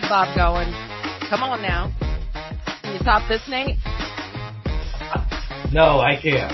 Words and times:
head 0.00 0.08
bob 0.08 0.34
going. 0.34 0.66
Come 1.30 1.44
on 1.44 1.62
now. 1.62 1.92
Can 2.82 2.94
you 2.94 2.98
top 3.04 3.28
this, 3.28 3.42
Nate? 3.48 3.78
No, 5.72 6.00
I 6.00 6.18
can't. 6.20 6.52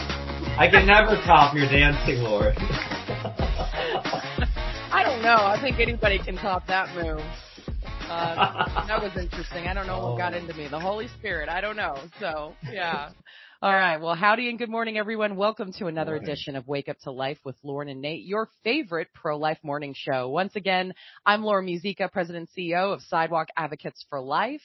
I 0.59 0.69
can 0.71 0.87
never 0.87 1.17
top 1.25 1.55
your 1.55 1.64
dancing, 1.67 2.18
Lord. 2.18 2.55
I 4.93 5.03
don't 5.05 5.23
know. 5.23 5.37
I 5.37 5.59
think 5.59 5.81
anybody 5.81 6.18
can 6.18 6.37
top 6.37 6.67
that 6.67 6.95
move. 6.95 7.21
Uh, 8.11 8.87
that 8.87 9.00
was 9.03 9.17
interesting. 9.17 9.68
I 9.68 9.72
don't 9.72 9.86
know 9.86 10.09
what 10.09 10.18
got 10.18 10.35
into 10.35 10.53
me. 10.53 10.68
The 10.68 10.79
Holy 10.79 11.09
Spirit. 11.18 11.49
I 11.49 11.63
don't 11.63 11.77
know. 11.77 11.96
So, 12.18 12.54
yeah. 12.71 13.13
All 13.63 13.75
right. 13.75 14.00
Well, 14.00 14.14
howdy 14.14 14.49
and 14.49 14.59
good 14.59 14.71
morning, 14.71 14.96
everyone. 14.96 15.37
Welcome 15.37 15.75
to 15.75 15.87
another 15.87 16.17
edition 16.17 16.57
of 16.57 16.67
Wake 16.67 16.89
Up 16.89 16.99
to 17.01 17.11
Life 17.11 17.37
with 17.45 17.57
Lauren 17.63 17.91
and 17.91 18.01
Nate, 18.01 18.25
your 18.25 18.49
favorite 18.64 19.09
pro-life 19.13 19.59
morning 19.63 19.93
show. 19.95 20.31
Once 20.31 20.57
again, 20.57 20.95
I'm 21.27 21.45
Lauren 21.45 21.67
Muzyka, 21.67 22.11
President 22.11 22.49
and 22.49 22.67
CEO 22.73 22.95
of 22.95 23.03
Sidewalk 23.03 23.49
Advocates 23.59 24.03
for 24.09 24.18
Life. 24.18 24.63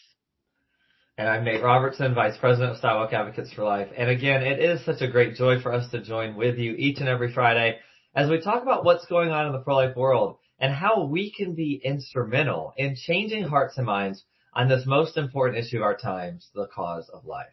And 1.18 1.28
I'm 1.28 1.44
Nate 1.44 1.62
Robertson, 1.62 2.16
Vice 2.16 2.38
President 2.38 2.72
of 2.72 2.78
Sidewalk 2.78 3.12
Advocates 3.12 3.52
for 3.52 3.66
Life. 3.66 3.90
And 3.98 4.10
again, 4.10 4.44
it 4.44 4.62
is 4.62 4.86
such 4.86 5.02
a 5.02 5.12
great 5.12 5.36
joy 5.36 5.60
for 5.60 5.74
us 5.74 5.92
to 5.92 6.02
join 6.02 6.38
with 6.38 6.58
you 6.58 6.74
each 6.78 7.02
and 7.02 7.10
every 7.10 7.34
Friday 7.34 7.80
as 8.16 8.30
we 8.30 8.40
talk 8.40 8.64
about 8.64 8.86
what's 8.86 9.08
going 9.08 9.30
on 9.30 9.46
in 9.46 9.52
the 9.52 9.60
pro-life 9.60 9.98
world 9.98 10.38
and 10.58 10.74
how 10.74 11.04
we 11.04 11.34
can 11.36 11.54
be 11.54 11.82
instrumental 11.84 12.74
in 12.78 12.96
changing 12.96 13.44
hearts 13.44 13.78
and 13.78 13.88
minds 13.88 14.24
on 14.54 14.70
this 14.70 14.86
most 14.86 15.18
important 15.18 15.58
issue 15.66 15.80
of 15.80 15.84
our 15.84 15.98
times, 15.98 16.48
the 16.56 16.70
cause 16.74 17.10
of 17.14 17.26
life. 17.26 17.48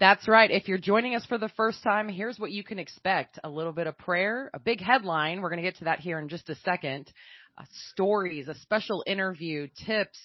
That's 0.00 0.28
right. 0.28 0.48
If 0.48 0.68
you're 0.68 0.78
joining 0.78 1.16
us 1.16 1.26
for 1.26 1.38
the 1.38 1.48
first 1.56 1.82
time, 1.82 2.08
here's 2.08 2.38
what 2.38 2.52
you 2.52 2.62
can 2.62 2.78
expect. 2.78 3.40
A 3.42 3.50
little 3.50 3.72
bit 3.72 3.88
of 3.88 3.98
prayer, 3.98 4.48
a 4.54 4.60
big 4.60 4.80
headline. 4.80 5.40
We're 5.40 5.48
going 5.48 5.60
to 5.60 5.68
get 5.68 5.78
to 5.78 5.84
that 5.84 5.98
here 5.98 6.20
in 6.20 6.28
just 6.28 6.48
a 6.48 6.54
second. 6.56 7.12
Uh, 7.56 7.64
stories, 7.90 8.46
a 8.46 8.54
special 8.54 9.02
interview, 9.08 9.66
tips, 9.86 10.20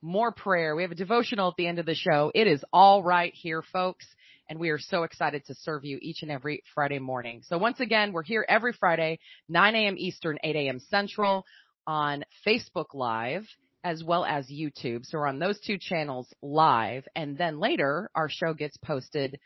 more 0.00 0.30
prayer. 0.30 0.76
We 0.76 0.82
have 0.82 0.92
a 0.92 0.96
devotional 0.96 1.48
at 1.48 1.56
the 1.56 1.66
end 1.66 1.80
of 1.80 1.86
the 1.86 1.96
show. 1.96 2.30
It 2.36 2.46
is 2.46 2.64
all 2.72 3.02
right 3.02 3.32
here, 3.34 3.62
folks. 3.72 4.06
And 4.48 4.60
we 4.60 4.68
are 4.70 4.78
so 4.78 5.02
excited 5.02 5.44
to 5.46 5.56
serve 5.56 5.84
you 5.84 5.98
each 6.00 6.22
and 6.22 6.30
every 6.30 6.62
Friday 6.72 7.00
morning. 7.00 7.42
So 7.48 7.58
once 7.58 7.80
again, 7.80 8.12
we're 8.12 8.22
here 8.22 8.46
every 8.48 8.74
Friday, 8.74 9.18
9 9.48 9.74
a.m. 9.74 9.96
Eastern, 9.98 10.38
8 10.44 10.54
a.m. 10.54 10.78
Central 10.88 11.44
on 11.84 12.24
Facebook 12.46 12.94
Live 12.94 13.42
as 13.86 14.02
well 14.02 14.24
as 14.24 14.48
YouTube. 14.48 15.06
So 15.06 15.18
we're 15.18 15.28
on 15.28 15.38
those 15.38 15.60
two 15.60 15.78
channels 15.78 16.26
live. 16.42 17.06
And 17.14 17.38
then 17.38 17.60
later 17.60 18.10
our 18.16 18.28
show 18.28 18.52
gets 18.52 18.76
posted 18.78 19.38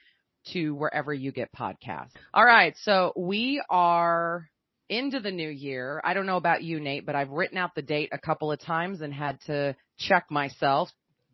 to 0.53 0.75
wherever 0.75 1.13
you 1.13 1.31
get 1.31 1.53
podcasts. 1.53 2.13
All 2.33 2.45
right. 2.45 2.75
So 2.83 3.13
we 3.15 3.63
are 3.69 4.49
into 4.89 5.21
the 5.21 5.31
new 5.31 5.51
year. 5.51 6.01
I 6.03 6.15
don't 6.15 6.25
know 6.25 6.39
about 6.39 6.63
you, 6.63 6.81
Nate, 6.81 7.05
but 7.05 7.15
I've 7.15 7.29
written 7.29 7.59
out 7.59 7.75
the 7.75 7.83
date 7.83 8.09
a 8.13 8.19
couple 8.19 8.51
of 8.51 8.59
times 8.61 9.03
and 9.03 9.13
had 9.13 9.39
to 9.43 9.77
check 9.99 10.25
myself. 10.31 10.89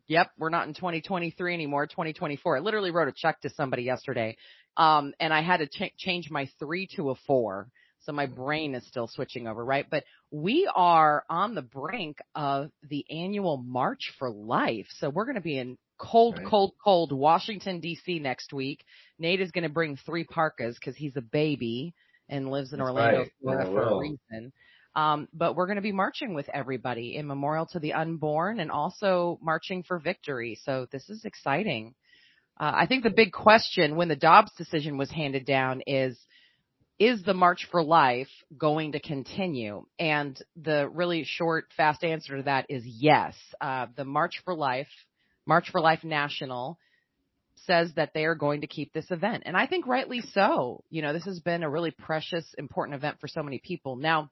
Yep, 0.08 0.32
we're 0.36 0.50
not 0.50 0.66
in 0.66 0.74
2023 0.74 1.54
anymore, 1.54 1.86
2024. 1.86 2.56
I 2.56 2.60
literally 2.60 2.90
wrote 2.90 3.08
a 3.08 3.14
check 3.16 3.40
to 3.42 3.50
somebody 3.50 3.84
yesterday. 3.84 4.36
Um, 4.76 5.14
and 5.20 5.32
I 5.32 5.42
had 5.42 5.58
to 5.58 5.68
ch- 5.68 5.96
change 5.96 6.28
my 6.28 6.50
three 6.58 6.88
to 6.96 7.10
a 7.10 7.14
four 7.26 7.68
so 8.06 8.12
my 8.12 8.26
brain 8.26 8.74
is 8.74 8.86
still 8.86 9.08
switching 9.08 9.48
over, 9.48 9.64
right? 9.64 9.84
But 9.90 10.04
we 10.36 10.70
are 10.74 11.24
on 11.30 11.54
the 11.54 11.62
brink 11.62 12.18
of 12.34 12.70
the 12.86 13.06
annual 13.10 13.56
March 13.56 14.12
for 14.18 14.28
Life. 14.30 14.86
So 14.98 15.08
we're 15.08 15.24
going 15.24 15.36
to 15.36 15.40
be 15.40 15.58
in 15.58 15.78
cold, 15.98 16.36
right. 16.36 16.46
cold, 16.46 16.72
cold 16.84 17.10
Washington 17.10 17.80
DC 17.80 18.20
next 18.20 18.52
week. 18.52 18.84
Nate 19.18 19.40
is 19.40 19.50
going 19.50 19.62
to 19.62 19.70
bring 19.70 19.96
three 19.96 20.24
parkas 20.24 20.76
because 20.78 20.94
he's 20.94 21.16
a 21.16 21.22
baby 21.22 21.94
and 22.28 22.50
lives 22.50 22.74
in 22.74 22.80
That's 22.80 22.90
Orlando, 22.90 23.18
right. 23.20 23.32
Florida 23.40 23.70
for 23.70 23.82
a 23.82 23.98
reason. 23.98 24.52
Um, 24.94 25.26
but 25.32 25.56
we're 25.56 25.66
going 25.66 25.76
to 25.76 25.82
be 25.82 25.92
marching 25.92 26.34
with 26.34 26.50
everybody 26.52 27.16
in 27.16 27.26
memorial 27.26 27.64
to 27.72 27.78
the 27.78 27.94
unborn 27.94 28.60
and 28.60 28.70
also 28.70 29.38
marching 29.40 29.84
for 29.84 29.98
victory. 29.98 30.60
So 30.64 30.86
this 30.92 31.08
is 31.08 31.24
exciting. 31.24 31.94
Uh, 32.60 32.72
I 32.74 32.86
think 32.86 33.04
the 33.04 33.10
big 33.10 33.32
question 33.32 33.96
when 33.96 34.08
the 34.08 34.16
Dobbs 34.16 34.52
decision 34.58 34.98
was 34.98 35.10
handed 35.10 35.46
down 35.46 35.80
is, 35.86 36.18
is 36.98 37.22
the 37.22 37.34
March 37.34 37.66
for 37.70 37.82
Life 37.82 38.28
going 38.56 38.92
to 38.92 39.00
continue? 39.00 39.84
And 39.98 40.40
the 40.56 40.88
really 40.88 41.24
short, 41.24 41.66
fast 41.76 42.04
answer 42.04 42.38
to 42.38 42.42
that 42.44 42.66
is 42.68 42.84
yes. 42.84 43.34
Uh, 43.60 43.86
the 43.96 44.04
March 44.04 44.40
for 44.44 44.54
Life, 44.54 44.88
March 45.46 45.70
for 45.70 45.80
Life 45.80 46.04
National 46.04 46.78
says 47.66 47.92
that 47.96 48.12
they 48.14 48.24
are 48.24 48.34
going 48.34 48.60
to 48.60 48.66
keep 48.66 48.92
this 48.92 49.10
event. 49.10 49.42
And 49.46 49.56
I 49.56 49.66
think 49.66 49.86
rightly 49.86 50.22
so. 50.32 50.84
You 50.88 51.02
know, 51.02 51.12
this 51.12 51.24
has 51.24 51.40
been 51.40 51.62
a 51.62 51.70
really 51.70 51.90
precious, 51.90 52.44
important 52.58 52.96
event 52.96 53.18
for 53.20 53.28
so 53.28 53.42
many 53.42 53.58
people. 53.58 53.96
Now, 53.96 54.30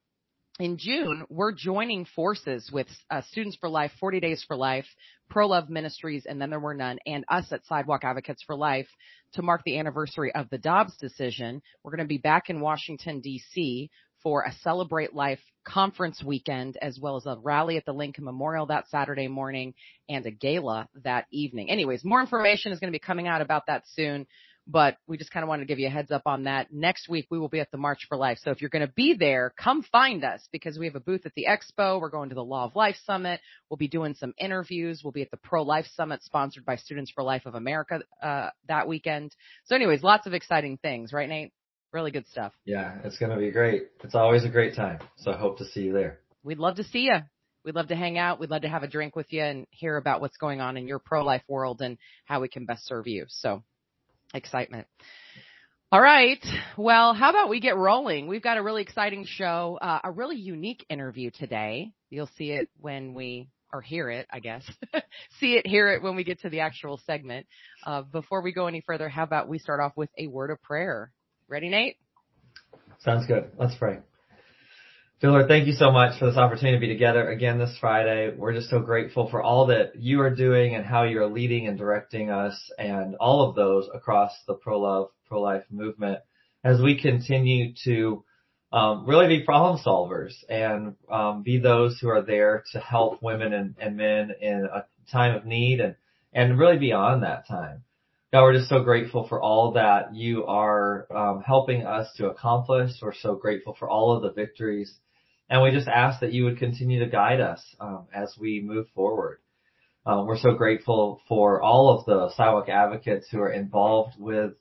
in 0.60 0.76
June, 0.78 1.24
we're 1.28 1.52
joining 1.52 2.04
forces 2.04 2.70
with 2.72 2.86
uh, 3.10 3.22
Students 3.30 3.56
for 3.56 3.68
Life, 3.68 3.90
40 3.98 4.20
Days 4.20 4.44
for 4.46 4.56
Life, 4.56 4.86
Pro 5.28 5.48
Love 5.48 5.68
Ministries, 5.68 6.26
and 6.26 6.40
then 6.40 6.50
there 6.50 6.60
were 6.60 6.74
none, 6.74 6.98
and 7.06 7.24
us 7.28 7.46
at 7.50 7.66
Sidewalk 7.66 8.04
Advocates 8.04 8.42
for 8.44 8.54
Life 8.54 8.86
to 9.32 9.42
mark 9.42 9.62
the 9.64 9.78
anniversary 9.78 10.32
of 10.32 10.48
the 10.50 10.58
Dobbs 10.58 10.96
decision. 10.96 11.60
We're 11.82 11.90
going 11.90 12.06
to 12.06 12.08
be 12.08 12.18
back 12.18 12.50
in 12.50 12.60
Washington, 12.60 13.20
D.C. 13.20 13.90
for 14.22 14.44
a 14.44 14.52
Celebrate 14.62 15.12
Life 15.12 15.40
conference 15.64 16.22
weekend, 16.22 16.76
as 16.80 17.00
well 17.00 17.16
as 17.16 17.26
a 17.26 17.36
rally 17.42 17.76
at 17.76 17.84
the 17.84 17.92
Lincoln 17.92 18.24
Memorial 18.24 18.66
that 18.66 18.88
Saturday 18.90 19.26
morning 19.26 19.74
and 20.08 20.24
a 20.24 20.30
gala 20.30 20.88
that 21.02 21.26
evening. 21.32 21.68
Anyways, 21.68 22.04
more 22.04 22.20
information 22.20 22.70
is 22.70 22.78
going 22.78 22.92
to 22.92 22.96
be 22.96 23.04
coming 23.04 23.26
out 23.26 23.40
about 23.40 23.66
that 23.66 23.82
soon 23.94 24.24
but 24.66 24.96
we 25.06 25.18
just 25.18 25.30
kind 25.30 25.42
of 25.42 25.48
wanted 25.48 25.62
to 25.62 25.66
give 25.66 25.78
you 25.78 25.86
a 25.86 25.90
heads 25.90 26.10
up 26.10 26.22
on 26.26 26.44
that. 26.44 26.72
Next 26.72 27.08
week 27.08 27.26
we 27.30 27.38
will 27.38 27.48
be 27.48 27.60
at 27.60 27.70
the 27.70 27.78
March 27.78 28.06
for 28.08 28.16
Life. 28.16 28.38
So 28.42 28.50
if 28.50 28.60
you're 28.60 28.70
going 28.70 28.86
to 28.86 28.92
be 28.92 29.14
there, 29.14 29.52
come 29.58 29.82
find 29.82 30.24
us 30.24 30.46
because 30.52 30.78
we 30.78 30.86
have 30.86 30.94
a 30.94 31.00
booth 31.00 31.26
at 31.26 31.32
the 31.34 31.46
expo. 31.48 32.00
We're 32.00 32.08
going 32.08 32.30
to 32.30 32.34
the 32.34 32.44
Law 32.44 32.64
of 32.64 32.74
Life 32.74 32.96
Summit. 33.04 33.40
We'll 33.68 33.76
be 33.76 33.88
doing 33.88 34.14
some 34.14 34.34
interviews. 34.38 35.02
We'll 35.04 35.12
be 35.12 35.22
at 35.22 35.30
the 35.30 35.36
Pro 35.36 35.62
Life 35.62 35.86
Summit 35.94 36.22
sponsored 36.22 36.64
by 36.64 36.76
Students 36.76 37.10
for 37.10 37.22
Life 37.22 37.46
of 37.46 37.54
America 37.54 38.00
uh, 38.22 38.50
that 38.68 38.88
weekend. 38.88 39.34
So 39.64 39.74
anyways, 39.76 40.02
lots 40.02 40.26
of 40.26 40.34
exciting 40.34 40.78
things, 40.78 41.12
right 41.12 41.28
Nate? 41.28 41.52
Really 41.92 42.10
good 42.10 42.26
stuff. 42.26 42.52
Yeah, 42.64 42.96
it's 43.04 43.18
going 43.18 43.30
to 43.30 43.38
be 43.38 43.52
great. 43.52 43.84
It's 44.02 44.16
always 44.16 44.44
a 44.44 44.48
great 44.48 44.74
time. 44.74 44.98
So 45.18 45.30
I 45.30 45.36
hope 45.36 45.58
to 45.58 45.64
see 45.64 45.82
you 45.82 45.92
there. 45.92 46.18
We'd 46.42 46.58
love 46.58 46.76
to 46.76 46.84
see 46.84 47.02
you. 47.02 47.18
We'd 47.64 47.76
love 47.76 47.88
to 47.88 47.96
hang 47.96 48.18
out. 48.18 48.40
We'd 48.40 48.50
love 48.50 48.62
to 48.62 48.68
have 48.68 48.82
a 48.82 48.88
drink 48.88 49.14
with 49.14 49.32
you 49.32 49.42
and 49.42 49.66
hear 49.70 49.96
about 49.96 50.20
what's 50.20 50.36
going 50.36 50.60
on 50.60 50.76
in 50.76 50.88
your 50.88 50.98
pro-life 50.98 51.44
world 51.48 51.80
and 51.80 51.96
how 52.24 52.40
we 52.40 52.48
can 52.48 52.66
best 52.66 52.86
serve 52.86 53.06
you. 53.06 53.26
So 53.28 53.62
excitement. 54.34 54.86
All 55.92 56.00
right. 56.00 56.44
Well, 56.76 57.14
how 57.14 57.30
about 57.30 57.48
we 57.48 57.60
get 57.60 57.76
rolling? 57.76 58.26
We've 58.26 58.42
got 58.42 58.56
a 58.56 58.62
really 58.62 58.82
exciting 58.82 59.24
show, 59.26 59.78
uh, 59.80 60.00
a 60.02 60.10
really 60.10 60.36
unique 60.36 60.84
interview 60.90 61.30
today. 61.32 61.92
You'll 62.10 62.30
see 62.36 62.50
it 62.50 62.68
when 62.80 63.14
we, 63.14 63.48
or 63.72 63.80
hear 63.80 64.10
it, 64.10 64.26
I 64.28 64.40
guess. 64.40 64.68
see 65.38 65.54
it, 65.54 65.66
hear 65.66 65.90
it 65.90 66.02
when 66.02 66.16
we 66.16 66.24
get 66.24 66.40
to 66.40 66.50
the 66.50 66.60
actual 66.60 67.00
segment. 67.06 67.46
Uh, 67.86 68.02
before 68.02 68.42
we 68.42 68.52
go 68.52 68.66
any 68.66 68.82
further, 68.84 69.08
how 69.08 69.22
about 69.22 69.48
we 69.48 69.58
start 69.58 69.80
off 69.80 69.92
with 69.96 70.10
a 70.18 70.26
word 70.26 70.50
of 70.50 70.60
prayer? 70.62 71.12
Ready, 71.46 71.68
Nate? 71.68 71.96
Sounds 72.98 73.26
good. 73.26 73.52
Let's 73.56 73.76
pray. 73.76 73.98
Lord, 75.22 75.48
thank 75.48 75.66
you 75.66 75.72
so 75.72 75.90
much 75.90 76.18
for 76.18 76.26
this 76.26 76.36
opportunity 76.36 76.76
to 76.76 76.80
be 76.80 76.92
together 76.92 77.30
again 77.30 77.58
this 77.58 77.74
Friday. 77.80 78.34
We're 78.36 78.52
just 78.52 78.68
so 78.68 78.80
grateful 78.80 79.30
for 79.30 79.42
all 79.42 79.68
that 79.68 79.96
you 79.96 80.20
are 80.20 80.34
doing 80.34 80.74
and 80.74 80.84
how 80.84 81.04
you're 81.04 81.28
leading 81.28 81.66
and 81.66 81.78
directing 81.78 82.30
us 82.30 82.60
and 82.78 83.14
all 83.14 83.48
of 83.48 83.54
those 83.54 83.88
across 83.94 84.32
the 84.46 84.54
pro-love, 84.54 85.10
pro-life 85.26 85.62
movement 85.70 86.18
as 86.62 86.82
we 86.82 87.00
continue 87.00 87.72
to 87.84 88.24
um, 88.70 89.06
really 89.06 89.28
be 89.28 89.44
problem 89.44 89.78
solvers 89.78 90.34
and 90.48 90.96
um, 91.10 91.42
be 91.42 91.58
those 91.58 91.98
who 92.00 92.08
are 92.08 92.22
there 92.22 92.64
to 92.72 92.80
help 92.80 93.22
women 93.22 93.54
and, 93.54 93.76
and 93.78 93.96
men 93.96 94.30
in 94.42 94.68
a 94.70 94.84
time 95.10 95.36
of 95.36 95.46
need 95.46 95.80
and, 95.80 95.94
and 96.34 96.58
really 96.58 96.76
beyond 96.76 97.22
that 97.22 97.46
time. 97.48 97.82
God, 98.30 98.42
we're 98.42 98.54
just 98.54 98.68
so 98.68 98.82
grateful 98.82 99.26
for 99.28 99.40
all 99.40 99.72
that 99.72 100.14
you 100.14 100.44
are 100.44 101.06
um, 101.16 101.42
helping 101.46 101.86
us 101.86 102.08
to 102.16 102.26
accomplish. 102.26 102.90
We're 103.00 103.14
so 103.14 103.36
grateful 103.36 103.76
for 103.78 103.88
all 103.88 104.14
of 104.14 104.22
the 104.22 104.32
victories 104.32 104.92
and 105.48 105.62
we 105.62 105.70
just 105.70 105.88
ask 105.88 106.20
that 106.20 106.32
you 106.32 106.44
would 106.44 106.58
continue 106.58 107.00
to 107.00 107.10
guide 107.10 107.40
us 107.40 107.62
um, 107.80 108.06
as 108.14 108.34
we 108.38 108.60
move 108.60 108.86
forward. 108.94 109.38
Um, 110.06 110.26
we're 110.26 110.38
so 110.38 110.52
grateful 110.52 111.20
for 111.28 111.62
all 111.62 111.90
of 111.90 112.04
the 112.04 112.30
sidewalk 112.34 112.68
advocates 112.68 113.28
who 113.30 113.40
are 113.40 113.52
involved 113.52 114.14
with 114.18 114.52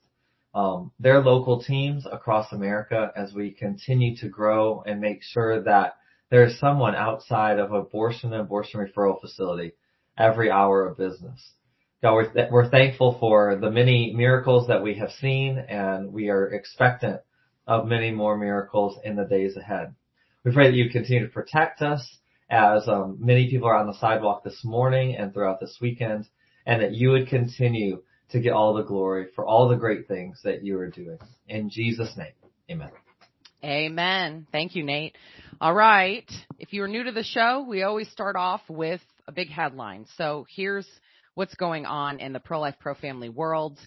um, 0.54 0.92
their 0.98 1.20
local 1.20 1.62
teams 1.62 2.06
across 2.10 2.52
America 2.52 3.10
as 3.16 3.34
we 3.34 3.50
continue 3.50 4.16
to 4.18 4.28
grow 4.28 4.82
and 4.86 5.00
make 5.00 5.22
sure 5.22 5.62
that 5.64 5.96
there 6.30 6.44
is 6.44 6.58
someone 6.58 6.94
outside 6.94 7.58
of 7.58 7.72
abortion 7.72 8.32
and 8.32 8.40
abortion 8.40 8.80
referral 8.80 9.20
facility 9.20 9.72
every 10.16 10.50
hour 10.50 10.86
of 10.86 10.96
business. 10.96 11.52
God, 12.02 12.14
we're, 12.14 12.32
th- 12.32 12.50
we're 12.50 12.70
thankful 12.70 13.16
for 13.18 13.56
the 13.56 13.70
many 13.70 14.12
miracles 14.14 14.68
that 14.68 14.82
we 14.82 14.94
have 14.94 15.10
seen 15.10 15.58
and 15.58 16.12
we 16.12 16.28
are 16.30 16.46
expectant 16.46 17.20
of 17.66 17.86
many 17.86 18.10
more 18.10 18.36
miracles 18.36 18.98
in 19.04 19.16
the 19.16 19.24
days 19.24 19.56
ahead. 19.56 19.94
We 20.44 20.52
pray 20.52 20.70
that 20.70 20.76
you 20.76 20.90
continue 20.90 21.26
to 21.26 21.32
protect 21.32 21.80
us 21.80 22.18
as 22.50 22.86
um, 22.86 23.16
many 23.18 23.48
people 23.48 23.66
are 23.66 23.76
on 23.76 23.86
the 23.86 23.98
sidewalk 23.98 24.44
this 24.44 24.60
morning 24.62 25.16
and 25.16 25.32
throughout 25.32 25.58
this 25.58 25.78
weekend, 25.80 26.28
and 26.66 26.82
that 26.82 26.92
you 26.92 27.10
would 27.10 27.28
continue 27.28 28.02
to 28.30 28.40
get 28.40 28.52
all 28.52 28.74
the 28.74 28.82
glory 28.82 29.28
for 29.34 29.46
all 29.46 29.68
the 29.68 29.76
great 29.76 30.06
things 30.06 30.40
that 30.44 30.62
you 30.62 30.78
are 30.78 30.90
doing. 30.90 31.18
In 31.48 31.70
Jesus' 31.70 32.14
name, 32.16 32.32
amen. 32.70 32.90
Amen. 33.64 34.46
Thank 34.52 34.76
you, 34.76 34.84
Nate. 34.84 35.16
All 35.60 35.72
right. 35.72 36.30
If 36.58 36.74
you're 36.74 36.88
new 36.88 37.04
to 37.04 37.12
the 37.12 37.22
show, 37.22 37.64
we 37.66 37.82
always 37.82 38.10
start 38.10 38.36
off 38.36 38.60
with 38.68 39.00
a 39.26 39.32
big 39.32 39.48
headline. 39.48 40.04
So 40.18 40.46
here's 40.54 40.86
what's 41.34 41.54
going 41.54 41.86
on 41.86 42.20
in 42.20 42.34
the 42.34 42.40
pro-life, 42.40 42.74
pro-family 42.78 43.30
world. 43.30 43.78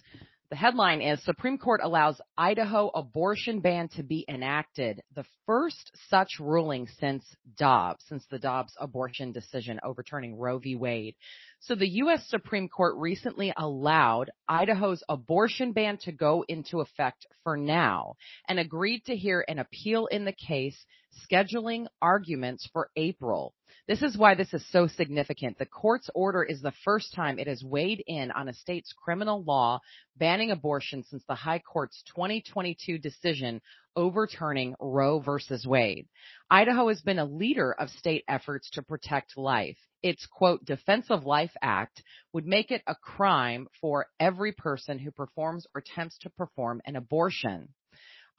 The 0.50 0.56
headline 0.56 1.02
is 1.02 1.22
Supreme 1.24 1.58
Court 1.58 1.82
allows 1.84 2.22
Idaho 2.38 2.88
abortion 2.94 3.60
ban 3.60 3.88
to 3.88 4.02
be 4.02 4.24
enacted. 4.26 5.02
The 5.14 5.26
first 5.44 5.90
such 6.08 6.40
ruling 6.40 6.88
since 6.98 7.22
Dobbs, 7.58 8.02
since 8.08 8.24
the 8.30 8.38
Dobbs 8.38 8.72
abortion 8.80 9.30
decision 9.30 9.78
overturning 9.82 10.38
Roe 10.38 10.58
v. 10.58 10.74
Wade. 10.74 11.16
So 11.60 11.74
the 11.74 11.90
U.S. 11.98 12.26
Supreme 12.28 12.70
Court 12.70 12.96
recently 12.96 13.52
allowed 13.58 14.30
Idaho's 14.48 15.02
abortion 15.10 15.72
ban 15.72 15.98
to 16.04 16.12
go 16.12 16.46
into 16.48 16.80
effect 16.80 17.26
for 17.44 17.58
now 17.58 18.14
and 18.48 18.58
agreed 18.58 19.04
to 19.04 19.16
hear 19.16 19.44
an 19.48 19.58
appeal 19.58 20.06
in 20.06 20.24
the 20.24 20.32
case, 20.32 20.82
scheduling 21.30 21.88
arguments 22.00 22.66
for 22.72 22.88
April. 22.96 23.52
This 23.88 24.02
is 24.02 24.18
why 24.18 24.34
this 24.34 24.52
is 24.52 24.62
so 24.70 24.86
significant. 24.86 25.56
The 25.56 25.64
court's 25.64 26.10
order 26.14 26.42
is 26.42 26.60
the 26.60 26.74
first 26.84 27.14
time 27.14 27.38
it 27.38 27.46
has 27.46 27.64
weighed 27.64 28.04
in 28.06 28.30
on 28.30 28.46
a 28.46 28.52
state's 28.52 28.92
criminal 28.92 29.42
law 29.42 29.80
banning 30.14 30.50
abortion 30.50 31.04
since 31.04 31.24
the 31.26 31.34
High 31.34 31.60
Court's 31.60 32.02
2022 32.14 32.98
decision 32.98 33.62
overturning 33.96 34.74
Roe 34.78 35.20
versus 35.20 35.66
Wade. 35.66 36.06
Idaho 36.50 36.88
has 36.88 37.00
been 37.00 37.18
a 37.18 37.24
leader 37.24 37.72
of 37.72 37.88
state 37.88 38.24
efforts 38.28 38.68
to 38.72 38.82
protect 38.82 39.38
life. 39.38 39.78
Its 40.02 40.26
quote, 40.26 40.66
Defense 40.66 41.06
of 41.08 41.24
Life 41.24 41.56
Act 41.62 42.02
would 42.34 42.46
make 42.46 42.70
it 42.70 42.82
a 42.86 42.94
crime 42.94 43.68
for 43.80 44.06
every 44.20 44.52
person 44.52 44.98
who 44.98 45.10
performs 45.10 45.66
or 45.74 45.80
attempts 45.80 46.18
to 46.18 46.30
perform 46.30 46.82
an 46.84 46.94
abortion. 46.94 47.70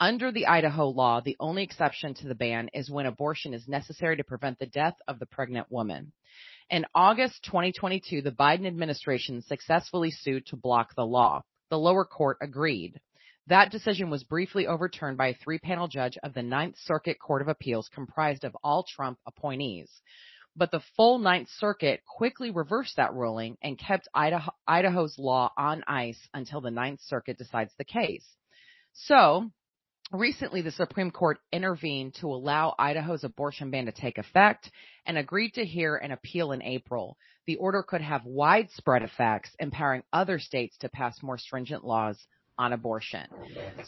Under 0.01 0.31
the 0.31 0.47
Idaho 0.47 0.87
law, 0.87 1.19
the 1.19 1.35
only 1.41 1.61
exception 1.63 2.13
to 2.13 2.27
the 2.29 2.35
ban 2.35 2.69
is 2.73 2.89
when 2.89 3.05
abortion 3.05 3.53
is 3.53 3.67
necessary 3.67 4.15
to 4.15 4.23
prevent 4.23 4.57
the 4.57 4.65
death 4.65 4.95
of 5.09 5.19
the 5.19 5.25
pregnant 5.25 5.69
woman. 5.69 6.13
In 6.69 6.85
August 6.95 7.43
2022, 7.43 8.21
the 8.21 8.31
Biden 8.31 8.65
administration 8.65 9.41
successfully 9.41 10.09
sued 10.09 10.45
to 10.47 10.55
block 10.55 10.95
the 10.95 11.05
law. 11.05 11.41
The 11.69 11.77
lower 11.77 12.05
court 12.05 12.37
agreed. 12.41 13.01
That 13.47 13.71
decision 13.71 14.09
was 14.09 14.23
briefly 14.23 14.67
overturned 14.67 15.17
by 15.17 15.27
a 15.27 15.33
three 15.33 15.59
panel 15.59 15.89
judge 15.89 16.17
of 16.23 16.33
the 16.33 16.43
Ninth 16.43 16.77
Circuit 16.77 17.19
Court 17.19 17.41
of 17.41 17.49
Appeals 17.49 17.89
comprised 17.93 18.45
of 18.45 18.55
all 18.63 18.83
Trump 18.83 19.19
appointees. 19.27 19.91
But 20.55 20.71
the 20.71 20.83
full 20.95 21.19
Ninth 21.19 21.49
Circuit 21.57 22.03
quickly 22.05 22.51
reversed 22.51 22.95
that 22.95 23.13
ruling 23.13 23.57
and 23.61 23.77
kept 23.77 24.07
Idaho, 24.13 24.51
Idaho's 24.65 25.19
law 25.19 25.51
on 25.57 25.83
ice 25.87 26.29
until 26.33 26.61
the 26.61 26.71
Ninth 26.71 27.01
Circuit 27.01 27.37
decides 27.37 27.73
the 27.77 27.83
case. 27.83 28.25
So, 28.93 29.51
Recently, 30.11 30.61
the 30.61 30.71
Supreme 30.71 31.11
Court 31.11 31.37
intervened 31.51 32.15
to 32.15 32.27
allow 32.27 32.73
Idaho's 32.79 33.23
abortion 33.23 33.69
ban 33.69 33.85
to 33.85 33.91
take 33.91 34.17
effect 34.17 34.71
and 35.05 35.19
agreed 35.19 35.53
to 35.53 35.65
hear 35.65 35.97
an 35.97 36.11
appeal 36.11 36.51
in 36.51 36.63
April. 36.63 37.15
The 37.45 37.57
order 37.57 37.83
could 37.83 38.01
have 38.01 38.25
widespread 38.25 39.03
effects, 39.03 39.51
empowering 39.59 40.01
other 40.11 40.39
states 40.39 40.75
to 40.79 40.89
pass 40.89 41.21
more 41.21 41.37
stringent 41.37 41.85
laws 41.85 42.17
on 42.57 42.73
abortion. 42.73 43.27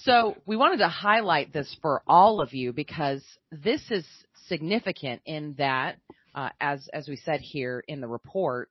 So 0.04 0.38
we 0.46 0.56
wanted 0.56 0.78
to 0.78 0.88
highlight 0.88 1.54
this 1.54 1.76
for 1.82 2.04
all 2.08 2.40
of 2.40 2.54
you 2.54 2.72
because 2.72 3.24
this 3.52 3.82
is 3.90 4.06
significant 4.48 5.22
in 5.26 5.56
that, 5.58 5.98
uh, 6.36 6.50
as, 6.60 6.88
as 6.94 7.08
we 7.08 7.16
said 7.16 7.42
here 7.42 7.84
in 7.88 8.00
the 8.00 8.08
report, 8.08 8.70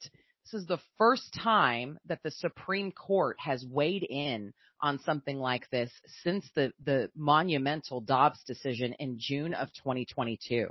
this 0.50 0.62
is 0.62 0.66
the 0.66 0.78
first 0.98 1.36
time 1.42 1.98
that 2.06 2.20
the 2.22 2.30
Supreme 2.30 2.92
Court 2.92 3.36
has 3.38 3.64
weighed 3.64 4.02
in 4.08 4.52
on 4.80 4.98
something 5.00 5.38
like 5.38 5.68
this 5.70 5.90
since 6.22 6.48
the, 6.54 6.72
the 6.84 7.10
monumental 7.14 8.00
Dobbs 8.00 8.42
decision 8.46 8.94
in 8.98 9.16
June 9.18 9.54
of 9.54 9.68
2022. 9.74 10.68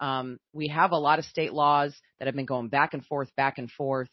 Um, 0.00 0.38
we 0.52 0.68
have 0.68 0.92
a 0.92 0.98
lot 0.98 1.18
of 1.18 1.24
state 1.24 1.52
laws 1.52 1.94
that 2.18 2.26
have 2.26 2.36
been 2.36 2.46
going 2.46 2.68
back 2.68 2.94
and 2.94 3.04
forth, 3.04 3.28
back 3.36 3.58
and 3.58 3.70
forth. 3.70 4.08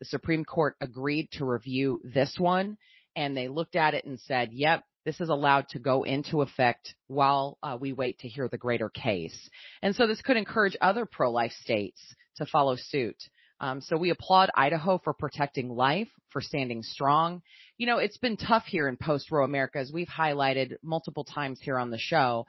The 0.00 0.06
Supreme 0.06 0.44
Court 0.44 0.76
agreed 0.80 1.28
to 1.32 1.44
review 1.44 2.00
this 2.04 2.36
one 2.38 2.76
and 3.16 3.36
they 3.36 3.48
looked 3.48 3.76
at 3.76 3.94
it 3.94 4.04
and 4.04 4.20
said, 4.20 4.50
yep, 4.52 4.84
this 5.04 5.20
is 5.20 5.28
allowed 5.28 5.68
to 5.70 5.78
go 5.78 6.04
into 6.04 6.42
effect 6.42 6.94
while 7.08 7.58
uh, 7.62 7.76
we 7.80 7.92
wait 7.92 8.18
to 8.20 8.28
hear 8.28 8.48
the 8.48 8.58
greater 8.58 8.88
case. 8.88 9.48
And 9.82 9.96
so 9.96 10.06
this 10.06 10.22
could 10.22 10.36
encourage 10.36 10.76
other 10.80 11.06
pro-life 11.06 11.52
states 11.62 12.00
to 12.36 12.46
follow 12.46 12.76
suit. 12.76 13.16
Um, 13.62 13.80
so 13.80 13.96
we 13.96 14.10
applaud 14.10 14.50
Idaho 14.56 14.98
for 14.98 15.14
protecting 15.14 15.70
life, 15.70 16.08
for 16.30 16.40
standing 16.40 16.82
strong. 16.82 17.42
You 17.78 17.86
know, 17.86 17.98
it's 17.98 18.18
been 18.18 18.36
tough 18.36 18.64
here 18.66 18.88
in 18.88 18.96
post-Roe 18.96 19.44
America, 19.44 19.78
as 19.78 19.92
we've 19.92 20.08
highlighted 20.08 20.74
multiple 20.82 21.22
times 21.22 21.60
here 21.62 21.78
on 21.78 21.90
the 21.90 21.98
show. 21.98 22.46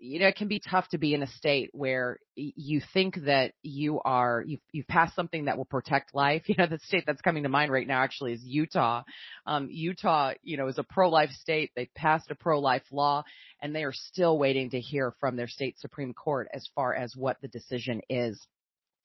You 0.00 0.20
know, 0.20 0.26
it 0.26 0.36
can 0.36 0.48
be 0.48 0.58
tough 0.58 0.88
to 0.88 0.98
be 0.98 1.12
in 1.12 1.22
a 1.22 1.26
state 1.26 1.68
where 1.72 2.18
you 2.34 2.80
think 2.94 3.16
that 3.26 3.52
you 3.62 4.00
are, 4.00 4.42
you've, 4.44 4.60
you've 4.72 4.88
passed 4.88 5.14
something 5.14 5.44
that 5.44 5.58
will 5.58 5.66
protect 5.66 6.14
life. 6.14 6.44
You 6.48 6.54
know, 6.56 6.66
the 6.66 6.78
state 6.78 7.04
that's 7.06 7.20
coming 7.20 7.42
to 7.42 7.50
mind 7.50 7.70
right 7.70 7.86
now 7.86 8.02
actually 8.02 8.32
is 8.32 8.42
Utah. 8.42 9.02
Um, 9.46 9.68
Utah, 9.70 10.32
you 10.42 10.56
know, 10.56 10.68
is 10.68 10.78
a 10.78 10.82
pro-life 10.82 11.30
state. 11.30 11.72
They 11.76 11.90
passed 11.94 12.30
a 12.30 12.34
pro-life 12.34 12.84
law 12.90 13.22
and 13.60 13.74
they 13.74 13.84
are 13.84 13.92
still 13.92 14.38
waiting 14.38 14.70
to 14.70 14.80
hear 14.80 15.14
from 15.20 15.36
their 15.36 15.48
state 15.48 15.78
Supreme 15.78 16.14
Court 16.14 16.48
as 16.54 16.66
far 16.74 16.94
as 16.94 17.14
what 17.14 17.36
the 17.42 17.48
decision 17.48 18.00
is. 18.08 18.46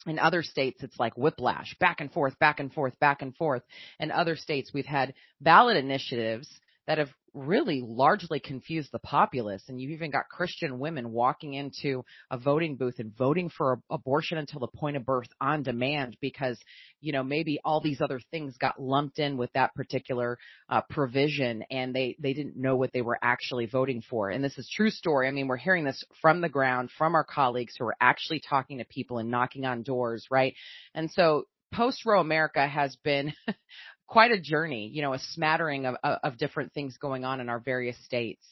In 0.06 0.20
other 0.20 0.44
states, 0.44 0.84
it's 0.84 1.00
like 1.00 1.18
whiplash, 1.18 1.76
back 1.80 2.02
and 2.02 2.12
forth, 2.12 2.38
back 2.40 2.60
and 2.60 2.74
forth, 2.74 3.00
back 3.00 3.22
and 3.22 3.36
forth. 3.36 3.64
In 4.00 4.12
other 4.12 4.36
states, 4.36 4.72
we've 4.74 4.86
had 4.86 5.14
ballot 5.40 5.78
initiatives 5.78 6.50
that 6.88 6.98
have 6.98 7.10
really 7.34 7.82
largely 7.84 8.40
confused 8.40 8.90
the 8.92 9.00
populace. 9.00 9.64
And 9.68 9.80
you've 9.82 9.92
even 9.92 10.12
got 10.12 10.30
Christian 10.30 10.80
women 10.80 11.12
walking 11.12 11.54
into 11.54 12.04
a 12.30 12.38
voting 12.38 12.76
booth 12.76 13.00
and 13.00 13.16
voting 13.16 13.50
for 13.50 13.80
abortion 13.90 14.38
until 14.38 14.60
the 14.60 14.68
point 14.68 14.98
of 14.98 15.06
birth 15.06 15.30
on 15.42 15.64
demand 15.64 16.18
because, 16.22 16.60
you 17.02 17.12
know, 17.12 17.24
maybe 17.24 17.60
all 17.66 17.82
these 17.82 18.02
other 18.02 18.20
things 18.32 18.56
got 18.58 18.80
lumped 18.80 19.18
in 19.18 19.38
with 19.38 19.52
that 19.54 19.74
particular 19.74 20.38
uh, 20.70 20.82
provision 20.90 21.64
and 21.72 21.96
they, 21.96 22.16
they 22.20 22.34
didn't 22.34 22.58
know 22.58 22.76
what 22.76 22.92
they 22.94 23.02
were 23.02 23.20
actually 23.22 23.66
voting 23.66 24.04
for. 24.08 24.30
And 24.30 24.44
this 24.44 24.58
is 24.58 24.70
true 24.70 24.92
story. 24.92 25.28
I 25.28 25.32
mean, 25.32 25.48
we're 25.48 25.58
hearing 25.58 25.86
this 25.86 26.04
from 26.22 26.42
the 26.42 26.50
ground 26.50 26.90
from 26.98 27.16
our 27.16 27.24
colleagues 27.24 27.74
who 27.78 27.86
are 27.86 27.98
actually 28.00 28.42
talking 28.48 28.78
to 28.78 28.86
people 28.86 29.18
and 29.18 29.32
knocking 29.32 29.66
on 29.66 29.84
doors, 29.84 30.28
right? 30.30 30.54
And 30.94 31.10
so 31.10 31.46
post 31.74 32.06
Roe 32.06 32.22
America 32.22 32.66
has 32.66 32.96
been 32.98 33.34
quite 34.14 34.32
a 34.32 34.40
journey, 34.40 34.92
you 34.94 35.02
know, 35.02 35.14
a 35.14 35.20
smattering 35.32 35.88
of, 35.88 35.96
of 36.04 36.38
different 36.38 36.72
things 36.72 36.96
going 36.98 37.26
on 37.26 37.40
in 37.40 37.50
our 37.50 37.60
various 37.60 37.98
states. 38.06 38.46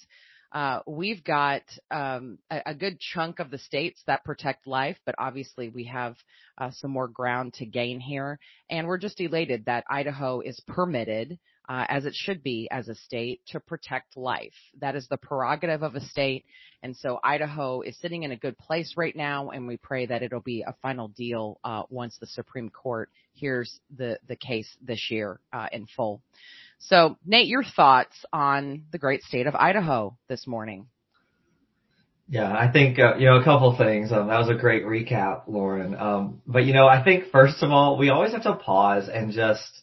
Uh, 0.51 0.79
we've 0.87 1.23
got 1.23 1.61
um, 1.91 2.39
a, 2.49 2.61
a, 2.71 2.73
good 2.73 2.99
chunk 2.99 3.39
of 3.39 3.51
the 3.51 3.59
states 3.59 4.01
that 4.07 4.25
protect 4.25 4.65
life, 4.65 4.97
but 5.05 5.13
obviously 5.19 5.69
we 5.69 5.83
have 5.83 6.15
uh, 6.57 6.71
some 6.79 6.89
more 6.89 7.07
ground 7.07 7.53
to 7.53 7.65
gain 7.67 7.99
here. 7.99 8.39
And 8.71 8.87
we're 8.87 8.97
just 8.97 9.21
elated 9.21 9.65
that 9.65 9.85
Idaho 9.87 10.41
is 10.41 10.59
permitted 10.65 11.37
uh, 11.71 11.85
as 11.87 12.05
it 12.05 12.13
should 12.13 12.43
be 12.43 12.67
as 12.69 12.89
a 12.89 12.95
state 12.95 13.39
to 13.47 13.57
protect 13.57 14.17
life. 14.17 14.51
That 14.81 14.97
is 14.97 15.07
the 15.07 15.15
prerogative 15.15 15.83
of 15.83 15.95
a 15.95 16.01
state. 16.01 16.43
And 16.83 16.97
so 16.97 17.17
Idaho 17.23 17.79
is 17.79 17.97
sitting 18.01 18.23
in 18.23 18.31
a 18.33 18.35
good 18.35 18.57
place 18.57 18.95
right 18.97 19.15
now, 19.15 19.51
and 19.51 19.65
we 19.65 19.77
pray 19.77 20.05
that 20.07 20.21
it'll 20.21 20.41
be 20.41 20.63
a 20.67 20.75
final 20.81 21.07
deal 21.07 21.61
uh, 21.63 21.83
once 21.89 22.17
the 22.19 22.27
Supreme 22.27 22.69
Court 22.69 23.09
hears 23.31 23.79
the, 23.95 24.19
the 24.27 24.35
case 24.35 24.67
this 24.81 25.09
year 25.09 25.39
uh, 25.53 25.67
in 25.71 25.87
full. 25.95 26.21
So, 26.77 27.15
Nate, 27.25 27.47
your 27.47 27.63
thoughts 27.63 28.17
on 28.33 28.83
the 28.91 28.97
great 28.97 29.23
state 29.23 29.47
of 29.47 29.55
Idaho 29.55 30.17
this 30.27 30.45
morning? 30.45 30.87
Yeah, 32.27 32.51
I 32.51 32.69
think 32.69 32.99
uh, 32.99 33.15
you 33.15 33.27
know 33.27 33.37
a 33.37 33.43
couple 33.45 33.77
things. 33.77 34.11
Um, 34.11 34.27
that 34.27 34.39
was 34.39 34.49
a 34.49 34.55
great 34.55 34.83
recap, 34.83 35.43
Lauren. 35.47 35.95
Um, 35.95 36.41
but 36.47 36.65
you 36.65 36.73
know, 36.73 36.87
I 36.87 37.03
think 37.03 37.25
first 37.31 37.61
of 37.63 37.71
all, 37.71 37.97
we 37.97 38.09
always 38.09 38.31
have 38.31 38.43
to 38.43 38.55
pause 38.55 39.09
and 39.13 39.31
just 39.31 39.80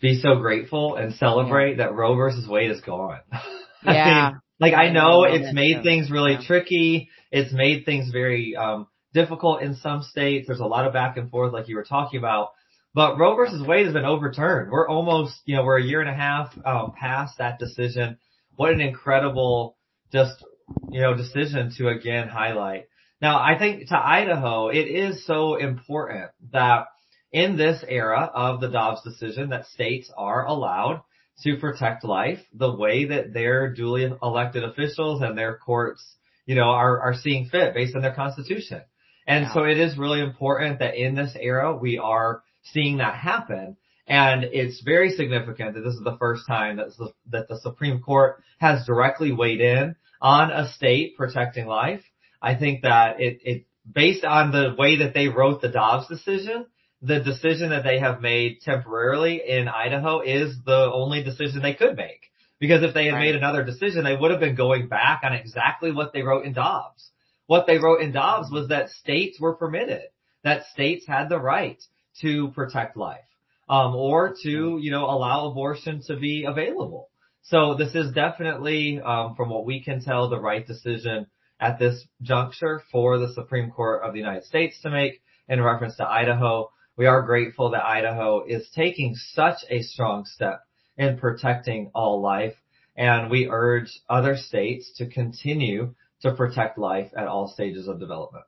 be 0.00 0.20
so 0.20 0.36
grateful 0.36 0.96
and 0.96 1.14
celebrate 1.14 1.72
yeah. 1.72 1.86
that 1.86 1.94
Roe 1.94 2.14
versus 2.14 2.46
Wade 2.48 2.70
is 2.70 2.80
gone. 2.80 3.20
Yeah. 3.84 3.90
I 3.90 4.30
mean, 4.30 4.40
like 4.60 4.74
I 4.74 4.90
know 4.90 5.24
it's 5.24 5.52
made 5.52 5.82
things 5.82 6.08
really 6.08 6.34
yeah. 6.34 6.46
tricky. 6.46 7.10
It's 7.32 7.52
made 7.52 7.84
things 7.84 8.12
very 8.12 8.54
um 8.54 8.86
difficult 9.12 9.60
in 9.60 9.74
some 9.74 10.02
states. 10.02 10.46
There's 10.46 10.60
a 10.60 10.66
lot 10.66 10.86
of 10.86 10.92
back 10.92 11.16
and 11.16 11.28
forth 11.28 11.52
like 11.52 11.68
you 11.68 11.74
were 11.74 11.82
talking 11.82 12.18
about. 12.18 12.50
But 12.94 13.18
Roe 13.18 13.34
versus 13.34 13.66
Wade 13.66 13.86
has 13.86 13.94
been 13.94 14.04
overturned. 14.04 14.70
We're 14.70 14.88
almost, 14.88 15.34
you 15.46 15.56
know, 15.56 15.64
we're 15.64 15.78
a 15.78 15.84
year 15.84 16.00
and 16.00 16.10
a 16.10 16.14
half 16.14 16.56
um, 16.64 16.92
past 16.98 17.38
that 17.38 17.58
decision. 17.58 18.18
What 18.54 18.70
an 18.70 18.80
incredible 18.80 19.76
just, 20.12 20.44
you 20.90 21.00
know, 21.00 21.14
decision 21.14 21.72
to 21.78 21.88
again 21.88 22.28
highlight. 22.28 22.84
Now, 23.20 23.38
I 23.38 23.58
think 23.58 23.88
to 23.88 23.96
Idaho, 23.96 24.68
it 24.68 24.86
is 24.86 25.24
so 25.26 25.56
important 25.56 26.30
that 26.52 26.86
in 27.32 27.56
this 27.56 27.82
era 27.88 28.30
of 28.34 28.60
the 28.60 28.68
Dobbs 28.68 29.02
decision 29.02 29.50
that 29.50 29.66
states 29.66 30.10
are 30.16 30.46
allowed 30.46 31.02
to 31.42 31.56
protect 31.56 32.04
life 32.04 32.40
the 32.52 32.72
way 32.72 33.06
that 33.06 33.32
their 33.32 33.72
duly 33.72 34.10
elected 34.22 34.64
officials 34.64 35.22
and 35.22 35.36
their 35.36 35.56
courts, 35.56 36.04
you 36.46 36.54
know, 36.54 36.68
are, 36.68 37.00
are 37.00 37.14
seeing 37.14 37.48
fit 37.48 37.74
based 37.74 37.96
on 37.96 38.02
their 38.02 38.14
constitution. 38.14 38.82
And 39.26 39.44
yeah. 39.44 39.54
so 39.54 39.64
it 39.64 39.78
is 39.78 39.96
really 39.96 40.20
important 40.20 40.80
that 40.80 40.94
in 40.94 41.14
this 41.14 41.34
era 41.40 41.74
we 41.74 41.98
are 41.98 42.42
seeing 42.64 42.98
that 42.98 43.14
happen. 43.14 43.76
And 44.06 44.44
it's 44.44 44.82
very 44.82 45.10
significant 45.10 45.74
that 45.74 45.80
this 45.80 45.94
is 45.94 46.04
the 46.04 46.16
first 46.18 46.46
time 46.46 46.76
that 46.76 46.88
the, 46.98 47.12
that 47.30 47.48
the 47.48 47.60
Supreme 47.60 48.00
Court 48.02 48.42
has 48.58 48.84
directly 48.84 49.32
weighed 49.32 49.60
in 49.60 49.96
on 50.20 50.50
a 50.50 50.70
state 50.72 51.16
protecting 51.16 51.66
life. 51.66 52.02
I 52.42 52.56
think 52.56 52.82
that 52.82 53.20
it, 53.20 53.40
it, 53.42 53.66
based 53.90 54.24
on 54.24 54.50
the 54.50 54.74
way 54.76 54.98
that 54.98 55.14
they 55.14 55.28
wrote 55.28 55.62
the 55.62 55.68
Dobbs 55.68 56.08
decision, 56.08 56.66
the 57.02 57.20
decision 57.20 57.70
that 57.70 57.82
they 57.82 57.98
have 57.98 58.20
made 58.20 58.60
temporarily 58.62 59.42
in 59.46 59.68
Idaho 59.68 60.20
is 60.20 60.56
the 60.64 60.90
only 60.92 61.22
decision 61.22 61.60
they 61.60 61.74
could 61.74 61.96
make. 61.96 62.30
Because 62.60 62.84
if 62.84 62.94
they 62.94 63.06
had 63.06 63.14
Right. 63.14 63.20
made 63.22 63.34
another 63.34 63.64
decision, 63.64 64.04
they 64.04 64.14
would 64.14 64.30
have 64.30 64.38
been 64.38 64.54
going 64.54 64.86
back 64.86 65.22
on 65.24 65.32
exactly 65.32 65.90
what 65.90 66.12
they 66.12 66.22
wrote 66.22 66.44
in 66.44 66.52
Dobbs. 66.52 67.10
What 67.46 67.66
they 67.66 67.78
wrote 67.78 68.00
in 68.00 68.12
Dobbs 68.12 68.50
was 68.52 68.68
that 68.68 68.90
states 68.90 69.40
were 69.40 69.54
permitted, 69.56 70.04
that 70.44 70.66
states 70.66 71.04
had 71.06 71.28
the 71.28 71.40
right 71.40 71.82
to 72.20 72.52
protect 72.52 72.96
life, 72.96 73.26
um, 73.68 73.96
or 73.96 74.36
to, 74.42 74.78
you 74.80 74.90
know, 74.92 75.06
allow 75.06 75.46
abortion 75.46 76.02
to 76.06 76.16
be 76.16 76.44
available. 76.44 77.08
So 77.42 77.74
this 77.74 77.96
is 77.96 78.12
definitely, 78.12 79.00
um, 79.00 79.34
from 79.34 79.50
what 79.50 79.66
we 79.66 79.80
can 79.82 80.00
tell, 80.00 80.28
the 80.28 80.40
right 80.40 80.64
decision 80.64 81.26
at 81.58 81.80
this 81.80 82.06
juncture 82.22 82.80
for 82.92 83.18
the 83.18 83.32
Supreme 83.32 83.72
Court 83.72 84.02
of 84.04 84.12
the 84.12 84.20
United 84.20 84.44
States 84.44 84.80
to 84.82 84.90
make 84.90 85.20
in 85.48 85.60
reference 85.60 85.96
to 85.96 86.08
Idaho. 86.08 86.70
We 86.96 87.06
are 87.06 87.22
grateful 87.22 87.70
that 87.70 87.84
Idaho 87.84 88.44
is 88.44 88.68
taking 88.74 89.14
such 89.14 89.58
a 89.70 89.82
strong 89.82 90.24
step 90.26 90.62
in 90.96 91.18
protecting 91.18 91.90
all 91.94 92.20
life, 92.20 92.54
and 92.96 93.30
we 93.30 93.48
urge 93.48 94.00
other 94.08 94.36
states 94.36 94.92
to 94.98 95.06
continue 95.06 95.94
to 96.20 96.34
protect 96.34 96.78
life 96.78 97.10
at 97.16 97.28
all 97.28 97.48
stages 97.48 97.88
of 97.88 97.98
development. 97.98 98.44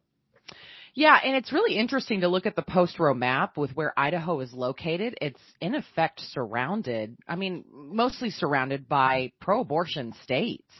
Yeah, 0.94 1.18
and 1.24 1.34
it's 1.34 1.52
really 1.52 1.76
interesting 1.76 2.20
to 2.20 2.28
look 2.28 2.46
at 2.46 2.54
the 2.54 2.62
post 2.62 3.00
Roe 3.00 3.14
map 3.14 3.56
with 3.56 3.74
where 3.74 3.98
Idaho 3.98 4.38
is 4.40 4.52
located. 4.52 5.18
It's 5.20 5.40
in 5.60 5.74
effect 5.74 6.20
surrounded, 6.20 7.16
I 7.26 7.34
mean, 7.34 7.64
mostly 7.72 8.30
surrounded 8.30 8.88
by 8.88 9.32
pro 9.40 9.62
abortion 9.62 10.14
states. 10.22 10.70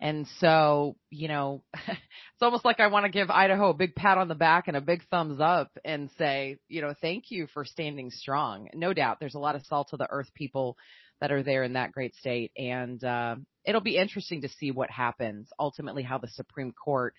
And 0.00 0.26
so, 0.38 0.96
you 1.10 1.28
know, 1.28 1.62
it's 1.74 2.42
almost 2.42 2.64
like 2.64 2.80
I 2.80 2.86
want 2.86 3.04
to 3.04 3.10
give 3.10 3.30
Idaho 3.30 3.70
a 3.70 3.74
big 3.74 3.94
pat 3.94 4.16
on 4.18 4.28
the 4.28 4.34
back 4.34 4.66
and 4.66 4.76
a 4.76 4.80
big 4.80 5.02
thumbs 5.10 5.40
up 5.40 5.70
and 5.84 6.10
say, 6.16 6.58
you 6.68 6.80
know, 6.80 6.94
thank 7.00 7.30
you 7.30 7.46
for 7.52 7.64
standing 7.64 8.10
strong. 8.10 8.68
No 8.74 8.94
doubt 8.94 9.18
there's 9.20 9.34
a 9.34 9.40
lot 9.40 9.56
of 9.56 9.66
salt 9.66 9.90
of 9.92 9.98
the 9.98 10.08
earth 10.10 10.32
people 10.34 10.76
that 11.20 11.32
are 11.32 11.42
there 11.42 11.64
in 11.64 11.74
that 11.74 11.92
great 11.92 12.14
state. 12.14 12.50
And, 12.56 13.02
uh, 13.04 13.36
it'll 13.64 13.82
be 13.82 13.98
interesting 13.98 14.40
to 14.40 14.48
see 14.48 14.70
what 14.70 14.90
happens 14.90 15.48
ultimately, 15.58 16.02
how 16.02 16.16
the 16.16 16.28
Supreme 16.28 16.72
Court 16.72 17.14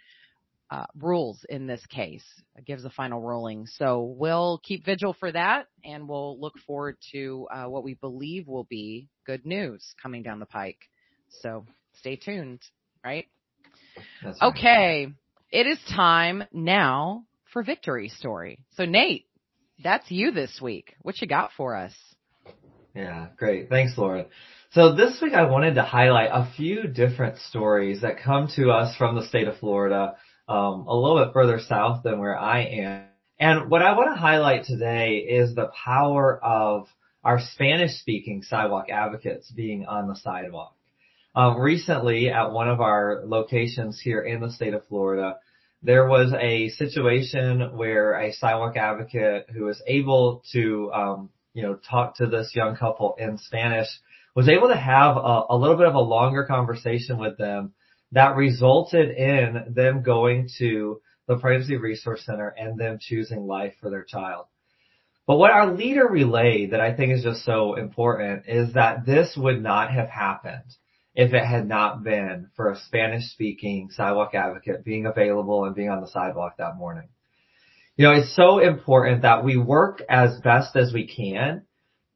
uh, 0.72 0.86
rules 0.98 1.46
in 1.50 1.68
this 1.68 1.86
case, 1.88 2.24
gives 2.66 2.86
a 2.86 2.90
final 2.90 3.22
ruling. 3.22 3.68
So 3.68 4.16
we'll 4.18 4.60
keep 4.64 4.86
vigil 4.86 5.14
for 5.20 5.30
that 5.32 5.68
and 5.84 6.08
we'll 6.08 6.40
look 6.40 6.54
forward 6.66 6.98
to 7.12 7.48
uh, 7.54 7.66
what 7.66 7.84
we 7.84 7.96
believe 7.96 8.48
will 8.48 8.64
be 8.64 9.10
good 9.26 9.46
news 9.46 9.86
coming 10.02 10.24
down 10.24 10.40
the 10.40 10.46
pike. 10.46 10.80
So 11.42 11.66
stay 12.00 12.16
tuned, 12.16 12.62
right? 13.04 13.28
Okay. 14.42 15.08
It 15.52 15.68
is 15.68 15.80
time 15.94 16.44
now 16.54 17.26
for 17.52 17.64
victory 17.64 18.10
story. 18.10 18.64
So 18.76 18.86
Nate, 18.86 19.26
that's 19.84 20.10
you 20.10 20.32
this 20.32 20.60
week. 20.62 20.96
What 21.02 21.22
you 21.22 21.28
got 21.28 21.52
for 21.58 21.76
us? 21.76 21.94
Yeah, 22.96 23.28
great. 23.38 23.70
Thanks, 23.70 23.98
Lauren. 23.98 24.26
So 24.72 24.96
this 24.96 25.20
week 25.22 25.34
I 25.34 25.50
wanted 25.50 25.76
to 25.76 25.84
highlight 25.84 26.30
a 26.32 26.50
few 26.56 26.88
different 26.88 27.38
stories 27.40 28.02
that 28.02 28.22
come 28.24 28.48
to 28.56 28.72
us 28.72 28.96
from 28.96 29.16
the 29.16 29.28
state 29.28 29.48
of 29.48 29.58
Florida, 29.58 30.16
um, 30.48 30.86
a 30.88 30.96
little 30.96 31.24
bit 31.24 31.34
further 31.34 31.60
south 31.60 32.04
than 32.04 32.20
where 32.20 32.38
I 32.38 32.64
am. 32.64 33.04
And 33.40 33.70
what 33.70 33.82
I 33.82 33.98
want 33.98 34.14
to 34.14 34.20
highlight 34.20 34.66
today 34.66 35.18
is 35.18 35.56
the 35.56 35.72
power 35.84 36.40
of 36.44 36.88
our 37.24 37.40
Spanish 37.54 38.00
speaking 38.00 38.44
sidewalk 38.44 38.90
advocates 38.90 39.52
being 39.52 39.86
on 39.86 40.08
the 40.08 40.16
sidewalk. 40.16 40.76
Um, 41.34 41.58
recently 41.60 42.30
at 42.30 42.52
one 42.52 42.68
of 42.68 42.82
our 42.82 43.22
locations 43.26 44.02
here 44.02 44.22
in 44.22 44.42
the 44.42 44.52
state 44.52 44.74
of 44.74 44.86
Florida, 44.88 45.38
there 45.82 46.06
was 46.06 46.34
a 46.34 46.70
situation 46.70 47.78
where 47.78 48.20
a 48.20 48.34
sidewalk 48.34 48.76
advocate 48.76 49.48
who 49.54 49.66
was 49.66 49.82
able 49.88 50.44
to, 50.52 50.92
um, 50.94 51.30
you 51.54 51.64
know, 51.64 51.76
talk 51.76 52.18
to 52.18 52.28
this 52.28 52.52
young 52.54 52.76
couple 52.76 53.16
in 53.18 53.38
Spanish 53.38 53.88
was 54.36 54.50
able 54.50 54.68
to 54.68 54.78
have 54.78 55.16
a, 55.16 55.44
a 55.50 55.58
little 55.58 55.78
bit 55.78 55.88
of 55.88 55.96
a 55.96 56.00
longer 56.00 56.46
conversation 56.46 57.18
with 57.18 57.38
them 57.38 57.74
that 58.12 58.36
resulted 58.36 59.12
in 59.12 59.74
them 59.74 60.04
going 60.04 60.50
to 60.58 61.02
the 61.28 61.38
Pregnancy 61.38 61.78
Resource 61.78 62.26
Center 62.26 62.50
and 62.50 62.78
them 62.78 62.98
choosing 63.00 63.48
life 63.48 63.74
for 63.80 63.90
their 63.90 64.04
child. 64.04 64.48
But 65.26 65.38
what 65.38 65.52
our 65.52 65.74
leader 65.74 66.08
relayed 66.08 66.72
that 66.72 66.82
I 66.82 66.94
think 66.94 67.14
is 67.14 67.24
just 67.24 67.46
so 67.46 67.76
important 67.76 68.48
is 68.48 68.74
that 68.74 69.06
this 69.06 69.38
would 69.38 69.64
not 69.64 69.92
have 69.92 70.10
happened 70.10 70.76
if 71.14 71.34
it 71.34 71.46
had 71.46 71.68
not 71.68 72.04
been 72.04 72.50
for 72.56 72.72
a 72.72 72.80
Spanish 72.80 73.26
speaking 73.32 73.90
sidewalk 73.92 74.34
advocate 74.34 74.86
being 74.86 75.06
available 75.06 75.66
and 75.66 75.76
being 75.76 75.90
on 75.90 76.02
the 76.02 76.08
sidewalk 76.08 76.56
that 76.58 76.78
morning. 76.78 77.10
You 77.98 78.06
know, 78.08 78.14
it's 78.14 78.36
so 78.36 78.60
important 78.60 79.24
that 79.24 79.44
we 79.44 79.58
work 79.58 80.02
as 80.10 80.40
best 80.42 80.76
as 80.76 80.94
we 80.94 81.08
can 81.08 81.64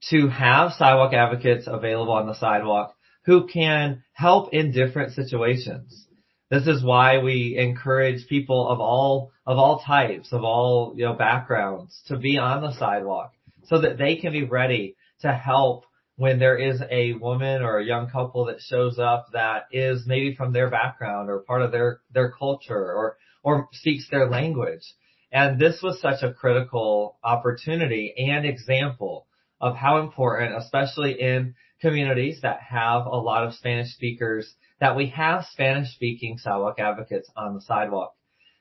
to 0.10 0.28
have 0.30 0.74
sidewalk 0.74 1.14
advocates 1.14 1.68
available 1.68 2.14
on 2.14 2.28
the 2.28 2.36
sidewalk 2.36 2.96
who 3.26 3.48
can 3.48 4.04
help 4.14 4.54
in 4.54 4.72
different 4.72 5.14
situations. 5.14 6.08
This 6.50 6.68
is 6.68 6.84
why 6.84 7.20
we 7.20 7.58
encourage 7.58 8.28
people 8.28 8.70
of 8.70 8.80
all, 8.80 9.32
of 9.46 9.58
all 9.58 9.80
types, 9.80 10.32
of 10.32 10.44
all, 10.44 10.94
you 10.96 11.06
know, 11.06 11.14
backgrounds 11.14 12.02
to 12.08 12.18
be 12.18 12.38
on 12.38 12.62
the 12.62 12.78
sidewalk 12.78 13.34
so 13.64 13.82
that 13.82 13.98
they 13.98 14.16
can 14.16 14.32
be 14.32 14.44
ready 14.44 14.96
to 15.22 15.34
help 15.34 15.86
when 16.18 16.40
there 16.40 16.58
is 16.58 16.82
a 16.90 17.14
woman 17.14 17.62
or 17.62 17.78
a 17.78 17.86
young 17.86 18.10
couple 18.10 18.46
that 18.46 18.62
shows 18.62 18.98
up 19.00 19.28
that 19.34 19.66
is 19.72 20.04
maybe 20.06 20.36
from 20.36 20.54
their 20.54 20.70
background 20.70 21.30
or 21.30 21.40
part 21.40 21.62
of 21.62 21.72
their, 21.72 22.00
their 22.14 22.32
culture 22.32 22.74
or, 22.94 23.18
or 23.44 23.68
speaks 23.74 24.08
their 24.10 24.30
language. 24.30 24.84
And 25.32 25.60
this 25.60 25.82
was 25.84 26.00
such 26.00 26.24
a 26.24 26.34
critical 26.34 27.18
opportunity 27.24 28.14
and 28.18 28.46
example 28.46 29.28
of 29.60 29.76
how 29.76 29.98
important, 29.98 30.56
especially 30.56 31.20
in 31.20 31.56
communities 31.82 32.40
that 32.42 32.62
have 32.62 33.06
a 33.06 33.18
lot 33.18 33.46
of 33.46 33.54
Spanish 33.54 33.94
speakers, 33.94 34.54
that 34.80 34.96
we 34.96 35.08
have 35.08 35.46
Spanish 35.52 35.90
speaking 35.94 36.38
sidewalk 36.38 36.80
advocates 36.80 37.30
on 37.36 37.56
the 37.56 37.62
sidewalk. 37.62 38.14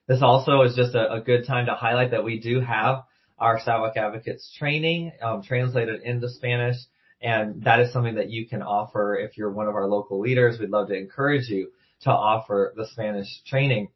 This 0.08 0.22
also 0.22 0.62
is 0.62 0.74
just 0.74 0.94
a, 0.94 1.12
a 1.12 1.20
good 1.20 1.46
time 1.46 1.66
to 1.66 1.74
highlight 1.74 2.10
that 2.10 2.24
we 2.24 2.40
do 2.40 2.60
have 2.60 3.04
our 3.38 3.60
sidewalk 3.60 3.96
advocates 3.96 4.54
training 4.58 5.12
um, 5.22 5.42
translated 5.42 6.02
into 6.02 6.28
Spanish. 6.28 6.76
And 7.24 7.64
that 7.64 7.80
is 7.80 7.90
something 7.90 8.16
that 8.16 8.28
you 8.28 8.46
can 8.46 8.60
offer 8.60 9.16
if 9.16 9.38
you're 9.38 9.50
one 9.50 9.66
of 9.66 9.74
our 9.74 9.88
local 9.88 10.20
leaders. 10.20 10.58
We'd 10.60 10.68
love 10.68 10.88
to 10.88 10.94
encourage 10.94 11.48
you 11.48 11.70
to 12.02 12.10
offer 12.10 12.74
the 12.76 12.86
Spanish 12.86 13.42
training. 13.46 13.88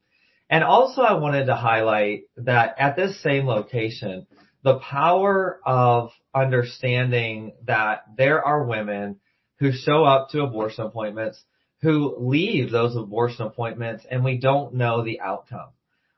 And 0.48 0.64
also 0.64 1.02
I 1.02 1.12
wanted 1.12 1.44
to 1.46 1.54
highlight 1.54 2.22
that 2.38 2.76
at 2.78 2.96
this 2.96 3.22
same 3.22 3.46
location, 3.46 4.26
the 4.64 4.78
power 4.78 5.60
of 5.66 6.10
understanding 6.34 7.52
that 7.66 8.04
there 8.16 8.42
are 8.42 8.64
women 8.64 9.16
who 9.58 9.72
show 9.72 10.04
up 10.04 10.30
to 10.30 10.42
abortion 10.42 10.84
appointments 10.84 11.44
who 11.82 12.16
leave 12.18 12.70
those 12.70 12.96
abortion 12.96 13.44
appointments 13.44 14.06
and 14.10 14.24
we 14.24 14.38
don't 14.38 14.74
know 14.74 15.04
the 15.04 15.20
outcome. 15.20 15.68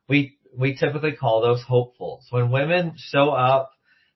We, 0.09 0.38
we 0.57 0.76
typically 0.76 1.12
call 1.12 1.43
those 1.43 1.62
hopefuls. 1.62 2.26
When 2.31 2.52
women 2.52 2.95
show 2.97 3.31
up, 3.31 3.73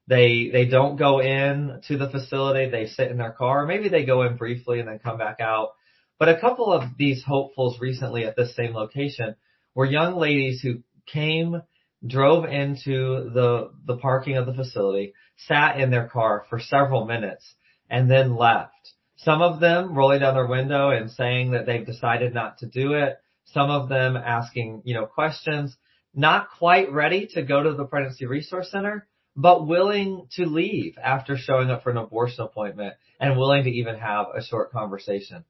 they, 0.06 0.50
they 0.52 0.66
don't 0.66 0.96
go 0.96 1.20
in 1.20 1.80
to 1.88 1.96
the 1.96 2.10
facility, 2.10 2.70
they 2.70 2.86
sit 2.86 3.10
in 3.10 3.16
their 3.16 3.32
car, 3.32 3.66
maybe 3.66 3.88
they 3.88 4.04
go 4.04 4.22
in 4.22 4.36
briefly 4.36 4.80
and 4.80 4.88
then 4.88 4.98
come 4.98 5.18
back 5.18 5.40
out. 5.40 5.70
But 6.18 6.28
a 6.28 6.40
couple 6.40 6.72
of 6.72 6.96
these 6.98 7.24
hopefuls 7.24 7.80
recently 7.80 8.24
at 8.24 8.36
this 8.36 8.54
same 8.54 8.74
location 8.74 9.34
were 9.74 9.84
young 9.84 10.16
ladies 10.16 10.60
who 10.60 10.82
came, 11.06 11.62
drove 12.06 12.44
into 12.44 13.30
the, 13.30 13.72
the 13.86 13.96
parking 13.96 14.36
of 14.36 14.46
the 14.46 14.54
facility, 14.54 15.14
sat 15.36 15.80
in 15.80 15.90
their 15.90 16.08
car 16.08 16.44
for 16.48 16.60
several 16.60 17.06
minutes, 17.06 17.54
and 17.90 18.10
then 18.10 18.36
left. 18.36 18.72
Some 19.16 19.42
of 19.42 19.60
them 19.60 19.94
rolling 19.94 20.20
down 20.20 20.34
their 20.34 20.46
window 20.46 20.90
and 20.90 21.10
saying 21.10 21.52
that 21.52 21.66
they've 21.66 21.86
decided 21.86 22.34
not 22.34 22.58
to 22.58 22.66
do 22.66 22.92
it. 22.92 23.16
Some 23.46 23.70
of 23.70 23.88
them 23.88 24.16
asking, 24.16 24.82
you 24.84 24.94
know, 24.94 25.06
questions, 25.06 25.76
not 26.14 26.48
quite 26.58 26.92
ready 26.92 27.26
to 27.34 27.42
go 27.42 27.62
to 27.62 27.72
the 27.72 27.84
pregnancy 27.84 28.26
resource 28.26 28.70
center, 28.70 29.06
but 29.36 29.66
willing 29.66 30.28
to 30.36 30.46
leave 30.46 30.96
after 31.02 31.36
showing 31.36 31.70
up 31.70 31.82
for 31.82 31.90
an 31.90 31.96
abortion 31.96 32.44
appointment 32.44 32.94
and 33.20 33.36
willing 33.36 33.64
to 33.64 33.70
even 33.70 33.96
have 33.96 34.26
a 34.34 34.42
short 34.42 34.70
conversation. 34.70 35.44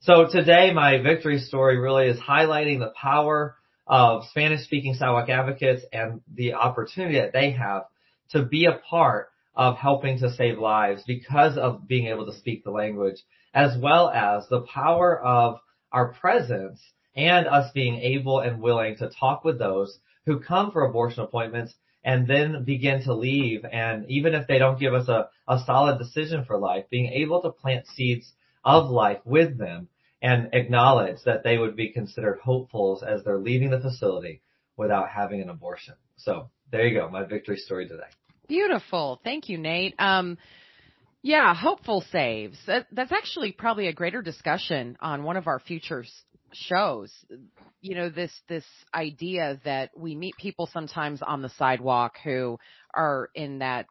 So 0.00 0.26
today 0.30 0.72
my 0.72 0.98
victory 0.98 1.38
story 1.38 1.78
really 1.78 2.06
is 2.06 2.18
highlighting 2.18 2.78
the 2.78 2.92
power 3.00 3.56
of 3.86 4.24
Spanish 4.30 4.64
speaking 4.64 4.94
sidewalk 4.94 5.28
advocates 5.28 5.82
and 5.92 6.20
the 6.32 6.54
opportunity 6.54 7.18
that 7.18 7.32
they 7.32 7.52
have 7.52 7.84
to 8.30 8.44
be 8.44 8.66
a 8.66 8.80
part 8.88 9.30
of 9.54 9.76
helping 9.76 10.18
to 10.18 10.32
save 10.34 10.58
lives 10.58 11.02
because 11.06 11.56
of 11.56 11.88
being 11.88 12.06
able 12.06 12.26
to 12.26 12.38
speak 12.38 12.62
the 12.62 12.70
language, 12.70 13.16
as 13.54 13.76
well 13.80 14.08
as 14.10 14.46
the 14.48 14.60
power 14.60 15.18
of 15.18 15.58
our 15.90 16.12
presence 16.12 16.80
and 17.16 17.46
us 17.46 17.70
being 17.72 17.96
able 17.96 18.40
and 18.40 18.60
willing 18.60 18.96
to 18.96 19.10
talk 19.18 19.44
with 19.44 19.58
those 19.58 19.98
who 20.26 20.38
come 20.38 20.70
for 20.70 20.84
abortion 20.84 21.22
appointments 21.22 21.74
and 22.08 22.26
then 22.26 22.64
begin 22.64 23.02
to 23.02 23.12
leave. 23.12 23.66
And 23.70 24.06
even 24.08 24.34
if 24.34 24.46
they 24.46 24.58
don't 24.58 24.80
give 24.80 24.94
us 24.94 25.08
a, 25.08 25.28
a 25.46 25.62
solid 25.66 25.98
decision 25.98 26.46
for 26.46 26.56
life, 26.56 26.86
being 26.88 27.12
able 27.12 27.42
to 27.42 27.50
plant 27.50 27.86
seeds 27.86 28.32
of 28.64 28.88
life 28.88 29.18
with 29.26 29.58
them 29.58 29.88
and 30.22 30.48
acknowledge 30.54 31.18
that 31.26 31.44
they 31.44 31.58
would 31.58 31.76
be 31.76 31.90
considered 31.92 32.38
hopefuls 32.42 33.02
as 33.02 33.22
they're 33.24 33.38
leaving 33.38 33.68
the 33.68 33.78
facility 33.78 34.40
without 34.78 35.10
having 35.10 35.42
an 35.42 35.50
abortion. 35.50 35.96
So 36.16 36.48
there 36.72 36.86
you 36.86 36.98
go, 36.98 37.10
my 37.10 37.24
victory 37.24 37.58
story 37.58 37.86
today. 37.86 38.08
Beautiful. 38.48 39.20
Thank 39.22 39.50
you, 39.50 39.58
Nate. 39.58 39.94
Um, 39.98 40.38
yeah, 41.20 41.54
hopeful 41.54 42.02
saves. 42.10 42.56
That, 42.66 42.86
that's 42.90 43.12
actually 43.12 43.52
probably 43.52 43.88
a 43.88 43.92
greater 43.92 44.22
discussion 44.22 44.96
on 45.00 45.24
one 45.24 45.36
of 45.36 45.46
our 45.46 45.60
future 45.60 46.06
shows. 46.52 47.12
You 47.80 47.94
know, 47.94 48.08
this 48.08 48.32
this 48.48 48.64
idea 48.94 49.60
that 49.64 49.90
we 49.96 50.14
meet 50.14 50.36
people 50.36 50.68
sometimes 50.72 51.22
on 51.22 51.42
the 51.42 51.50
sidewalk 51.50 52.14
who 52.24 52.58
are 52.94 53.30
in 53.34 53.58
that 53.58 53.86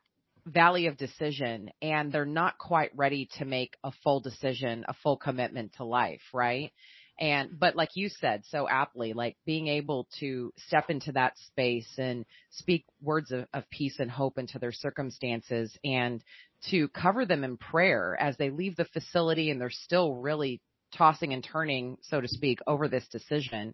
valley 0.45 0.87
of 0.87 0.97
decision 0.97 1.69
and 1.81 2.11
they're 2.11 2.25
not 2.25 2.57
quite 2.57 2.91
ready 2.95 3.29
to 3.37 3.45
make 3.45 3.75
a 3.83 3.91
full 4.03 4.19
decision, 4.19 4.85
a 4.87 4.93
full 5.03 5.17
commitment 5.17 5.73
to 5.73 5.83
life, 5.83 6.21
right? 6.33 6.71
And, 7.19 7.49
mm-hmm. 7.49 7.57
but 7.59 7.75
like 7.75 7.89
you 7.95 8.09
said 8.09 8.43
so 8.49 8.67
aptly, 8.69 9.13
like 9.13 9.37
being 9.45 9.67
able 9.67 10.07
to 10.19 10.53
step 10.67 10.89
into 10.89 11.11
that 11.13 11.37
space 11.37 11.89
and 11.97 12.25
speak 12.51 12.85
words 13.01 13.31
of, 13.31 13.45
of 13.53 13.69
peace 13.69 13.97
and 13.99 14.09
hope 14.09 14.37
into 14.37 14.59
their 14.59 14.71
circumstances 14.71 15.75
and 15.83 16.23
to 16.69 16.87
cover 16.89 17.25
them 17.25 17.43
in 17.43 17.57
prayer 17.57 18.17
as 18.19 18.37
they 18.37 18.49
leave 18.49 18.75
the 18.75 18.85
facility 18.85 19.51
and 19.51 19.61
they're 19.61 19.69
still 19.69 20.15
really 20.15 20.61
tossing 20.95 21.33
and 21.33 21.43
turning, 21.43 21.97
so 22.01 22.21
to 22.21 22.27
speak, 22.27 22.59
over 22.67 22.87
this 22.87 23.07
decision 23.07 23.73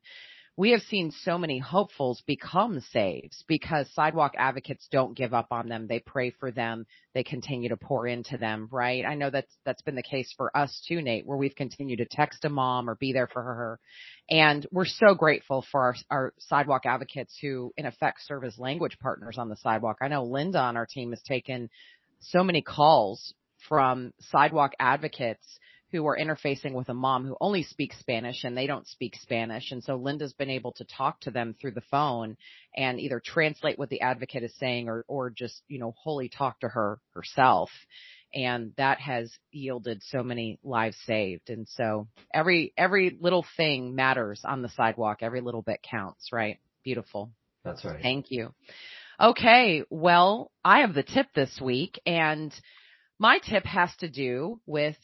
we 0.56 0.70
have 0.72 0.82
seen 0.82 1.12
so 1.24 1.40
many 1.40 1.58
hopefuls 1.58 2.22
become 2.28 2.80
saves 2.92 3.44
because 3.48 3.92
sidewalk 3.94 4.34
advocates 4.38 4.88
don't 4.92 5.18
give 5.18 5.34
up 5.34 5.48
on 5.50 5.68
them. 5.68 5.88
They 5.88 6.00
pray 6.00 6.30
for 6.30 6.52
them. 6.52 6.86
They 7.16 7.24
continue 7.24 7.70
to 7.70 7.78
pour 7.78 8.06
into 8.06 8.38
them, 8.38 8.70
right? 8.72 9.04
I 9.04 9.16
know 9.16 9.32
that's, 9.32 9.52
that's 9.66 9.82
been 9.82 9.96
the 9.96 10.04
case 10.04 10.32
for 10.38 10.56
us 10.56 10.84
too, 10.88 11.02
Nate, 11.02 11.26
where 11.26 11.40
we've 11.40 11.56
continued 11.56 11.98
to 11.98 12.06
text 12.06 12.46
a 12.46 12.50
mom 12.50 12.88
or 12.88 12.96
be 12.96 13.14
there 13.14 13.28
for 13.28 13.42
her. 13.42 13.80
And 14.30 14.68
we're 14.72 14.86
so 14.86 15.16
grateful 15.16 15.66
for 15.72 15.82
our, 15.82 15.96
our 16.12 16.34
sidewalk 16.38 16.86
advocates 16.86 17.36
who 17.42 17.74
in 17.76 17.88
effect 17.88 18.20
serve 18.24 18.44
as 18.44 18.60
language 18.60 19.00
partners 19.00 19.40
on 19.40 19.50
the 19.50 19.58
sidewalk. 19.58 19.98
I 20.02 20.08
know 20.08 20.24
Linda 20.24 20.60
on 20.60 20.78
our 20.78 20.86
team 20.86 21.10
has 21.14 21.22
taken 21.24 21.72
so 22.20 22.44
many 22.44 22.62
calls 22.62 23.34
from 23.68 24.14
sidewalk 24.20 24.74
advocates 24.80 25.58
who 25.94 26.08
are 26.08 26.18
interfacing 26.18 26.74
with 26.74 26.90
a 26.90 26.94
mom 26.94 27.24
who 27.24 27.38
only 27.40 27.62
speaks 27.62 27.98
Spanish 28.00 28.44
and 28.44 28.58
they 28.58 28.66
don't 28.66 28.88
speak 28.88 29.16
Spanish. 29.16 29.72
And 29.72 29.84
so 29.84 29.96
Linda's 29.96 30.34
been 30.34 30.50
able 30.50 30.72
to 30.74 30.86
talk 30.86 31.22
to 31.22 31.32
them 31.32 31.54
through 31.54 31.72
the 31.72 31.84
phone 31.92 32.36
and 32.76 33.00
either 33.00 33.22
translate 33.24 33.78
what 33.78 33.90
the 33.90 34.02
advocate 34.02 34.44
is 34.44 34.54
saying 34.58 34.90
or, 34.90 35.06
or 35.08 35.30
just, 35.30 35.62
you 35.68 35.78
know, 35.78 35.94
wholly 35.96 36.30
talk 36.30 36.60
to 36.62 36.68
her 36.68 37.00
herself. 37.14 37.70
And 38.34 38.74
that 38.78 39.00
has 39.00 39.32
yielded 39.52 40.02
so 40.02 40.24
many 40.24 40.58
lives 40.64 40.98
saved. 41.06 41.52
And 41.52 41.68
so 41.70 42.08
every, 42.34 42.74
every 42.76 43.16
little 43.22 43.46
thing 43.56 43.94
matters 43.94 44.42
on 44.44 44.64
the 44.64 44.70
sidewalk. 44.70 45.20
Every 45.22 45.42
little 45.42 45.62
bit 45.62 45.86
counts, 45.88 46.30
right? 46.34 46.58
Beautiful. 46.84 47.30
That's 47.64 47.86
right. 47.86 48.02
Thank 48.02 48.32
you. 48.32 48.52
Okay. 49.22 49.84
Well, 49.92 50.52
I 50.66 50.80
have 50.80 50.96
the 50.96 51.04
tip 51.04 51.28
this 51.36 51.62
week 51.62 52.02
and 52.08 52.52
my 53.20 53.38
tip 53.48 53.66
has 53.66 53.96
to 53.98 54.10
do 54.10 54.60
with 54.66 54.98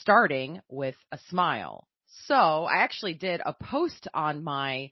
starting 0.00 0.60
with 0.68 0.96
a 1.12 1.18
smile. 1.28 1.86
So 2.26 2.34
I 2.34 2.82
actually 2.82 3.14
did 3.14 3.40
a 3.44 3.52
post 3.52 4.08
on 4.14 4.44
my 4.44 4.90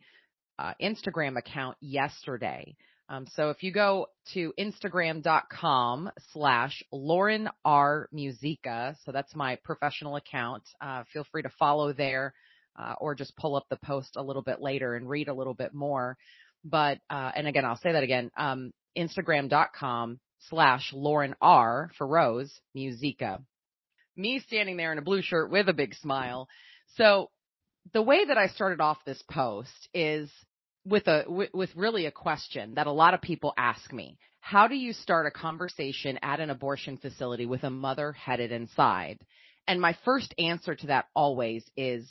uh, 0.59 0.75
Instagram 0.81 1.39
account 1.39 1.77
yesterday. 1.81 2.77
Um, 3.09 3.27
so 3.35 3.51
if 3.51 3.63
you 3.63 3.73
go 3.73 4.07
to 4.33 4.53
instagram.com 4.59 6.11
slash 6.33 6.83
Lauren 6.91 7.49
R 7.65 8.09
Muzyka, 8.15 8.97
so 9.05 9.13
that's 9.13 9.35
my 9.35 9.59
professional 9.65 10.17
account, 10.17 10.63
uh, 10.81 11.05
feel 11.13 11.25
free 11.31 11.43
to 11.43 11.51
follow 11.59 11.93
there, 11.93 12.33
uh, 12.79 12.95
or 12.99 13.15
just 13.15 13.37
pull 13.37 13.55
up 13.55 13.67
the 13.69 13.79
post 13.85 14.17
a 14.17 14.23
little 14.23 14.43
bit 14.43 14.61
later 14.61 14.95
and 14.95 15.09
read 15.09 15.29
a 15.29 15.35
little 15.35 15.55
bit 15.55 15.75
more. 15.75 16.17
But, 16.65 16.99
uh, 17.11 17.33
and 17.35 17.47
again, 17.47 17.65
I'll 17.65 17.77
say 17.77 17.93
that 17.93 18.05
again, 18.05 18.31
um, 18.37 18.73
instagram.com 18.97 20.21
slash 20.49 20.91
Lauren 20.93 21.35
R 21.41 21.91
for 21.99 22.07
Rose 22.07 22.61
Muzyka 22.77 23.45
me 24.17 24.41
standing 24.47 24.77
there 24.77 24.93
in 24.93 24.99
a 24.99 25.03
blue 25.03 25.23
shirt 25.23 25.51
with 25.51 25.69
a 25.69 25.73
big 25.73 25.95
smile. 25.95 26.49
So 26.97 27.31
the 27.93 28.03
way 28.03 28.25
that 28.25 28.39
I 28.39 28.49
started 28.49 28.81
off 28.81 28.99
this 29.05 29.23
post 29.31 29.89
is 29.95 30.31
with 30.85 31.07
a 31.07 31.25
with 31.29 31.71
really 31.77 32.07
a 32.07 32.11
question 32.11 32.75
that 32.75 32.87
a 32.87 32.93
lot 32.93 33.15
of 33.15 33.23
people 33.23 33.55
ask 33.57 33.93
me. 33.93 34.19
How 34.41 34.67
do 34.67 34.75
you 34.75 34.93
start 34.93 35.27
a 35.27 35.31
conversation 35.31 36.19
at 36.23 36.41
an 36.41 36.51
abortion 36.51 36.97
facility 36.99 37.47
with 37.47 37.63
a 37.63 37.71
mother 37.71 38.13
headed 38.13 38.51
inside? 38.51 39.19
And 39.69 39.81
my 39.81 39.97
first 40.05 40.35
answer 40.39 40.75
to 40.75 40.87
that 40.89 41.07
always 41.15 41.65
is 41.77 42.09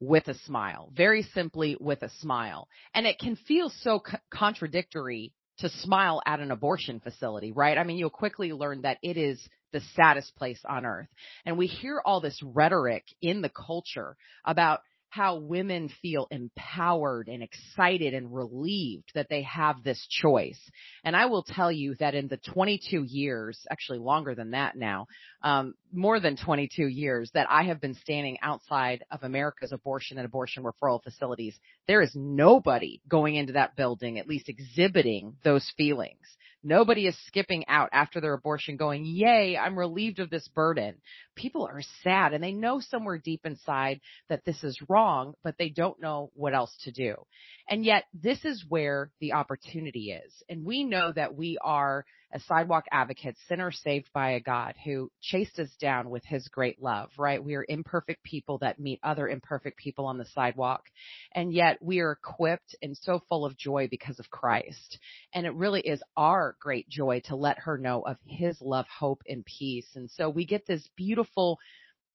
with 0.00 0.28
a 0.28 0.34
smile. 0.34 0.90
Very 0.96 1.22
simply 1.22 1.76
with 1.78 2.02
a 2.02 2.10
smile. 2.20 2.68
And 2.94 3.06
it 3.06 3.18
can 3.18 3.36
feel 3.36 3.70
so 3.82 4.00
co- 4.00 4.18
contradictory 4.30 5.34
to 5.58 5.68
smile 5.68 6.22
at 6.24 6.40
an 6.40 6.50
abortion 6.50 7.00
facility, 7.00 7.52
right? 7.52 7.76
I 7.76 7.84
mean, 7.84 7.98
you'll 7.98 8.10
quickly 8.10 8.52
learn 8.52 8.82
that 8.82 8.98
it 9.02 9.16
is 9.16 9.46
the 9.72 9.82
saddest 9.94 10.34
place 10.36 10.60
on 10.68 10.86
earth. 10.86 11.08
And 11.44 11.58
we 11.58 11.66
hear 11.66 12.00
all 12.04 12.20
this 12.20 12.40
rhetoric 12.42 13.04
in 13.20 13.42
the 13.42 13.50
culture 13.50 14.16
about 14.44 14.80
how 15.10 15.38
women 15.38 15.90
feel 16.02 16.26
empowered 16.30 17.28
and 17.28 17.42
excited 17.42 18.12
and 18.14 18.34
relieved 18.34 19.10
that 19.14 19.28
they 19.30 19.42
have 19.42 19.82
this 19.82 20.06
choice. 20.10 20.58
And 21.02 21.16
I 21.16 21.26
will 21.26 21.42
tell 21.42 21.72
you 21.72 21.94
that 21.98 22.14
in 22.14 22.28
the 22.28 22.36
22 22.36 23.04
years, 23.04 23.58
actually 23.70 23.98
longer 23.98 24.34
than 24.34 24.50
that 24.50 24.76
now, 24.76 25.06
um, 25.42 25.74
more 25.92 26.20
than 26.20 26.36
22 26.36 26.86
years 26.86 27.30
that 27.32 27.46
I 27.50 27.64
have 27.64 27.80
been 27.80 27.94
standing 27.94 28.36
outside 28.42 29.04
of 29.10 29.22
America's 29.22 29.72
abortion 29.72 30.18
and 30.18 30.26
abortion 30.26 30.62
referral 30.62 31.02
facilities, 31.02 31.58
there 31.86 32.02
is 32.02 32.12
nobody 32.14 33.00
going 33.08 33.34
into 33.34 33.54
that 33.54 33.76
building 33.76 34.18
at 34.18 34.28
least 34.28 34.48
exhibiting 34.48 35.36
those 35.42 35.72
feelings. 35.76 36.18
Nobody 36.62 37.06
is 37.06 37.16
skipping 37.26 37.66
out 37.68 37.88
after 37.92 38.20
their 38.20 38.32
abortion 38.32 38.76
going, 38.76 39.04
yay, 39.04 39.56
I'm 39.56 39.78
relieved 39.78 40.18
of 40.18 40.28
this 40.28 40.46
burden. 40.48 40.96
People 41.36 41.66
are 41.66 41.82
sad 42.02 42.32
and 42.32 42.42
they 42.42 42.52
know 42.52 42.80
somewhere 42.80 43.18
deep 43.18 43.42
inside 43.44 44.00
that 44.28 44.44
this 44.44 44.64
is 44.64 44.80
wrong, 44.88 45.34
but 45.44 45.54
they 45.58 45.68
don't 45.68 46.00
know 46.00 46.30
what 46.34 46.54
else 46.54 46.76
to 46.82 46.90
do. 46.90 47.14
And 47.68 47.84
yet 47.84 48.04
this 48.12 48.44
is 48.44 48.64
where 48.68 49.12
the 49.20 49.34
opportunity 49.34 50.10
is. 50.10 50.42
And 50.48 50.64
we 50.64 50.82
know 50.82 51.12
that 51.12 51.36
we 51.36 51.58
are 51.62 52.04
as 52.30 52.44
sidewalk 52.44 52.84
advocates, 52.92 53.40
sinners 53.48 53.80
saved 53.82 54.10
by 54.12 54.32
a 54.32 54.40
God 54.40 54.74
who 54.84 55.10
chased 55.22 55.58
us 55.58 55.70
down 55.80 56.10
with 56.10 56.24
his 56.24 56.48
great 56.48 56.82
love, 56.82 57.10
right? 57.18 57.42
We 57.42 57.54
are 57.54 57.64
imperfect 57.68 58.22
people 58.22 58.58
that 58.58 58.78
meet 58.78 59.00
other 59.02 59.28
imperfect 59.28 59.78
people 59.78 60.04
on 60.04 60.18
the 60.18 60.26
sidewalk. 60.26 60.82
And 61.32 61.52
yet 61.52 61.78
we 61.80 62.00
are 62.00 62.12
equipped 62.12 62.76
and 62.82 62.96
so 62.96 63.22
full 63.28 63.46
of 63.46 63.56
joy 63.56 63.88
because 63.90 64.18
of 64.18 64.30
Christ. 64.30 64.98
And 65.32 65.46
it 65.46 65.54
really 65.54 65.80
is 65.80 66.02
our 66.16 66.56
great 66.60 66.88
joy 66.88 67.22
to 67.26 67.36
let 67.36 67.60
her 67.60 67.78
know 67.78 68.02
of 68.02 68.18
his 68.26 68.60
love, 68.60 68.86
hope, 68.86 69.22
and 69.26 69.44
peace. 69.44 69.88
And 69.94 70.10
so 70.10 70.28
we 70.28 70.44
get 70.44 70.66
this 70.66 70.86
beautiful 70.96 71.58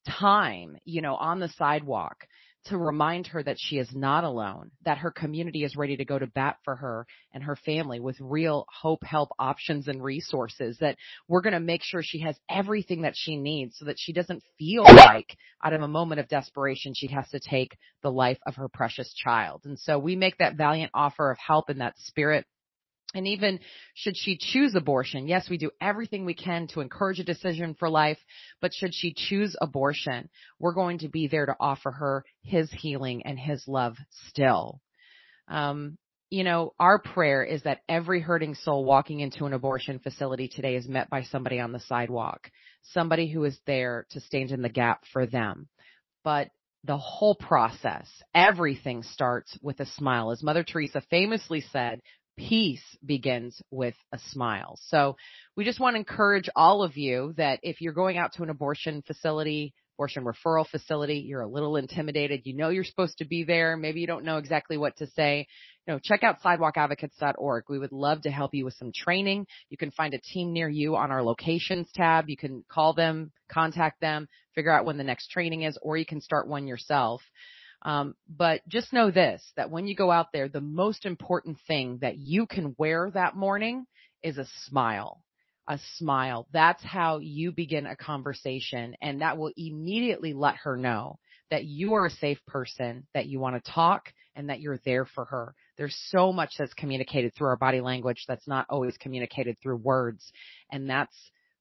time, 0.07 0.77
you 0.85 1.01
know, 1.01 1.15
on 1.15 1.39
the 1.39 1.49
sidewalk 1.49 2.27
to 2.65 2.77
remind 2.77 3.27
her 3.27 3.43
that 3.43 3.57
she 3.59 3.77
is 3.77 3.89
not 3.93 4.23
alone, 4.23 4.71
that 4.85 4.99
her 4.99 5.11
community 5.11 5.63
is 5.63 5.75
ready 5.75 5.97
to 5.97 6.05
go 6.05 6.17
to 6.17 6.27
bat 6.27 6.57
for 6.63 6.75
her 6.75 7.05
and 7.33 7.43
her 7.43 7.55
family 7.55 7.99
with 7.99 8.15
real 8.19 8.65
hope, 8.81 9.03
help, 9.03 9.29
options, 9.37 9.87
and 9.87 10.03
resources, 10.03 10.77
that 10.79 10.97
we're 11.27 11.41
going 11.41 11.53
to 11.53 11.59
make 11.59 11.83
sure 11.83 12.01
she 12.01 12.19
has 12.19 12.37
everything 12.49 13.01
that 13.01 13.15
she 13.15 13.35
needs 13.35 13.77
so 13.77 13.85
that 13.85 13.99
she 13.99 14.13
doesn't 14.13 14.43
feel 14.57 14.83
like 14.83 15.37
out 15.63 15.73
of 15.73 15.81
a 15.81 15.87
moment 15.87 16.19
of 16.19 16.27
desperation 16.27 16.93
she 16.95 17.07
has 17.07 17.27
to 17.29 17.39
take 17.39 17.77
the 18.01 18.11
life 18.11 18.39
of 18.45 18.55
her 18.55 18.69
precious 18.69 19.13
child. 19.13 19.61
And 19.65 19.77
so 19.77 19.99
we 19.99 20.15
make 20.15 20.37
that 20.37 20.55
valiant 20.55 20.91
offer 20.93 21.31
of 21.31 21.37
help 21.37 21.69
in 21.69 21.79
that 21.79 21.97
spirit 21.99 22.45
and 23.13 23.27
even 23.27 23.59
should 23.93 24.17
she 24.17 24.37
choose 24.39 24.75
abortion, 24.75 25.27
yes, 25.27 25.49
we 25.49 25.57
do 25.57 25.71
everything 25.79 26.25
we 26.25 26.33
can 26.33 26.67
to 26.67 26.81
encourage 26.81 27.19
a 27.19 27.23
decision 27.23 27.75
for 27.77 27.89
life, 27.89 28.17
but 28.61 28.73
should 28.73 28.93
she 28.93 29.13
choose 29.15 29.55
abortion, 29.61 30.29
we're 30.59 30.73
going 30.73 30.99
to 30.99 31.09
be 31.09 31.27
there 31.27 31.45
to 31.45 31.55
offer 31.59 31.91
her 31.91 32.25
his 32.41 32.71
healing 32.71 33.23
and 33.25 33.37
his 33.37 33.67
love 33.67 33.97
still. 34.27 34.81
Um, 35.47 35.97
you 36.29 36.43
know, 36.43 36.73
our 36.79 36.97
prayer 36.97 37.43
is 37.43 37.61
that 37.61 37.81
every 37.87 38.19
hurting 38.19 38.55
soul 38.55 38.85
walking 38.85 39.19
into 39.19 39.45
an 39.45 39.53
abortion 39.53 39.99
facility 39.99 40.47
today 40.47 40.75
is 40.75 40.87
met 40.87 41.07
by 41.07 41.21
somebody 41.21 41.59
on 41.59 41.71
the 41.71 41.79
sidewalk, 41.81 42.49
somebody 42.81 43.27
who 43.31 43.43
is 43.43 43.59
there 43.67 44.07
to 44.09 44.19
stand 44.19 44.49
in 44.49 44.63
the 44.63 44.69
gap 44.69 45.03
for 45.13 45.27
them. 45.27 45.67
But 46.23 46.49
the 46.85 46.97
whole 46.97 47.35
process, 47.35 48.07
everything 48.33 49.03
starts 49.03 49.55
with 49.61 49.79
a 49.79 49.85
smile. 49.85 50.31
As 50.31 50.41
Mother 50.41 50.63
Teresa 50.63 51.03
famously 51.09 51.61
said, 51.71 52.01
peace 52.37 52.83
begins 53.05 53.61
with 53.71 53.95
a 54.11 54.19
smile. 54.29 54.77
So 54.87 55.15
we 55.55 55.65
just 55.65 55.79
want 55.79 55.95
to 55.95 55.99
encourage 55.99 56.49
all 56.55 56.83
of 56.83 56.97
you 56.97 57.33
that 57.37 57.59
if 57.63 57.81
you're 57.81 57.93
going 57.93 58.17
out 58.17 58.33
to 58.33 58.43
an 58.43 58.49
abortion 58.49 59.03
facility, 59.05 59.73
abortion 59.97 60.25
referral 60.25 60.67
facility, 60.67 61.19
you're 61.19 61.41
a 61.41 61.47
little 61.47 61.75
intimidated, 61.75 62.41
you 62.45 62.55
know 62.55 62.69
you're 62.69 62.83
supposed 62.83 63.19
to 63.19 63.25
be 63.25 63.43
there, 63.43 63.77
maybe 63.77 63.99
you 63.99 64.07
don't 64.07 64.25
know 64.25 64.37
exactly 64.37 64.77
what 64.77 64.95
to 64.97 65.07
say, 65.07 65.47
you 65.85 65.93
know, 65.93 65.99
check 66.01 66.23
out 66.23 66.41
sidewalkadvocates.org. 66.41 67.65
We 67.69 67.79
would 67.79 67.91
love 67.91 68.21
to 68.23 68.31
help 68.31 68.53
you 68.53 68.65
with 68.65 68.73
some 68.75 68.91
training. 68.95 69.45
You 69.69 69.77
can 69.77 69.91
find 69.91 70.13
a 70.13 70.19
team 70.19 70.53
near 70.53 70.69
you 70.69 70.95
on 70.95 71.11
our 71.11 71.21
locations 71.21 71.89
tab. 71.93 72.29
You 72.29 72.37
can 72.37 72.63
call 72.69 72.93
them, 72.93 73.31
contact 73.51 73.99
them, 73.99 74.27
figure 74.55 74.71
out 74.71 74.85
when 74.85 74.97
the 74.97 75.03
next 75.03 75.29
training 75.29 75.63
is, 75.63 75.77
or 75.81 75.97
you 75.97 76.05
can 76.05 76.21
start 76.21 76.47
one 76.47 76.67
yourself. 76.67 77.21
Um, 77.83 78.15
but 78.29 78.61
just 78.67 78.93
know 78.93 79.11
this, 79.11 79.43
that 79.57 79.69
when 79.69 79.87
you 79.87 79.95
go 79.95 80.09
out 80.09 80.27
there, 80.31 80.47
the 80.47 80.61
most 80.61 81.05
important 81.05 81.57
thing 81.67 81.99
that 82.01 82.17
you 82.17 82.45
can 82.45 82.75
wear 82.77 83.11
that 83.11 83.35
morning 83.35 83.85
is 84.23 84.37
a 84.37 84.47
smile. 84.65 85.21
a 85.67 85.79
smile. 85.97 86.47
That's 86.51 86.83
how 86.83 87.19
you 87.19 87.51
begin 87.51 87.85
a 87.85 87.95
conversation 87.95 88.95
and 89.01 89.21
that 89.21 89.37
will 89.37 89.51
immediately 89.55 90.33
let 90.33 90.55
her 90.63 90.75
know 90.77 91.19
that 91.49 91.65
you 91.65 91.93
are 91.93 92.05
a 92.05 92.11
safe 92.11 92.39
person, 92.47 93.07
that 93.13 93.27
you 93.27 93.39
want 93.39 93.63
to 93.63 93.71
talk 93.71 94.11
and 94.35 94.49
that 94.49 94.59
you're 94.59 94.79
there 94.85 95.05
for 95.05 95.25
her. 95.25 95.53
There's 95.77 95.95
so 96.09 96.33
much 96.33 96.53
that's 96.57 96.73
communicated 96.73 97.33
through 97.33 97.47
our 97.47 97.57
body 97.57 97.79
language 97.81 98.25
that's 98.27 98.47
not 98.47 98.65
always 98.69 98.97
communicated 98.97 99.57
through 99.61 99.77
words. 99.77 100.31
And 100.71 100.89
that's 100.89 101.15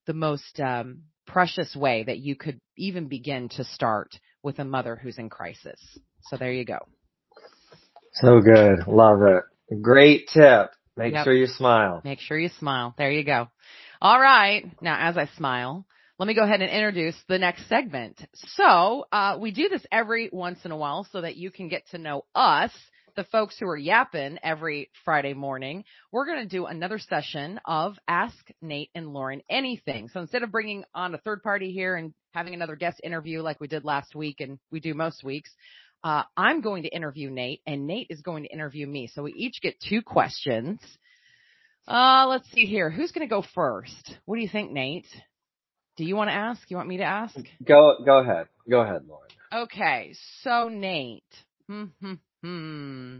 the 0.06 0.14
most 0.14 0.58
um, 0.60 1.02
precious 1.26 1.76
way 1.76 2.02
that 2.04 2.18
you 2.18 2.34
could 2.34 2.60
even 2.76 3.06
begin 3.08 3.48
to 3.50 3.64
start 3.64 4.18
with 4.42 4.58
a 4.58 4.64
mother 4.64 4.96
who's 4.96 5.18
in 5.18 5.28
crisis. 5.28 5.80
So 6.24 6.36
there 6.36 6.52
you 6.52 6.64
go. 6.64 6.78
So 8.14 8.40
good. 8.40 8.86
Love 8.86 9.22
it. 9.22 9.80
Great 9.80 10.28
tip. 10.28 10.70
Make 10.96 11.14
yep. 11.14 11.24
sure 11.24 11.32
you 11.32 11.46
smile. 11.46 12.02
Make 12.04 12.20
sure 12.20 12.38
you 12.38 12.50
smile. 12.58 12.94
There 12.98 13.10
you 13.10 13.24
go. 13.24 13.48
All 14.00 14.20
right. 14.20 14.64
Now, 14.82 15.08
as 15.08 15.16
I 15.16 15.26
smile, 15.36 15.86
let 16.18 16.26
me 16.26 16.34
go 16.34 16.44
ahead 16.44 16.60
and 16.60 16.70
introduce 16.70 17.16
the 17.28 17.38
next 17.38 17.68
segment. 17.68 18.22
So, 18.34 19.06
uh, 19.10 19.38
we 19.40 19.50
do 19.50 19.68
this 19.68 19.84
every 19.90 20.28
once 20.30 20.58
in 20.64 20.70
a 20.70 20.76
while 20.76 21.06
so 21.10 21.22
that 21.22 21.36
you 21.36 21.50
can 21.50 21.68
get 21.68 21.88
to 21.88 21.98
know 21.98 22.24
us, 22.34 22.70
the 23.16 23.24
folks 23.24 23.56
who 23.58 23.66
are 23.66 23.76
yapping 23.76 24.38
every 24.42 24.90
Friday 25.04 25.32
morning. 25.32 25.84
We're 26.10 26.26
going 26.26 26.42
to 26.42 26.48
do 26.48 26.66
another 26.66 26.98
session 26.98 27.60
of 27.64 27.96
Ask 28.06 28.36
Nate 28.60 28.90
and 28.94 29.12
Lauren 29.14 29.40
Anything. 29.48 30.08
So 30.08 30.20
instead 30.20 30.42
of 30.42 30.52
bringing 30.52 30.84
on 30.94 31.14
a 31.14 31.18
third 31.18 31.42
party 31.42 31.72
here 31.72 31.96
and 31.96 32.12
having 32.32 32.54
another 32.54 32.76
guest 32.76 33.00
interview 33.02 33.40
like 33.40 33.60
we 33.60 33.68
did 33.68 33.84
last 33.84 34.14
week 34.14 34.40
and 34.40 34.58
we 34.70 34.80
do 34.80 34.94
most 34.94 35.24
weeks, 35.24 35.50
uh, 36.04 36.22
I'm 36.36 36.60
going 36.60 36.82
to 36.82 36.88
interview 36.88 37.30
Nate 37.30 37.60
and 37.66 37.86
Nate 37.86 38.08
is 38.10 38.20
going 38.22 38.44
to 38.44 38.48
interview 38.48 38.86
me. 38.86 39.08
So 39.12 39.22
we 39.22 39.32
each 39.32 39.60
get 39.62 39.80
two 39.80 40.02
questions. 40.02 40.80
Uh, 41.86 42.26
let's 42.28 42.50
see 42.50 42.66
here. 42.66 42.90
Who's 42.90 43.12
going 43.12 43.26
to 43.26 43.30
go 43.30 43.44
first? 43.54 44.16
What 44.24 44.36
do 44.36 44.42
you 44.42 44.48
think, 44.48 44.72
Nate? 44.72 45.06
Do 45.96 46.04
you 46.04 46.16
want 46.16 46.30
to 46.30 46.34
ask? 46.34 46.70
You 46.70 46.76
want 46.76 46.88
me 46.88 46.98
to 46.98 47.04
ask? 47.04 47.36
Go, 47.64 47.96
go 48.04 48.18
ahead. 48.18 48.46
Go 48.68 48.80
ahead, 48.80 49.02
Lauren. 49.06 49.28
Okay. 49.52 50.14
So 50.42 50.68
Nate, 50.68 51.24
hmm, 51.68 51.84
hmm, 52.00 52.14
hmm. 52.42 53.18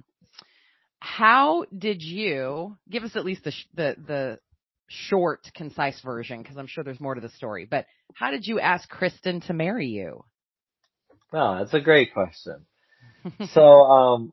How 0.98 1.64
did 1.76 2.00
you 2.02 2.76
give 2.88 3.02
us 3.02 3.16
at 3.16 3.24
least 3.24 3.44
the, 3.44 3.52
the, 3.74 3.96
the 4.06 4.38
short, 4.88 5.40
concise 5.54 6.00
version? 6.00 6.44
Cause 6.44 6.56
I'm 6.56 6.68
sure 6.68 6.84
there's 6.84 7.00
more 7.00 7.14
to 7.14 7.20
the 7.20 7.28
story, 7.30 7.66
but 7.68 7.86
how 8.14 8.30
did 8.30 8.46
you 8.46 8.60
ask 8.60 8.88
Kristen 8.88 9.40
to 9.42 9.52
marry 9.52 9.88
you? 9.88 10.24
Oh, 11.32 11.58
that's 11.58 11.74
a 11.74 11.80
great 11.80 12.12
question. 12.12 12.66
so, 13.52 13.62
um, 13.62 14.32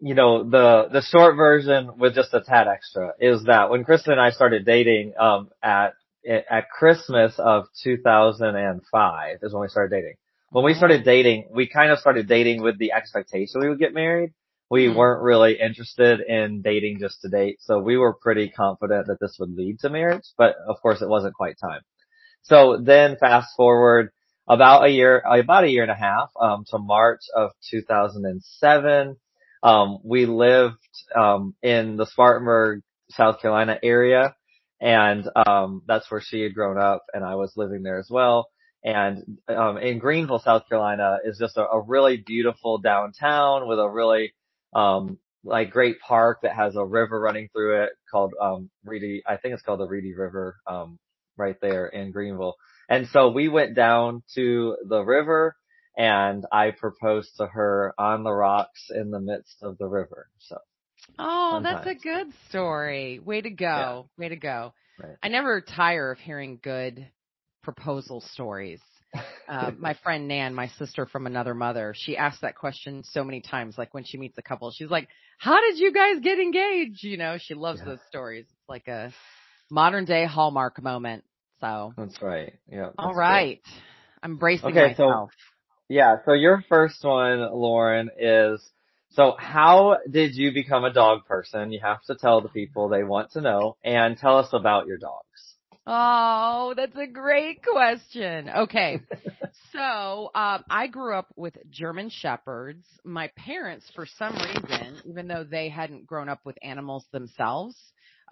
you 0.00 0.14
know, 0.14 0.48
the, 0.48 0.88
the 0.92 1.02
short 1.02 1.36
version 1.36 1.98
with 1.98 2.14
just 2.14 2.34
a 2.34 2.40
tad 2.40 2.68
extra 2.68 3.12
is 3.20 3.44
that 3.44 3.70
when 3.70 3.84
Kristen 3.84 4.12
and 4.12 4.20
I 4.20 4.30
started 4.30 4.64
dating, 4.64 5.14
um, 5.18 5.50
at, 5.62 5.94
at 6.28 6.70
Christmas 6.70 7.34
of 7.38 7.64
2005 7.82 9.38
is 9.42 9.52
when 9.52 9.62
we 9.62 9.68
started 9.68 9.94
dating. 9.94 10.14
When 10.50 10.64
we 10.64 10.74
started 10.74 11.04
dating, 11.04 11.48
we 11.52 11.68
kind 11.68 11.90
of 11.90 11.98
started 11.98 12.28
dating 12.28 12.62
with 12.62 12.78
the 12.78 12.92
expectation 12.92 13.60
we 13.60 13.68
would 13.68 13.78
get 13.78 13.94
married. 13.94 14.32
We 14.70 14.86
mm-hmm. 14.86 14.96
weren't 14.96 15.22
really 15.22 15.58
interested 15.60 16.20
in 16.20 16.62
dating 16.62 16.98
just 17.00 17.20
to 17.22 17.28
date. 17.28 17.58
So 17.60 17.78
we 17.78 17.96
were 17.96 18.14
pretty 18.14 18.48
confident 18.48 19.06
that 19.06 19.18
this 19.20 19.36
would 19.38 19.54
lead 19.54 19.80
to 19.80 19.90
marriage, 19.90 20.24
but 20.36 20.56
of 20.66 20.80
course 20.82 21.02
it 21.02 21.08
wasn't 21.08 21.34
quite 21.34 21.56
time. 21.60 21.82
So 22.42 22.78
then 22.80 23.16
fast 23.18 23.48
forward 23.56 24.10
about 24.48 24.84
a 24.84 24.88
year, 24.88 25.20
about 25.20 25.64
a 25.64 25.70
year 25.70 25.82
and 25.82 25.90
a 25.90 25.94
half, 25.94 26.30
um, 26.40 26.64
to 26.70 26.78
March 26.78 27.22
of 27.34 27.50
2007. 27.70 29.16
Um, 29.62 29.98
we 30.04 30.26
lived, 30.26 30.76
um, 31.16 31.54
in 31.62 31.96
the 31.96 32.06
Spartanburg, 32.06 32.82
South 33.10 33.40
Carolina 33.40 33.78
area. 33.82 34.34
And, 34.80 35.28
um, 35.46 35.82
that's 35.86 36.10
where 36.10 36.20
she 36.20 36.42
had 36.42 36.54
grown 36.54 36.78
up 36.78 37.04
and 37.14 37.24
I 37.24 37.34
was 37.36 37.52
living 37.56 37.82
there 37.82 37.98
as 37.98 38.08
well. 38.10 38.48
And, 38.84 39.38
um, 39.48 39.78
in 39.78 39.98
Greenville, 39.98 40.38
South 40.38 40.68
Carolina 40.68 41.18
is 41.24 41.38
just 41.38 41.56
a, 41.56 41.68
a 41.68 41.80
really 41.80 42.18
beautiful 42.18 42.78
downtown 42.78 43.66
with 43.66 43.80
a 43.80 43.88
really, 43.88 44.34
um, 44.74 45.18
like 45.42 45.70
great 45.70 45.98
park 46.00 46.40
that 46.42 46.54
has 46.54 46.76
a 46.76 46.84
river 46.84 47.18
running 47.18 47.48
through 47.52 47.82
it 47.84 47.90
called, 48.10 48.34
um, 48.40 48.70
Reedy, 48.84 49.22
I 49.26 49.36
think 49.38 49.54
it's 49.54 49.62
called 49.62 49.80
the 49.80 49.88
Reedy 49.88 50.14
River, 50.14 50.56
um, 50.66 50.98
right 51.36 51.56
there 51.60 51.86
in 51.86 52.12
Greenville. 52.12 52.54
And 52.88 53.08
so 53.08 53.30
we 53.30 53.48
went 53.48 53.74
down 53.74 54.22
to 54.34 54.76
the 54.88 55.02
river 55.02 55.56
and 55.96 56.44
I 56.52 56.70
proposed 56.70 57.36
to 57.38 57.46
her 57.46 57.94
on 57.98 58.22
the 58.22 58.32
rocks 58.32 58.90
in 58.90 59.10
the 59.10 59.20
midst 59.20 59.56
of 59.62 59.78
the 59.78 59.86
river. 59.86 60.28
So. 60.38 60.58
Oh, 61.18 61.60
that's 61.62 61.86
a 61.86 61.94
good 61.94 62.28
story. 62.48 63.18
Way 63.18 63.40
to 63.40 63.50
go. 63.50 64.08
Yeah. 64.18 64.22
Way 64.22 64.28
to 64.28 64.36
go. 64.36 64.74
Right. 64.98 65.16
I 65.22 65.28
never 65.28 65.60
tire 65.60 66.12
of 66.12 66.18
hearing 66.18 66.58
good 66.62 67.06
proposal 67.62 68.20
stories. 68.32 68.80
Uh, 69.48 69.70
my 69.78 69.94
friend 70.02 70.26
Nan, 70.26 70.56
my 70.56 70.66
sister 70.76 71.06
from 71.06 71.24
another 71.24 71.54
mother, 71.54 71.94
she 71.96 72.16
asked 72.16 72.40
that 72.40 72.56
question 72.56 73.04
so 73.04 73.22
many 73.22 73.40
times. 73.40 73.78
Like 73.78 73.94
when 73.94 74.02
she 74.02 74.18
meets 74.18 74.36
a 74.38 74.42
couple, 74.42 74.72
she's 74.72 74.90
like, 74.90 75.08
"How 75.38 75.60
did 75.60 75.78
you 75.78 75.92
guys 75.92 76.18
get 76.20 76.40
engaged?" 76.40 77.04
You 77.04 77.16
know, 77.16 77.38
she 77.38 77.54
loves 77.54 77.78
yeah. 77.78 77.90
those 77.90 78.00
stories. 78.08 78.44
It's 78.48 78.68
like 78.68 78.88
a 78.88 79.14
modern 79.70 80.04
day 80.04 80.26
Hallmark 80.26 80.82
moment. 80.82 81.22
So 81.60 81.94
that's 81.96 82.20
right. 82.20 82.54
Yeah. 82.70 82.90
All 82.98 83.14
right. 83.14 83.62
Good. 83.64 83.72
I'm 84.22 84.36
bracing 84.36 84.70
okay, 84.70 84.88
myself. 84.88 85.30
So, 85.30 85.36
yeah. 85.88 86.16
So 86.24 86.32
your 86.32 86.64
first 86.68 87.02
one, 87.04 87.40
Lauren, 87.52 88.10
is 88.18 88.60
so 89.10 89.34
how 89.38 89.98
did 90.10 90.34
you 90.34 90.52
become 90.52 90.84
a 90.84 90.92
dog 90.92 91.24
person? 91.26 91.72
You 91.72 91.80
have 91.82 92.02
to 92.04 92.16
tell 92.16 92.40
the 92.40 92.48
people 92.48 92.88
they 92.88 93.04
want 93.04 93.32
to 93.32 93.40
know 93.40 93.76
and 93.84 94.16
tell 94.16 94.38
us 94.38 94.48
about 94.52 94.86
your 94.86 94.98
dogs. 94.98 95.56
Oh, 95.86 96.74
that's 96.76 96.96
a 96.96 97.06
great 97.06 97.62
question. 97.62 98.50
Okay. 98.50 99.00
so, 99.72 100.30
um, 100.34 100.64
I 100.68 100.88
grew 100.90 101.14
up 101.14 101.28
with 101.36 101.54
German 101.70 102.10
Shepherds. 102.10 102.84
My 103.04 103.30
parents, 103.36 103.86
for 103.94 104.04
some 104.18 104.34
reason, 104.34 104.96
even 105.04 105.28
though 105.28 105.44
they 105.44 105.68
hadn't 105.68 106.06
grown 106.06 106.28
up 106.28 106.40
with 106.44 106.58
animals 106.60 107.06
themselves, 107.12 107.76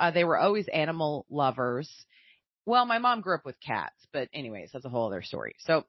uh, 0.00 0.10
they 0.10 0.24
were 0.24 0.37
always 0.37 0.66
animal 0.68 1.26
lovers. 1.30 1.88
Well, 2.66 2.87
my 2.87 2.98
mom 2.98 3.20
grew 3.20 3.35
up 3.35 3.44
with 3.44 3.61
cats, 3.61 3.94
but 4.12 4.29
anyways, 4.33 4.70
that's 4.72 4.85
a 4.85 4.88
whole 4.88 5.07
other 5.07 5.22
story. 5.22 5.55
So, 5.61 5.85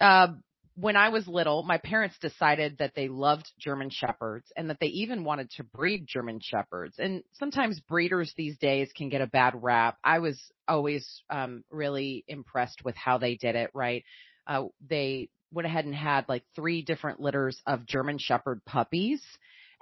uh, 0.00 0.28
when 0.76 0.96
I 0.96 1.10
was 1.10 1.26
little, 1.28 1.62
my 1.62 1.78
parents 1.78 2.16
decided 2.20 2.78
that 2.78 2.94
they 2.94 3.08
loved 3.08 3.50
German 3.58 3.90
Shepherds 3.90 4.50
and 4.56 4.70
that 4.70 4.78
they 4.80 4.86
even 4.86 5.24
wanted 5.24 5.50
to 5.56 5.64
breed 5.64 6.06
German 6.06 6.40
Shepherds. 6.42 6.94
And 6.98 7.22
sometimes 7.38 7.80
breeders 7.80 8.32
these 8.36 8.56
days 8.56 8.90
can 8.96 9.08
get 9.10 9.20
a 9.20 9.26
bad 9.26 9.54
rap. 9.62 9.98
I 10.02 10.20
was 10.20 10.40
always 10.66 11.22
um, 11.28 11.64
really 11.70 12.24
impressed 12.28 12.82
with 12.84 12.94
how 12.96 13.18
they 13.18 13.34
did 13.34 13.56
it, 13.56 13.70
right? 13.74 14.04
Uh, 14.46 14.66
they 14.88 15.28
went 15.52 15.66
ahead 15.66 15.84
and 15.84 15.94
had 15.94 16.28
like 16.28 16.44
three 16.54 16.82
different 16.82 17.20
litters 17.20 17.60
of 17.66 17.84
German 17.86 18.18
Shepherd 18.18 18.64
puppies 18.64 19.20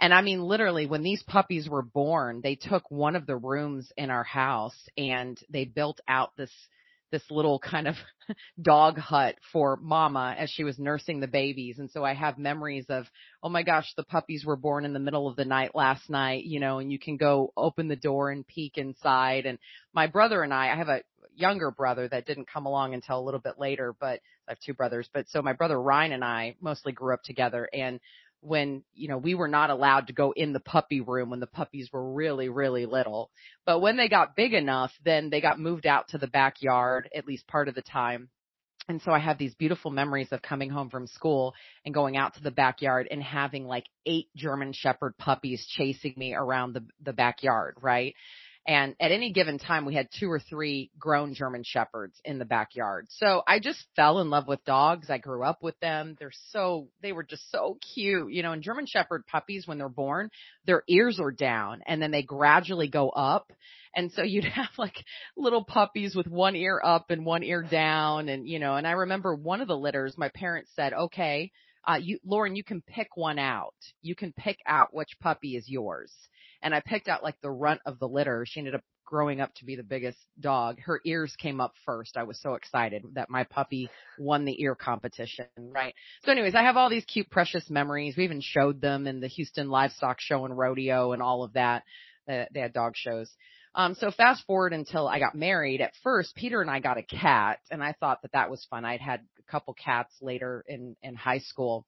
and 0.01 0.15
I 0.15 0.23
mean, 0.23 0.43
literally, 0.43 0.87
when 0.87 1.03
these 1.03 1.23
puppies 1.23 1.69
were 1.69 1.83
born, 1.83 2.41
they 2.43 2.55
took 2.55 2.91
one 2.91 3.17
of 3.17 3.27
the 3.27 3.37
rooms 3.37 3.91
in 3.97 4.11
our 4.11 4.25
house 4.25 4.77
and 4.97 5.39
they 5.51 5.65
built 5.65 6.01
out 6.09 6.37
this 6.37 6.53
this 7.11 7.23
little 7.31 7.59
kind 7.59 7.89
of 7.89 7.95
dog 8.63 8.99
hut 8.99 9.37
for 9.53 9.79
mama 9.81 10.37
as 10.39 10.51
she 10.51 10.65
was 10.65 10.79
nursing 10.79 11.21
the 11.21 11.27
babies. 11.27 11.79
And 11.79 11.91
so 11.91 12.05
I 12.05 12.15
have 12.15 12.37
memories 12.37 12.87
of, 12.91 13.07
oh 13.43 13.49
my 13.49 13.63
gosh, 13.63 13.91
the 13.97 14.05
puppies 14.05 14.45
were 14.45 14.57
born 14.57 14.85
in 14.85 14.93
the 14.93 14.99
middle 14.99 15.27
of 15.27 15.37
the 15.37 15.47
night 15.47 15.75
last 15.75 16.11
night, 16.11 16.45
you 16.45 16.61
know, 16.61 16.79
and 16.79 16.93
you 16.93 16.99
can 16.99 17.17
go 17.17 17.53
open 17.57 17.89
the 17.89 17.97
door 17.97 18.31
and 18.31 18.47
peek 18.47 18.77
inside. 18.77 19.47
And 19.47 19.59
my 19.95 20.07
brother 20.07 20.43
and 20.43 20.53
I, 20.53 20.71
I 20.71 20.77
have 20.77 20.89
a 20.89 21.03
younger 21.35 21.71
brother 21.71 22.09
that 22.09 22.27
didn't 22.27 22.51
come 22.53 22.67
along 22.67 22.95
until 22.95 23.19
a 23.19 23.25
little 23.25 23.41
bit 23.41 23.59
later, 23.59 23.95
but 23.99 24.21
I 24.47 24.53
have 24.53 24.61
two 24.61 24.75
brothers. 24.75 25.09
But 25.13 25.29
so 25.29 25.41
my 25.41 25.53
brother 25.53 25.81
Ryan 25.81 26.13
and 26.13 26.25
I 26.25 26.57
mostly 26.61 26.93
grew 26.93 27.15
up 27.15 27.23
together 27.23 27.69
and 27.73 28.01
when, 28.41 28.83
you 28.95 29.09
know, 29.09 29.19
we 29.19 29.35
were 29.35 29.49
not 29.49 29.71
allowed 29.71 30.07
to 30.07 30.13
go 30.13 30.33
in 30.33 30.53
the 30.53 30.61
puppy 30.61 31.01
room 31.01 31.31
when 31.31 31.41
the 31.41 31.47
puppies 31.47 31.91
were 31.93 32.13
really, 32.13 32.49
really 32.49 32.87
little. 32.87 33.31
But 33.67 33.81
when 33.81 33.97
they 33.97 34.09
got 34.09 34.37
big 34.37 34.55
enough, 34.55 34.93
then 35.05 35.31
they 35.31 35.41
got 35.41 35.59
moved 35.59 35.87
out 35.87 36.09
to 36.09 36.19
the 36.19 36.27
backyard 36.27 37.09
at 37.15 37.27
least 37.27 37.47
part 37.47 37.69
of 37.69 37.75
the 37.75 37.83
time. 37.83 38.29
And 38.89 39.03
so 39.03 39.13
I 39.13 39.19
have 39.19 39.37
these 39.37 39.55
beautiful 39.55 39.91
memories 39.91 40.29
of 40.33 40.41
coming 40.41 40.71
home 40.71 40.89
from 40.89 41.07
school 41.07 41.55
and 41.85 41.93
going 41.93 42.17
out 42.17 42.35
to 42.35 42.43
the 42.43 42.51
backyard 42.51 43.07
and 43.11 43.23
having 43.23 43.67
like 43.67 43.85
eight 44.07 44.29
German 44.35 44.73
Shepherd 44.73 45.19
puppies 45.19 45.67
chasing 45.77 46.15
me 46.17 46.35
around 46.35 46.73
the, 46.73 46.87
the 47.03 47.13
backyard, 47.13 47.77
right? 47.83 48.15
And 48.69 48.95
at 49.01 49.13
any 49.13 49.33
given 49.33 49.59
time, 49.59 49.87
we 49.87 49.95
had 49.95 50.11
two 50.21 50.31
or 50.31 50.39
three 50.39 50.91
grown 50.99 51.33
German 51.33 51.63
Shepherds 51.65 52.21
in 52.23 52.39
the 52.39 52.45
backyard. 52.45 53.07
So 53.09 53.43
I 53.47 53.61
just 53.61 53.83
fell 53.97 54.19
in 54.19 54.29
love 54.29 54.47
with 54.47 54.63
dogs. 54.67 55.09
I 55.09 55.17
grew 55.17 55.43
up 55.43 55.63
with 55.63 55.81
them. 55.81 56.17
They're 56.21 56.33
so, 56.51 56.89
they 57.01 57.13
were 57.13 57.23
just 57.23 57.51
so 57.51 57.79
cute. 57.95 58.31
You 58.31 58.43
know, 58.43 58.53
and 58.53 58.63
German 58.63 58.85
Shepherd 58.85 59.27
puppies, 59.27 59.67
when 59.67 59.79
they're 59.79 59.89
born, 59.89 60.29
their 60.67 60.83
ears 60.87 61.19
are 61.19 61.33
down 61.33 61.81
and 61.87 62.03
then 62.03 62.11
they 62.11 62.23
gradually 62.23 62.89
go 62.89 63.09
up. 63.09 63.51
And 63.97 64.13
so 64.13 64.23
you'd 64.23 64.45
have 64.53 64.69
like 64.77 65.03
little 65.35 65.65
puppies 65.65 66.15
with 66.15 66.27
one 66.27 66.55
ear 66.55 66.79
up 66.85 67.07
and 67.11 67.25
one 67.25 67.45
ear 67.45 67.63
down. 67.63 68.29
And, 68.29 68.47
you 68.47 68.59
know, 68.59 68.75
and 68.75 68.87
I 68.87 68.93
remember 68.93 69.35
one 69.35 69.63
of 69.63 69.69
the 69.69 69.79
litters, 69.79 70.19
my 70.19 70.29
parents 70.29 70.71
said, 70.77 70.93
okay, 70.93 71.53
uh, 71.87 71.97
you, 71.99 72.19
Lauren, 72.23 72.55
you 72.55 72.65
can 72.65 72.83
pick 72.83 73.17
one 73.17 73.39
out. 73.39 73.73
You 74.03 74.15
can 74.15 74.35
pick 74.35 74.59
out 74.67 74.93
which 74.93 75.17
puppy 75.23 75.57
is 75.57 75.71
yours 75.71 76.13
and 76.63 76.75
I 76.75 76.81
picked 76.81 77.09
out 77.09 77.23
like 77.23 77.41
the 77.41 77.51
runt 77.51 77.81
of 77.87 77.99
the 77.99 78.09
litter. 78.09 78.45
She 78.47 78.61
ended 78.61 78.75
up 78.75 78.83
growing 79.05 79.41
up 79.41 79.55
to 79.55 79.65
be 79.65 79.75
the 79.75 79.83
biggest 79.83 80.19
dog. 80.39 80.81
Her 80.81 81.01
ears 81.05 81.35
came 81.39 81.61
up 81.61 81.73
first. 81.87 82.17
I 82.17 82.25
was 82.25 82.41
so 82.43 82.55
excited 82.55 83.05
that 83.15 83.31
my 83.31 83.45
puppy 83.45 83.89
won 84.19 84.45
the 84.45 84.61
ear 84.61 84.75
competition, 84.75 85.47
right? 85.57 85.95
So 86.25 86.33
anyways, 86.33 86.55
I 86.55 86.63
have 86.63 86.77
all 86.77 86.91
these 86.91 87.07
cute, 87.07 87.31
precious 87.31 87.71
memories. 87.71 88.17
We 88.17 88.25
even 88.25 88.43
showed 88.43 88.81
them 88.81 89.07
in 89.07 89.21
the 89.21 89.29
Houston 89.29 89.71
Livestock 89.71 90.21
Show 90.21 90.45
and 90.45 90.57
Rodeo 90.57 91.13
and 91.13 91.23
all 91.23 91.43
of 91.43 91.55
that. 91.55 91.85
They 92.27 92.47
had 92.55 92.75
dog 92.75 92.93
shows. 92.97 93.31
Um, 93.75 93.95
so 93.95 94.11
fast 94.11 94.45
forward 94.47 94.73
until 94.73 95.09
I 95.09 95.19
got 95.19 95.35
married. 95.35 95.81
At 95.81 95.93
first, 96.03 96.35
Peter 96.35 96.61
and 96.61 96.71
I 96.71 96.81
got 96.81 96.99
a 96.99 97.03
cat, 97.03 97.61
and 97.71 97.83
I 97.83 97.95
thought 98.01 98.23
that 98.23 98.33
that 98.33 98.51
was 98.51 98.67
fun. 98.69 98.85
I'd 98.85 99.01
had 99.01 99.21
a 99.39 99.51
couple 99.51 99.73
cats 99.75 100.13
later 100.21 100.65
in 100.67 100.97
in 101.03 101.15
high 101.15 101.39
school. 101.39 101.87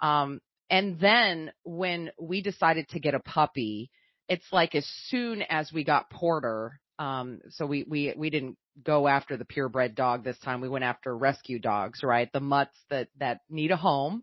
Um, 0.00 0.40
and 0.68 0.98
then 1.00 1.52
when 1.64 2.10
we 2.20 2.42
decided 2.42 2.88
to 2.90 3.00
get 3.00 3.14
a 3.14 3.20
puppy, 3.20 3.90
it's 4.28 4.46
like 4.52 4.74
as 4.74 4.86
soon 5.06 5.42
as 5.42 5.72
we 5.72 5.84
got 5.84 6.10
Porter, 6.10 6.80
um, 6.98 7.40
so 7.50 7.66
we, 7.66 7.84
we, 7.88 8.12
we 8.16 8.30
didn't 8.30 8.56
go 8.82 9.08
after 9.08 9.36
the 9.36 9.44
purebred 9.44 9.94
dog 9.94 10.24
this 10.24 10.38
time. 10.40 10.60
We 10.60 10.68
went 10.68 10.84
after 10.84 11.16
rescue 11.16 11.58
dogs, 11.58 12.02
right? 12.02 12.30
The 12.32 12.40
mutts 12.40 12.76
that, 12.90 13.08
that 13.18 13.40
need 13.48 13.70
a 13.70 13.76
home. 13.76 14.22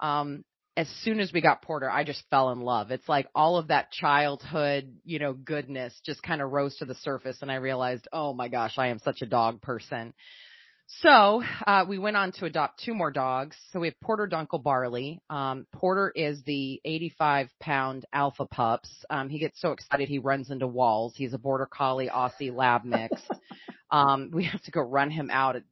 Um, 0.00 0.44
as 0.76 0.88
soon 1.02 1.20
as 1.20 1.32
we 1.32 1.40
got 1.40 1.62
Porter, 1.62 1.90
I 1.90 2.04
just 2.04 2.22
fell 2.30 2.50
in 2.50 2.60
love. 2.60 2.90
It's 2.90 3.08
like 3.08 3.26
all 3.34 3.56
of 3.56 3.68
that 3.68 3.90
childhood, 3.90 4.94
you 5.04 5.18
know, 5.18 5.32
goodness 5.32 5.98
just 6.06 6.22
kind 6.22 6.40
of 6.40 6.52
rose 6.52 6.76
to 6.76 6.84
the 6.84 6.94
surface 6.94 7.38
and 7.42 7.50
I 7.50 7.56
realized, 7.56 8.06
oh 8.12 8.32
my 8.32 8.48
gosh, 8.48 8.74
I 8.78 8.88
am 8.88 8.98
such 8.98 9.20
a 9.20 9.26
dog 9.26 9.60
person. 9.60 10.14
So 10.98 11.42
uh, 11.66 11.84
we 11.88 11.98
went 11.98 12.16
on 12.16 12.32
to 12.32 12.46
adopt 12.46 12.82
two 12.84 12.94
more 12.94 13.12
dogs. 13.12 13.56
So 13.72 13.80
we 13.80 13.86
have 13.86 14.00
Porter 14.00 14.28
Dunkel 14.28 14.62
Barley. 14.62 15.22
Um, 15.30 15.66
Porter 15.72 16.12
is 16.14 16.42
the 16.42 16.80
85 16.84 17.48
pound 17.60 18.04
alpha 18.12 18.44
pups. 18.44 18.90
Um, 19.08 19.28
he 19.28 19.38
gets 19.38 19.60
so 19.60 19.70
excited 19.70 20.08
he 20.08 20.18
runs 20.18 20.50
into 20.50 20.66
walls. 20.66 21.14
He's 21.16 21.32
a 21.32 21.38
border 21.38 21.66
collie 21.66 22.10
Aussie 22.12 22.54
lab 22.54 22.84
mix. 22.84 23.22
um, 23.90 24.30
we 24.32 24.44
have 24.44 24.62
to 24.62 24.70
go 24.72 24.82
run 24.82 25.10
him 25.10 25.30
out 25.30 25.56
at 25.56 25.62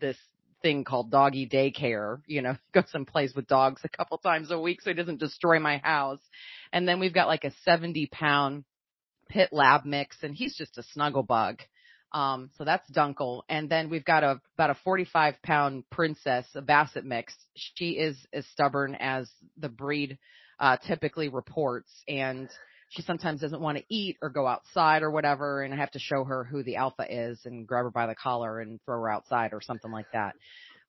this 0.00 0.18
thing 0.60 0.84
called 0.84 1.10
doggy 1.10 1.48
daycare. 1.48 2.20
You 2.26 2.42
know, 2.42 2.56
goes 2.74 2.90
and 2.94 3.06
plays 3.06 3.34
with 3.34 3.46
dogs 3.46 3.80
a 3.84 3.88
couple 3.88 4.18
times 4.18 4.50
a 4.50 4.58
week 4.58 4.82
so 4.82 4.90
he 4.90 4.94
doesn't 4.94 5.20
destroy 5.20 5.60
my 5.60 5.78
house. 5.78 6.20
And 6.72 6.86
then 6.86 6.98
we've 6.98 7.14
got 7.14 7.28
like 7.28 7.44
a 7.44 7.52
70 7.64 8.08
pound 8.10 8.64
pit 9.28 9.50
lab 9.52 9.84
mix 9.84 10.16
and 10.22 10.34
he's 10.34 10.56
just 10.56 10.76
a 10.78 10.82
snuggle 10.82 11.22
bug. 11.22 11.60
Um, 12.12 12.50
so 12.58 12.64
that's 12.64 12.90
Dunkel. 12.90 13.42
And 13.48 13.70
then 13.70 13.88
we've 13.88 14.04
got 14.04 14.22
a, 14.22 14.40
about 14.54 14.70
a 14.70 14.76
45 14.84 15.34
pound 15.42 15.84
princess, 15.90 16.46
a 16.54 16.62
basset 16.62 17.04
mix. 17.04 17.34
She 17.54 17.90
is 17.90 18.16
as 18.32 18.46
stubborn 18.48 18.96
as 19.00 19.30
the 19.56 19.68
breed, 19.68 20.18
uh, 20.60 20.76
typically 20.86 21.28
reports. 21.28 21.90
And 22.06 22.48
she 22.90 23.02
sometimes 23.02 23.40
doesn't 23.40 23.60
want 23.60 23.78
to 23.78 23.84
eat 23.88 24.18
or 24.20 24.28
go 24.28 24.46
outside 24.46 25.02
or 25.02 25.10
whatever. 25.10 25.62
And 25.62 25.72
I 25.72 25.78
have 25.78 25.92
to 25.92 25.98
show 25.98 26.24
her 26.24 26.44
who 26.44 26.62
the 26.62 26.76
alpha 26.76 27.06
is 27.08 27.40
and 27.46 27.66
grab 27.66 27.84
her 27.84 27.90
by 27.90 28.06
the 28.06 28.14
collar 28.14 28.60
and 28.60 28.78
throw 28.84 28.96
her 28.96 29.10
outside 29.10 29.54
or 29.54 29.62
something 29.62 29.90
like 29.90 30.10
that. 30.12 30.34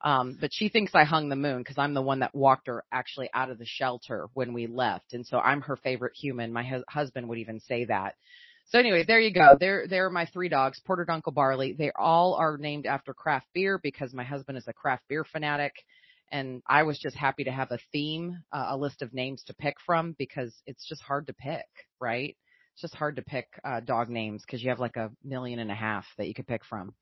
Um, 0.04 0.38
but 0.42 0.50
she 0.54 0.68
thinks 0.68 0.92
I 0.94 1.06
hung 1.06 1.30
the 1.30 1.38
moon 1.38 1.60
because 1.60 1.78
I'm 1.78 1.94
the 1.94 2.02
one 2.02 2.20
that 2.20 2.36
walked 2.36 2.68
her 2.68 2.84
actually 2.92 3.30
out 3.34 3.50
of 3.50 3.58
the 3.58 3.66
shelter 3.66 4.28
when 4.34 4.52
we 4.52 4.68
left. 4.68 5.14
And 5.14 5.26
so 5.26 5.38
I'm 5.38 5.62
her 5.62 5.78
favorite 5.78 6.12
human. 6.16 6.52
My 6.52 6.64
hu- 6.64 6.84
husband 6.90 7.30
would 7.30 7.38
even 7.38 7.62
say 7.62 7.86
that. 7.86 8.16
So 8.66 8.80
anyway, 8.80 9.04
there 9.08 9.20
you 9.20 9.34
go. 9.34 9.56
There, 9.60 9.88
there 9.88 10.06
are 10.08 10.10
my 10.10 10.26
three 10.26 10.50
dogs, 10.50 10.82
Porter 10.86 11.06
Dunkel 11.06 11.34
Barley. 11.34 11.74
They 11.74 11.92
all 11.96 12.36
are 12.36 12.58
named 12.58 12.86
after 12.86 13.14
craft 13.14 13.48
beer 13.54 13.80
because 13.82 14.14
my 14.14 14.24
husband 14.24 14.58
is 14.58 14.68
a 14.68 14.74
craft 14.74 15.04
beer 15.08 15.24
fanatic. 15.24 15.74
And 16.32 16.64
I 16.68 16.84
was 16.84 16.98
just 16.98 17.16
happy 17.16 17.44
to 17.44 17.52
have 17.52 17.72
a 17.72 17.78
theme, 17.92 18.42
uh, 18.52 18.68
a 18.70 18.78
list 18.78 19.04
of 19.04 19.14
names 19.14 19.44
to 19.44 19.54
pick 19.54 19.76
from 19.86 20.16
because 20.18 20.54
it's 20.66 20.88
just 20.88 21.04
hard 21.04 21.28
to 21.28 21.34
pick, 21.34 21.68
right? 22.00 22.36
It's 22.74 22.82
just 22.82 22.96
hard 22.96 23.18
to 23.18 23.22
pick, 23.22 23.48
uh, 23.64 23.82
dog 23.82 24.10
names 24.10 24.42
because 24.44 24.64
you 24.64 24.70
have 24.70 24.80
like 24.80 24.96
a 24.96 25.12
million 25.24 25.60
and 25.60 25.70
a 25.70 25.76
half 25.76 26.06
that 26.18 26.28
you 26.28 26.34
could 26.34 26.48
pick 26.48 26.66
from. 26.66 26.96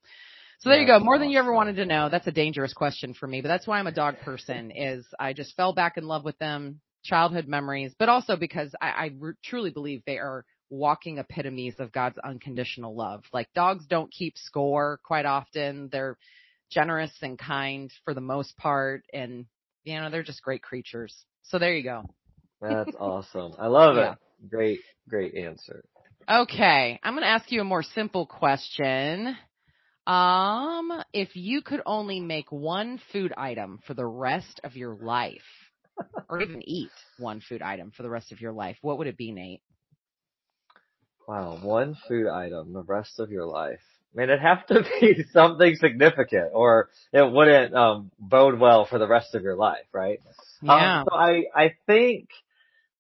So 0.60 0.69
there 0.69 0.82
you 0.82 0.88
go. 0.88 1.00
More 1.00 1.17
than 1.17 1.30
you 1.30 1.39
ever 1.39 1.54
wanted 1.54 1.78
to 1.78 1.86
know. 1.86 2.10
That's 2.10 2.28
a 2.28 2.32
dangerous 2.32 2.74
question 2.74 3.13
for 3.13 3.26
me, 3.26 3.41
but 3.41 3.47
that's 3.47 3.65
why 3.65 3.80
I'm 3.80 3.88
a 3.88 3.91
dog 3.93 4.19
person 4.19 4.71
is 4.71 5.08
I 5.19 5.34
just 5.34 5.56
fell 5.56 5.74
back 5.74 5.97
in 5.97 6.06
love 6.06 6.26
with 6.26 6.38
them, 6.39 6.82
childhood 7.04 7.47
memories, 7.47 7.95
but 7.97 8.10
also 8.10 8.36
because 8.36 8.76
I, 8.82 8.89
I 8.89 9.12
re- 9.17 9.34
truly 9.43 9.71
believe 9.71 10.04
they 10.06 10.17
are 10.17 10.45
walking 10.72 11.20
epitomes 11.20 11.76
of 11.80 11.92
God's 11.92 12.18
unconditional 12.18 12.96
love. 12.96 13.24
Like 13.32 13.50
dogs 13.54 13.86
don't 13.88 14.12
keep 14.12 14.38
score 14.38 15.00
quite 15.04 15.26
often. 15.26 15.90
They're 15.92 16.18
generous 16.72 17.12
and 17.22 17.38
kind 17.38 17.92
for 18.06 18.16
the 18.16 18.22
most 18.22 18.58
part. 18.58 19.04
And, 19.14 19.46
you 19.84 20.00
know, 20.00 20.10
they're 20.10 20.24
just 20.24 20.42
great 20.42 20.64
creatures. 20.64 21.26
So 21.44 21.60
there 21.60 21.76
you 21.76 21.84
go. 21.84 22.04
That's 22.62 22.96
awesome. 23.00 23.54
I 23.60 23.68
love 23.68 23.98
yeah. 23.98 24.14
it. 24.14 24.50
Great, 24.50 24.80
great 25.08 25.36
answer. 25.36 25.84
Okay. 26.30 27.00
I'm 27.04 27.14
going 27.14 27.24
to 27.24 27.30
ask 27.30 27.52
you 27.52 27.62
a 27.62 27.66
more 27.66 27.84
simple 27.84 28.26
question. 28.26 29.36
Um, 30.08 31.04
if 31.14 31.36
you 31.36 31.62
could 31.62 31.82
only 31.86 32.20
make 32.22 32.52
one 32.52 33.00
food 33.12 33.34
item 33.36 33.80
for 33.86 33.94
the 33.94 34.06
rest 34.06 34.62
of 34.64 34.76
your 34.76 34.96
life, 34.96 35.42
or 36.30 36.42
even 36.42 36.62
eat 36.68 36.90
one 37.20 37.42
food 37.42 37.62
item 37.62 37.92
for 37.96 38.04
the 38.04 38.10
rest 38.10 38.32
of 38.32 38.40
your 38.40 38.54
life, 38.54 38.78
what 38.82 38.98
would 38.98 39.08
it 39.08 39.18
be, 39.18 39.32
Nate? 39.32 39.62
Wow, 41.28 41.60
one 41.62 41.96
food 42.08 42.28
item 42.28 42.74
the 42.74 42.84
rest 42.84 43.20
of 43.20 43.32
your 43.32 43.46
life. 43.46 43.80
I 44.14 44.18
mean, 44.18 44.30
it'd 44.30 44.42
have 44.42 44.66
to 44.68 44.84
be 45.02 45.24
something 45.32 45.76
significant 45.76 46.52
or 46.54 46.90
it 47.14 47.32
wouldn't 47.32 47.74
um, 47.74 48.12
bode 48.20 48.60
well 48.60 48.86
for 48.86 49.00
the 49.00 49.08
rest 49.08 49.36
of 49.36 49.44
your 49.44 49.56
life, 49.56 49.86
right? 49.94 50.20
Yeah. 50.62 51.02
Um, 51.02 51.06
so 51.10 51.16
I, 51.16 51.44
I 51.56 51.76
think, 51.88 52.30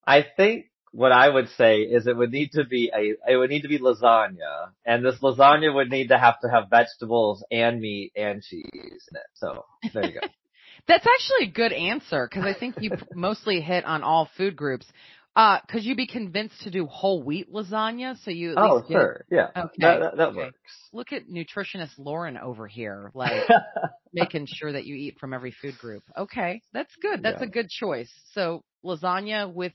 I 0.05 0.25
think 0.35 0.67
what 0.91 1.11
I 1.11 1.29
would 1.29 1.49
say 1.57 1.81
is 1.81 2.07
it 2.07 2.17
would 2.17 2.31
need 2.31 2.51
to 2.53 2.65
be 2.65 2.91
a, 2.93 3.31
it 3.31 3.37
would 3.37 3.49
need 3.49 3.61
to 3.61 3.67
be 3.67 3.79
lasagna 3.79 4.71
and 4.85 5.05
this 5.05 5.19
lasagna 5.21 5.73
would 5.73 5.89
need 5.89 6.09
to 6.09 6.17
have 6.17 6.39
to 6.41 6.49
have 6.49 6.69
vegetables 6.69 7.43
and 7.51 7.79
meat 7.79 8.11
and 8.15 8.41
cheese 8.41 8.63
in 8.65 9.15
it. 9.15 9.27
So 9.35 9.65
there 9.93 10.05
you 10.05 10.13
go. 10.13 10.27
That's 10.87 11.05
actually 11.05 11.47
a 11.47 11.51
good 11.51 11.73
answer 11.73 12.27
because 12.27 12.45
I 12.45 12.57
think 12.57 12.75
you 12.79 12.91
mostly 13.13 13.61
hit 13.61 13.85
on 13.85 14.03
all 14.03 14.29
food 14.35 14.55
groups. 14.55 14.87
Uh, 15.33 15.59
could 15.69 15.85
you 15.85 15.95
be 15.95 16.07
convinced 16.07 16.59
to 16.61 16.71
do 16.71 16.85
whole 16.85 17.23
wheat 17.23 17.51
lasagna? 17.51 18.21
So 18.23 18.31
you 18.31 18.53
oh 18.57 18.83
sure 18.89 19.25
get... 19.29 19.37
yeah 19.37 19.63
okay 19.63 19.73
that, 19.79 19.99
that, 19.99 20.17
that 20.17 20.27
okay. 20.29 20.37
works. 20.37 20.57
Look 20.91 21.13
at 21.13 21.29
nutritionist 21.29 21.97
Lauren 21.97 22.37
over 22.37 22.67
here, 22.67 23.11
like 23.13 23.47
making 24.13 24.47
sure 24.47 24.73
that 24.73 24.85
you 24.85 24.95
eat 24.95 25.19
from 25.19 25.33
every 25.33 25.51
food 25.51 25.77
group. 25.77 26.03
Okay, 26.17 26.61
that's 26.73 26.93
good. 27.01 27.23
That's 27.23 27.39
yeah. 27.39 27.47
a 27.47 27.49
good 27.49 27.69
choice. 27.69 28.11
So 28.33 28.63
lasagna 28.83 29.53
with, 29.53 29.73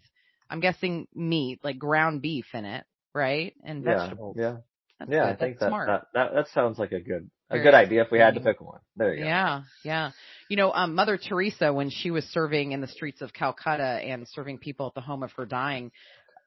I'm 0.50 0.60
guessing 0.60 1.06
meat, 1.14 1.60
like 1.64 1.78
ground 1.78 2.20
beef 2.20 2.46
in 2.52 2.66
it, 2.66 2.84
right? 3.14 3.54
And 3.64 3.82
vegetables. 3.82 4.36
Yeah, 4.38 4.44
yeah. 4.44 4.56
That's 4.98 5.10
yeah, 5.10 5.18
good. 5.18 5.28
I 5.28 5.36
think 5.36 5.58
that, 5.60 5.70
that, 5.70 6.02
that 6.12 6.34
that 6.34 6.48
sounds 6.48 6.78
like 6.78 6.92
a 6.92 7.00
good 7.00 7.30
a 7.50 7.58
good 7.58 7.74
idea 7.74 8.02
if 8.02 8.10
we 8.10 8.18
had 8.18 8.34
to 8.34 8.40
pick 8.40 8.60
one. 8.60 8.80
There 8.96 9.14
you 9.14 9.20
go. 9.20 9.26
Yeah, 9.26 9.62
yeah. 9.84 10.10
You 10.48 10.56
know, 10.56 10.72
um, 10.72 10.94
Mother 10.94 11.18
Teresa, 11.18 11.72
when 11.72 11.90
she 11.90 12.10
was 12.10 12.24
serving 12.24 12.72
in 12.72 12.80
the 12.80 12.86
streets 12.86 13.20
of 13.22 13.32
Calcutta 13.32 13.82
and 13.82 14.26
serving 14.28 14.58
people 14.58 14.86
at 14.86 14.94
the 14.94 15.00
home 15.00 15.22
of 15.22 15.32
her 15.32 15.46
dying, 15.46 15.90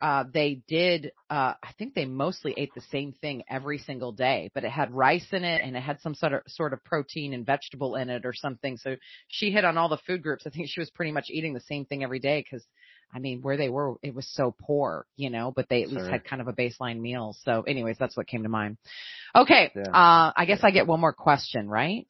uh, 0.02 0.24
they 0.34 0.62
did, 0.68 1.12
uh, 1.30 1.54
I 1.62 1.72
think 1.78 1.94
they 1.94 2.06
mostly 2.06 2.54
ate 2.56 2.74
the 2.74 2.82
same 2.90 3.12
thing 3.12 3.44
every 3.50 3.80
single 3.80 4.14
day, 4.14 4.50
but 4.54 4.64
it 4.64 4.72
had 4.72 4.94
rice 4.94 5.28
in 5.34 5.44
it 5.44 5.62
and 5.62 5.76
it 5.76 5.82
had 5.82 6.00
some 6.00 6.16
sort 6.16 6.34
of, 6.34 6.42
sort 6.48 6.72
of 6.72 6.84
protein 6.86 7.34
and 7.34 7.46
vegetable 7.46 7.96
in 7.96 8.10
it 8.10 8.26
or 8.26 8.34
something. 8.34 8.78
So 8.78 8.96
she 9.28 9.52
hit 9.52 9.66
on 9.66 9.78
all 9.78 9.90
the 9.90 9.98
food 10.08 10.24
groups. 10.24 10.48
I 10.48 10.52
think 10.52 10.70
she 10.70 10.80
was 10.80 10.90
pretty 10.90 11.12
much 11.12 11.26
eating 11.30 11.54
the 11.54 11.60
same 11.60 11.84
thing 11.84 12.04
every 12.04 12.20
day 12.20 12.42
because 12.42 12.66
I 13.14 13.20
mean, 13.20 13.42
where 13.42 13.58
they 13.58 13.70
were, 13.70 13.96
it 14.04 14.14
was 14.14 14.28
so 14.34 14.56
poor, 14.60 15.06
you 15.16 15.30
know, 15.30 15.52
but 15.56 15.68
they 15.70 15.84
at 15.84 15.92
least 15.92 16.10
had 16.10 16.24
kind 16.24 16.42
of 16.42 16.48
a 16.48 16.54
baseline 16.54 17.00
meal. 17.00 17.36
So 17.44 17.64
anyways, 17.64 17.98
that's 17.98 18.16
what 18.16 18.28
came 18.28 18.44
to 18.44 18.50
mind. 18.50 18.78
Okay. 19.36 19.72
Yeah. 19.76 19.90
Uh, 19.90 20.32
I 20.36 20.46
guess 20.46 20.60
I 20.64 20.72
get 20.72 20.88
one 20.88 21.00
more 21.00 21.14
question, 21.14 21.68
right? 21.68 22.08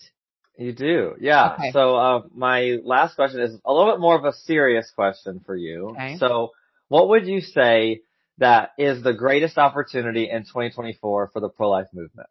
You 0.58 0.74
do. 0.74 1.16
Yeah. 1.22 1.54
Okay. 1.54 1.72
So, 1.72 1.96
uh, 1.96 2.22
my 2.36 2.80
last 2.84 3.16
question 3.16 3.40
is 3.42 3.58
a 3.64 3.74
little 3.74 3.94
bit 3.94 4.02
more 4.02 4.18
of 4.18 4.26
a 4.26 4.34
serious 4.34 4.92
question 4.94 5.42
for 5.46 5.56
you. 5.56 5.92
Okay. 5.92 6.18
So 6.18 6.52
what 6.90 7.08
would 7.10 7.28
you 7.28 7.40
say 7.40 8.02
that 8.40 8.72
is 8.78 9.02
the 9.02 9.14
greatest 9.14 9.58
opportunity 9.58 10.30
in 10.30 10.42
2024 10.44 11.30
for 11.32 11.40
the 11.40 11.50
pro-life 11.50 11.88
movement? 11.94 12.28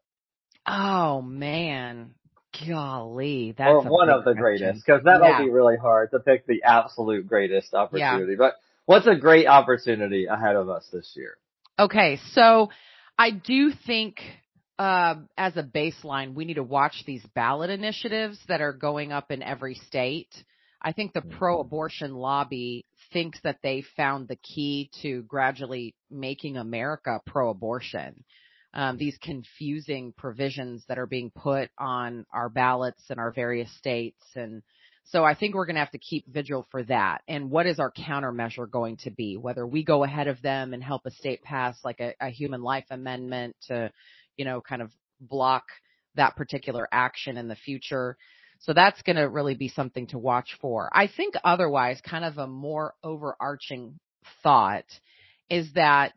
Oh 0.67 1.23
man. 1.23 2.15
Golly, 2.67 3.55
that's 3.57 3.69
or 3.69 3.83
one 3.83 4.09
of 4.09 4.25
the 4.25 4.33
question. 4.33 4.43
greatest, 4.43 4.87
because 4.87 5.03
that 5.05 5.21
yeah. 5.23 5.43
be 5.43 5.51
really 5.51 5.77
hard 5.77 6.11
to 6.13 6.19
pick 6.19 6.47
the 6.47 6.63
absolute 6.63 7.27
greatest 7.27 7.75
opportunity. 7.75 8.33
Yeah. 8.33 8.39
But 8.39 8.55
what's 8.87 9.07
a 9.07 9.17
great 9.17 9.47
opportunity 9.47 10.27
ahead 10.27 10.57
of 10.57 10.69
us 10.69 10.87
this 10.93 11.13
year? 11.15 11.37
Okay, 11.79 12.19
so 12.33 12.71
I 13.19 13.31
do 13.31 13.73
think 13.87 14.21
uh, 14.79 15.17
as 15.37 15.57
a 15.57 15.63
baseline, 15.63 16.35
we 16.35 16.45
need 16.45 16.55
to 16.55 16.63
watch 16.63 17.03
these 17.07 17.25
ballot 17.35 17.71
initiatives 17.71 18.39
that 18.49 18.61
are 18.61 18.73
going 18.73 19.13
up 19.13 19.31
in 19.31 19.43
every 19.43 19.75
state. 19.75 20.33
I 20.81 20.93
think 20.93 21.13
the 21.13 21.21
mm-hmm. 21.21 21.39
pro-abortion 21.39 22.15
lobby 22.15 22.85
thinks 23.13 23.39
that 23.43 23.59
they 23.63 23.83
found 23.97 24.29
the 24.29 24.37
key 24.37 24.91
to 25.03 25.23
gradually 25.23 25.95
making 26.11 26.57
America 26.57 27.21
pro-abortion 27.27 28.25
Um, 28.75 28.99
these 28.99 29.17
confusing 29.23 30.13
provisions 30.17 30.85
that 30.89 30.99
are 30.99 31.07
being 31.07 31.31
put 31.31 31.71
on 31.79 32.27
our 32.33 32.51
ballots 32.51 33.03
in 33.09 33.19
our 33.19 33.33
various 33.33 33.75
states. 33.79 34.23
And 34.37 34.63
So 35.05 35.25
I 35.25 35.35
think 35.35 35.55
we're 35.55 35.65
going 35.65 35.77
to 35.77 35.81
have 35.81 35.93
to 35.93 35.99
keep 35.99 36.27
vigil 36.27 36.67
for 36.71 36.83
that. 36.85 37.23
And 37.27 37.51
what 37.51 37.67
is 37.67 37.79
our 37.79 37.91
countermeasure 37.91 38.71
going 38.71 38.99
to 38.99 39.11
be? 39.11 39.39
Whether 39.39 39.67
we 39.67 39.83
go 39.83 40.05
ahead 40.05 40.29
of 40.29 40.43
them 40.43 40.75
and 40.75 40.85
help 40.85 41.07
a 41.07 41.11
state 41.11 41.43
pass 41.43 41.79
like 41.83 41.99
a, 42.01 42.13
a 42.21 42.29
human 42.29 42.61
life 42.63 42.85
amendment 42.91 43.57
to, 43.69 43.91
you 44.37 44.45
know, 44.45 44.61
kind 44.61 44.83
of 44.83 44.91
block 45.19 45.65
that 46.17 46.37
particular 46.37 46.87
action 46.93 47.39
in 47.39 47.49
the 47.49 47.57
future. 47.57 48.19
So 48.61 48.75
that's 48.75 49.01
going 49.01 49.17
to 49.17 49.31
really 49.31 49.55
be 49.55 49.69
something 49.69 50.09
to 50.09 50.19
watch 50.19 50.59
for. 50.61 50.91
I 50.93 51.07
think 51.07 51.35
otherwise, 51.43 52.03
kind 52.03 52.25
of 52.25 52.37
a 52.37 52.47
more 52.47 52.93
overarching 53.03 53.99
thought 54.43 54.85
is 55.49 55.73
that 55.73 56.13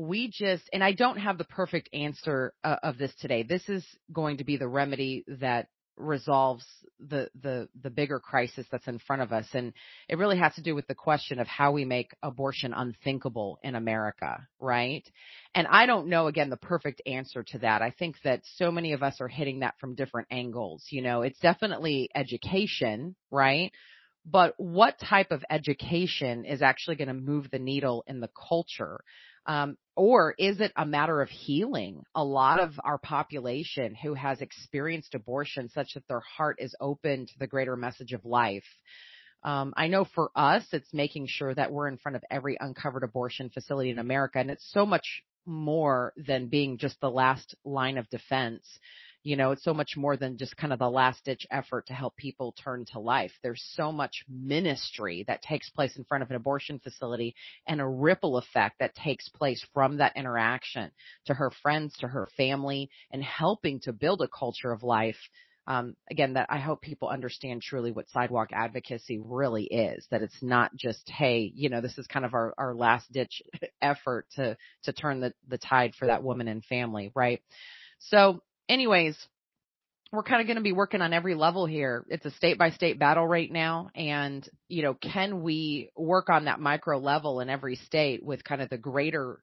we 0.00 0.28
just, 0.28 0.62
and 0.72 0.82
I 0.82 0.92
don't 0.92 1.18
have 1.18 1.38
the 1.38 1.44
perfect 1.44 1.90
answer 1.92 2.54
uh, 2.64 2.76
of 2.82 2.98
this 2.98 3.12
today. 3.20 3.42
This 3.42 3.68
is 3.68 3.84
going 4.12 4.38
to 4.38 4.44
be 4.44 4.56
the 4.56 4.68
remedy 4.68 5.24
that 5.28 5.68
resolves 5.96 6.64
the 6.98 7.28
the 7.42 7.68
the 7.82 7.90
bigger 7.90 8.18
crisis 8.18 8.66
that's 8.70 8.86
in 8.86 8.98
front 8.98 9.20
of 9.20 9.32
us. 9.32 9.46
And 9.52 9.74
it 10.08 10.16
really 10.16 10.38
has 10.38 10.54
to 10.54 10.62
do 10.62 10.74
with 10.74 10.86
the 10.86 10.94
question 10.94 11.38
of 11.38 11.46
how 11.46 11.72
we 11.72 11.84
make 11.84 12.16
abortion 12.22 12.72
unthinkable 12.72 13.58
in 13.62 13.74
America 13.74 14.46
right? 14.58 15.06
And 15.54 15.66
I 15.66 15.84
don't 15.84 16.08
know 16.08 16.26
again 16.26 16.48
the 16.48 16.56
perfect 16.56 17.02
answer 17.06 17.42
to 17.48 17.58
that. 17.58 17.82
I 17.82 17.90
think 17.90 18.16
that 18.24 18.40
so 18.56 18.70
many 18.70 18.94
of 18.94 19.02
us 19.02 19.20
are 19.20 19.28
hitting 19.28 19.60
that 19.60 19.78
from 19.78 19.94
different 19.94 20.28
angles. 20.30 20.86
You 20.88 21.02
know 21.02 21.22
it's 21.22 21.40
definitely 21.40 22.08
education 22.14 23.14
right? 23.30 23.70
But 24.24 24.54
what 24.58 24.98
type 24.98 25.30
of 25.30 25.44
education 25.50 26.44
is 26.44 26.62
actually 26.62 26.96
going 26.96 27.08
to 27.08 27.14
move 27.14 27.50
the 27.50 27.58
needle 27.58 28.04
in 28.06 28.20
the 28.20 28.30
culture 28.48 29.00
um, 29.46 29.76
or 29.96 30.34
is 30.38 30.60
it 30.60 30.72
a 30.76 30.86
matter 30.86 31.20
of 31.20 31.28
healing 31.28 32.02
a 32.14 32.24
lot 32.24 32.60
of 32.60 32.72
our 32.84 32.98
population 32.98 33.94
who 33.94 34.14
has 34.14 34.40
experienced 34.40 35.14
abortion 35.14 35.68
such 35.68 35.94
that 35.94 36.06
their 36.08 36.20
heart 36.20 36.56
is 36.58 36.74
open 36.80 37.26
to 37.26 37.38
the 37.38 37.46
greater 37.46 37.76
message 37.76 38.12
of 38.12 38.24
life? 38.24 38.64
Um, 39.42 39.72
I 39.76 39.88
know 39.88 40.04
for 40.14 40.30
us, 40.36 40.64
it's 40.72 40.92
making 40.92 41.26
sure 41.28 41.54
that 41.54 41.72
we're 41.72 41.88
in 41.88 41.96
front 41.96 42.16
of 42.16 42.24
every 42.30 42.56
uncovered 42.60 43.04
abortion 43.04 43.50
facility 43.50 43.90
in 43.90 43.98
America. 43.98 44.38
And 44.38 44.50
it's 44.50 44.70
so 44.70 44.84
much 44.84 45.22
more 45.46 46.12
than 46.16 46.48
being 46.48 46.78
just 46.78 47.00
the 47.00 47.10
last 47.10 47.54
line 47.64 47.96
of 47.96 48.08
defense. 48.10 48.66
You 49.22 49.36
know, 49.36 49.50
it's 49.50 49.64
so 49.64 49.74
much 49.74 49.96
more 49.96 50.16
than 50.16 50.38
just 50.38 50.56
kind 50.56 50.72
of 50.72 50.78
the 50.78 50.88
last 50.88 51.24
ditch 51.24 51.46
effort 51.50 51.86
to 51.86 51.92
help 51.92 52.16
people 52.16 52.52
turn 52.52 52.86
to 52.92 53.00
life. 53.00 53.32
There's 53.42 53.62
so 53.74 53.92
much 53.92 54.24
ministry 54.28 55.24
that 55.26 55.42
takes 55.42 55.68
place 55.68 55.96
in 55.96 56.04
front 56.04 56.22
of 56.22 56.30
an 56.30 56.36
abortion 56.36 56.78
facility 56.78 57.34
and 57.66 57.80
a 57.80 57.86
ripple 57.86 58.38
effect 58.38 58.78
that 58.80 58.94
takes 58.94 59.28
place 59.28 59.64
from 59.74 59.98
that 59.98 60.16
interaction 60.16 60.90
to 61.26 61.34
her 61.34 61.50
friends, 61.62 61.96
to 61.98 62.08
her 62.08 62.28
family, 62.36 62.90
and 63.10 63.22
helping 63.22 63.80
to 63.80 63.92
build 63.92 64.22
a 64.22 64.28
culture 64.28 64.72
of 64.72 64.82
life 64.82 65.18
um, 65.66 65.94
again, 66.10 66.32
that 66.34 66.46
I 66.50 66.58
hope 66.58 66.80
people 66.80 67.08
understand 67.08 67.62
truly 67.62 67.92
what 67.92 68.08
sidewalk 68.08 68.48
advocacy 68.52 69.20
really 69.22 69.64
is. 69.64 70.04
That 70.10 70.22
it's 70.22 70.42
not 70.42 70.74
just, 70.74 71.08
hey, 71.08 71.52
you 71.54 71.68
know, 71.68 71.80
this 71.80 71.96
is 71.96 72.08
kind 72.08 72.24
of 72.24 72.34
our, 72.34 72.54
our 72.58 72.74
last 72.74 73.12
ditch 73.12 73.40
effort 73.82 74.26
to 74.34 74.56
to 74.84 74.92
turn 74.92 75.20
the 75.20 75.32
the 75.46 75.58
tide 75.58 75.94
for 75.94 76.06
that 76.06 76.24
woman 76.24 76.48
and 76.48 76.64
family, 76.64 77.12
right? 77.14 77.40
So 78.00 78.42
anyways, 78.70 79.16
we're 80.12 80.22
kind 80.22 80.40
of 80.40 80.46
going 80.46 80.56
to 80.56 80.62
be 80.62 80.72
working 80.72 81.02
on 81.02 81.12
every 81.12 81.34
level 81.34 81.66
here. 81.66 82.04
It's 82.08 82.24
a 82.24 82.30
state 82.32 82.58
by 82.58 82.70
state 82.70 82.98
battle 82.98 83.26
right 83.26 83.50
now. 83.50 83.90
And, 83.94 84.48
you 84.68 84.82
know, 84.82 84.94
can 84.94 85.42
we 85.42 85.90
work 85.96 86.30
on 86.30 86.46
that 86.46 86.60
micro 86.60 86.98
level 86.98 87.40
in 87.40 87.50
every 87.50 87.76
state 87.76 88.24
with 88.24 88.42
kind 88.42 88.62
of 88.62 88.70
the 88.70 88.78
greater 88.78 89.40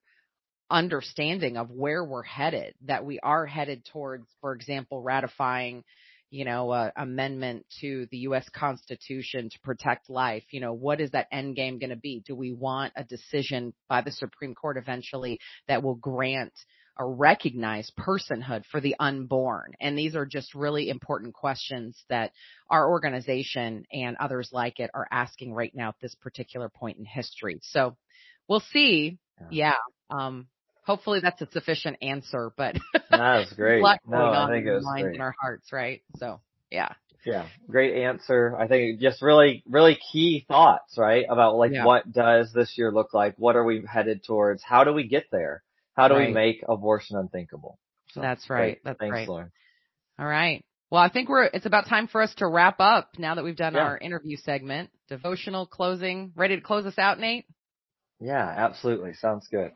understanding 0.70 1.56
of 1.56 1.70
where 1.70 2.04
we're 2.04 2.24
headed, 2.24 2.74
that 2.86 3.06
we 3.06 3.20
are 3.22 3.46
headed 3.46 3.86
towards, 3.86 4.28
for 4.42 4.54
example, 4.54 5.02
ratifying, 5.02 5.84
you 6.30 6.44
know, 6.44 6.74
a 6.74 6.92
amendment 6.98 7.66
to 7.80 8.08
the 8.12 8.18
U.S. 8.20 8.46
Constitution 8.54 9.50
to 9.50 9.60
protect 9.63 10.10
life. 10.10 10.44
You 10.52 10.60
know, 10.60 10.74
what 10.74 11.00
is 11.00 11.12
that 11.12 11.28
end 11.32 11.56
game 11.56 11.80
going 11.80 11.92
to 11.92 11.96
be? 11.96 12.22
Do 12.26 12.36
we 12.36 12.52
want 12.52 12.92
a 12.98 13.06
decision 13.06 13.74
by 13.88 14.02
the 14.02 14.12
Supreme 14.12 14.54
Court 14.54 14.78
eventually 14.78 15.40
that 15.70 15.84
will 15.84 15.96
grant 15.96 16.52
or 17.00 17.14
recognize 17.14 17.92
personhood 17.98 18.66
for 18.72 18.82
the 18.82 18.96
unborn? 19.00 19.74
And 19.80 19.98
these 19.98 20.16
are 20.16 20.26
just 20.26 20.56
really 20.56 20.90
important 20.90 21.34
questions 21.34 22.02
that 22.10 22.32
our 22.70 22.90
organization 22.90 23.86
and 23.92 24.18
others 24.18 24.50
like 24.52 24.80
it 24.80 24.92
are 24.94 25.08
asking 25.12 25.54
right 25.54 25.74
now 25.76 25.90
at 25.90 26.00
this 26.02 26.16
particular 26.16 26.70
point 26.70 26.98
in 26.98 27.06
history. 27.06 27.60
So 27.62 27.96
we'll 28.48 28.64
see. 28.72 29.18
Yeah. 29.52 29.74
yeah 30.10 30.18
um, 30.18 30.48
hopefully 30.88 31.20
that's 31.22 31.42
a 31.42 31.52
sufficient 31.52 31.98
answer, 32.02 32.52
but 32.58 32.78
that's 33.12 33.54
great. 33.56 33.82
no, 34.08 34.18
I 34.18 34.48
think 34.50 34.66
it 34.66 34.74
was 34.74 34.86
minds 34.86 35.04
great. 35.04 35.14
and 35.16 35.22
our 35.22 35.36
hearts, 35.40 35.72
right? 35.72 36.02
So 36.16 36.40
yeah. 36.72 36.94
Yeah, 37.26 37.46
great 37.70 38.04
answer. 38.04 38.56
I 38.58 38.68
think 38.68 39.02
just 39.02 39.22
really, 39.22 39.62
really 39.70 40.00
key 40.14 40.46
thoughts, 40.48 40.98
right? 40.98 41.26
About 41.30 41.56
like 41.56 41.74
yeah. 41.74 41.84
what 41.84 42.10
does 42.10 42.54
this 42.54 42.78
year 42.78 42.90
look 42.90 43.14
like? 43.14 43.36
What 43.38 43.58
are 43.58 43.66
we 43.66 43.84
headed 43.86 44.24
towards? 44.24 44.64
How 44.64 44.86
do 44.86 44.94
we 44.94 45.08
get 45.08 45.26
there? 45.30 45.62
How 45.98 46.08
do 46.08 46.14
right. 46.14 46.28
we 46.28 46.34
make 46.34 46.64
abortion 46.70 47.18
unthinkable? 47.18 47.80
So, 48.12 48.22
That's 48.22 48.50
right. 48.50 48.60
Great. 48.60 48.84
That's 48.84 49.00
Thanks, 49.00 49.14
right. 49.14 49.28
Lauren. 49.28 49.52
All 50.20 50.28
right. 50.28 50.64
Well, 50.90 51.02
I 51.02 51.10
think 51.10 51.28
we're, 51.28 51.44
it's 51.46 51.66
about 51.66 51.88
time 51.88 52.08
for 52.08 52.22
us 52.22 52.34
to 52.36 52.48
wrap 52.48 52.80
up 52.80 53.10
now 53.18 53.36
that 53.36 53.44
we've 53.44 53.58
done 53.58 53.74
yeah. 53.74 53.82
our 53.82 53.98
interview 53.98 54.38
segment. 54.38 54.90
Devotional 55.10 55.66
closing. 55.66 56.32
Ready 56.36 56.56
to 56.56 56.62
close 56.62 56.86
us 56.86 56.98
out, 56.98 57.20
Nate? 57.20 57.46
Yeah, 58.20 58.46
absolutely. 58.46 59.14
Sounds 59.16 59.48
good. 59.52 59.72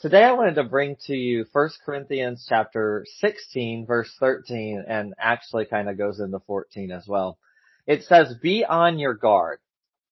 Today 0.00 0.22
I 0.22 0.32
wanted 0.32 0.56
to 0.56 0.64
bring 0.64 0.96
to 1.06 1.14
you 1.14 1.46
1 1.52 1.70
Corinthians 1.84 2.46
chapter 2.48 3.04
16 3.18 3.86
verse 3.86 4.12
13 4.18 4.84
and 4.86 5.14
actually 5.18 5.64
kind 5.64 5.88
of 5.88 5.98
goes 5.98 6.20
into 6.20 6.38
14 6.40 6.90
as 6.90 7.06
well. 7.08 7.38
It 7.86 8.04
says, 8.04 8.34
be 8.40 8.64
on 8.64 8.98
your 8.98 9.14
guard. 9.14 9.58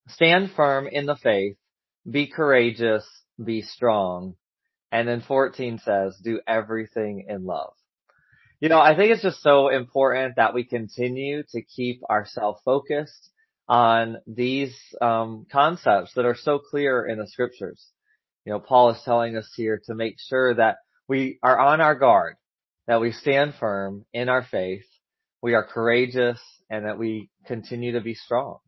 Stand 0.08 0.52
firm 0.52 0.86
in 0.86 1.06
the 1.06 1.16
faith. 1.16 1.56
Be 2.08 2.26
courageous. 2.26 3.06
Be 3.42 3.62
strong. 3.62 4.34
And 4.92 5.06
then 5.06 5.22
14 5.26 5.80
says, 5.84 6.16
do 6.22 6.40
everything 6.46 7.26
in 7.28 7.44
love. 7.44 7.74
You 8.60 8.68
know, 8.68 8.80
I 8.80 8.94
think 8.94 9.12
it's 9.12 9.22
just 9.22 9.42
so 9.42 9.68
important 9.68 10.36
that 10.36 10.52
we 10.52 10.64
continue 10.64 11.42
to 11.52 11.62
keep 11.62 12.02
ourselves 12.10 12.60
focused 12.64 13.30
on 13.68 14.18
these 14.26 14.76
um, 15.00 15.46
concepts 15.50 16.12
that 16.14 16.26
are 16.26 16.36
so 16.36 16.58
clear 16.58 17.06
in 17.06 17.18
the 17.18 17.26
scriptures. 17.26 17.86
You 18.44 18.52
know, 18.52 18.58
Paul 18.58 18.90
is 18.90 19.00
telling 19.04 19.36
us 19.36 19.50
here 19.56 19.80
to 19.86 19.94
make 19.94 20.16
sure 20.18 20.54
that 20.54 20.78
we 21.08 21.38
are 21.42 21.58
on 21.58 21.80
our 21.80 21.94
guard, 21.94 22.36
that 22.86 23.00
we 23.00 23.12
stand 23.12 23.54
firm 23.54 24.04
in 24.12 24.28
our 24.28 24.42
faith, 24.42 24.84
we 25.40 25.54
are 25.54 25.64
courageous, 25.64 26.40
and 26.68 26.84
that 26.84 26.98
we 26.98 27.30
continue 27.46 27.92
to 27.92 28.00
be 28.00 28.14
strong. 28.14 28.58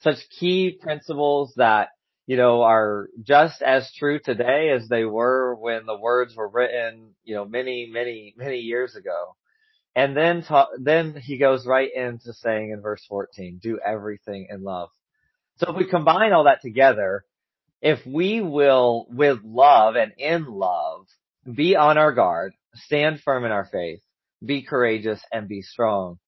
Such 0.00 0.18
key 0.38 0.78
principles 0.80 1.54
that 1.56 1.88
you 2.26 2.36
know, 2.36 2.62
are 2.62 3.08
just 3.22 3.60
as 3.60 3.90
true 3.96 4.18
today 4.18 4.70
as 4.70 4.88
they 4.88 5.04
were 5.04 5.54
when 5.54 5.84
the 5.84 5.96
words 5.96 6.34
were 6.34 6.48
written, 6.48 7.14
you 7.22 7.34
know, 7.34 7.44
many, 7.44 7.88
many, 7.92 8.34
many 8.36 8.58
years 8.58 8.96
ago. 8.96 9.36
And 9.94 10.16
then, 10.16 10.42
ta- 10.42 10.70
then 10.78 11.14
he 11.16 11.36
goes 11.38 11.66
right 11.66 11.90
into 11.94 12.32
saying 12.32 12.70
in 12.70 12.80
verse 12.80 13.04
14, 13.08 13.60
do 13.62 13.78
everything 13.84 14.48
in 14.50 14.62
love. 14.62 14.88
So 15.58 15.70
if 15.70 15.76
we 15.76 15.88
combine 15.88 16.32
all 16.32 16.44
that 16.44 16.62
together, 16.62 17.24
if 17.80 18.04
we 18.06 18.40
will, 18.40 19.06
with 19.10 19.40
love 19.44 19.94
and 19.94 20.12
in 20.16 20.46
love, 20.46 21.06
be 21.52 21.76
on 21.76 21.98
our 21.98 22.12
guard, 22.12 22.54
stand 22.74 23.20
firm 23.20 23.44
in 23.44 23.52
our 23.52 23.66
faith, 23.66 24.00
be 24.44 24.62
courageous 24.62 25.20
and 25.30 25.46
be 25.46 25.60
strong, 25.60 26.18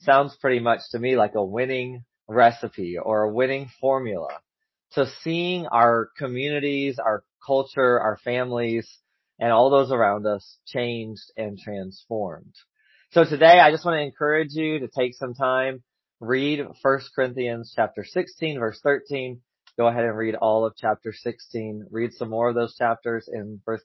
sounds 0.00 0.36
pretty 0.36 0.58
much 0.58 0.80
to 0.90 0.98
me 0.98 1.16
like 1.16 1.34
a 1.36 1.44
winning 1.44 2.04
recipe 2.26 2.98
or 2.98 3.22
a 3.22 3.32
winning 3.32 3.70
formula 3.80 4.40
to 4.94 5.10
seeing 5.22 5.66
our 5.66 6.10
communities, 6.16 6.98
our 6.98 7.24
culture, 7.44 8.00
our 8.00 8.16
families, 8.24 8.88
and 9.38 9.52
all 9.52 9.70
those 9.70 9.90
around 9.90 10.26
us 10.26 10.58
changed 10.66 11.32
and 11.36 11.58
transformed. 11.58 12.54
So 13.10 13.24
today 13.24 13.60
I 13.60 13.70
just 13.70 13.84
want 13.84 13.98
to 13.98 14.02
encourage 14.02 14.52
you 14.52 14.80
to 14.80 14.88
take 14.88 15.14
some 15.14 15.34
time, 15.34 15.82
read 16.20 16.60
1 16.82 17.00
Corinthians 17.14 17.72
chapter 17.74 18.04
16 18.04 18.58
verse 18.58 18.80
13. 18.82 19.40
Go 19.76 19.88
ahead 19.88 20.04
and 20.04 20.16
read 20.16 20.36
all 20.36 20.64
of 20.64 20.74
chapter 20.76 21.12
16. 21.12 21.86
Read 21.90 22.12
some 22.12 22.30
more 22.30 22.48
of 22.48 22.54
those 22.54 22.76
chapters 22.76 23.28
in 23.32 23.60
1 23.64 23.78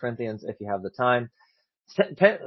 Corinthians 0.00 0.44
if 0.44 0.56
you 0.60 0.68
have 0.68 0.82
the 0.82 0.90
time. 0.90 1.30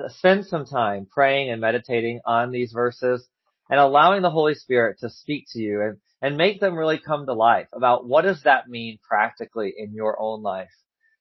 Spend 0.10 0.46
some 0.46 0.66
time 0.66 1.08
praying 1.12 1.50
and 1.50 1.60
meditating 1.60 2.22
on 2.26 2.52
these 2.52 2.72
verses 2.72 3.28
and 3.70 3.80
allowing 3.80 4.22
the 4.22 4.30
Holy 4.30 4.54
Spirit 4.54 5.00
to 5.00 5.10
speak 5.10 5.46
to 5.52 5.60
you 5.60 5.82
and 5.82 5.98
and 6.24 6.38
make 6.38 6.62
them 6.62 6.78
really 6.78 6.98
come 6.98 7.26
to 7.26 7.34
life 7.34 7.68
about 7.74 8.08
what 8.08 8.22
does 8.22 8.42
that 8.44 8.70
mean 8.70 8.98
practically 9.08 9.74
in 9.78 9.94
your 9.94 10.18
own 10.20 10.42
life. 10.42 10.72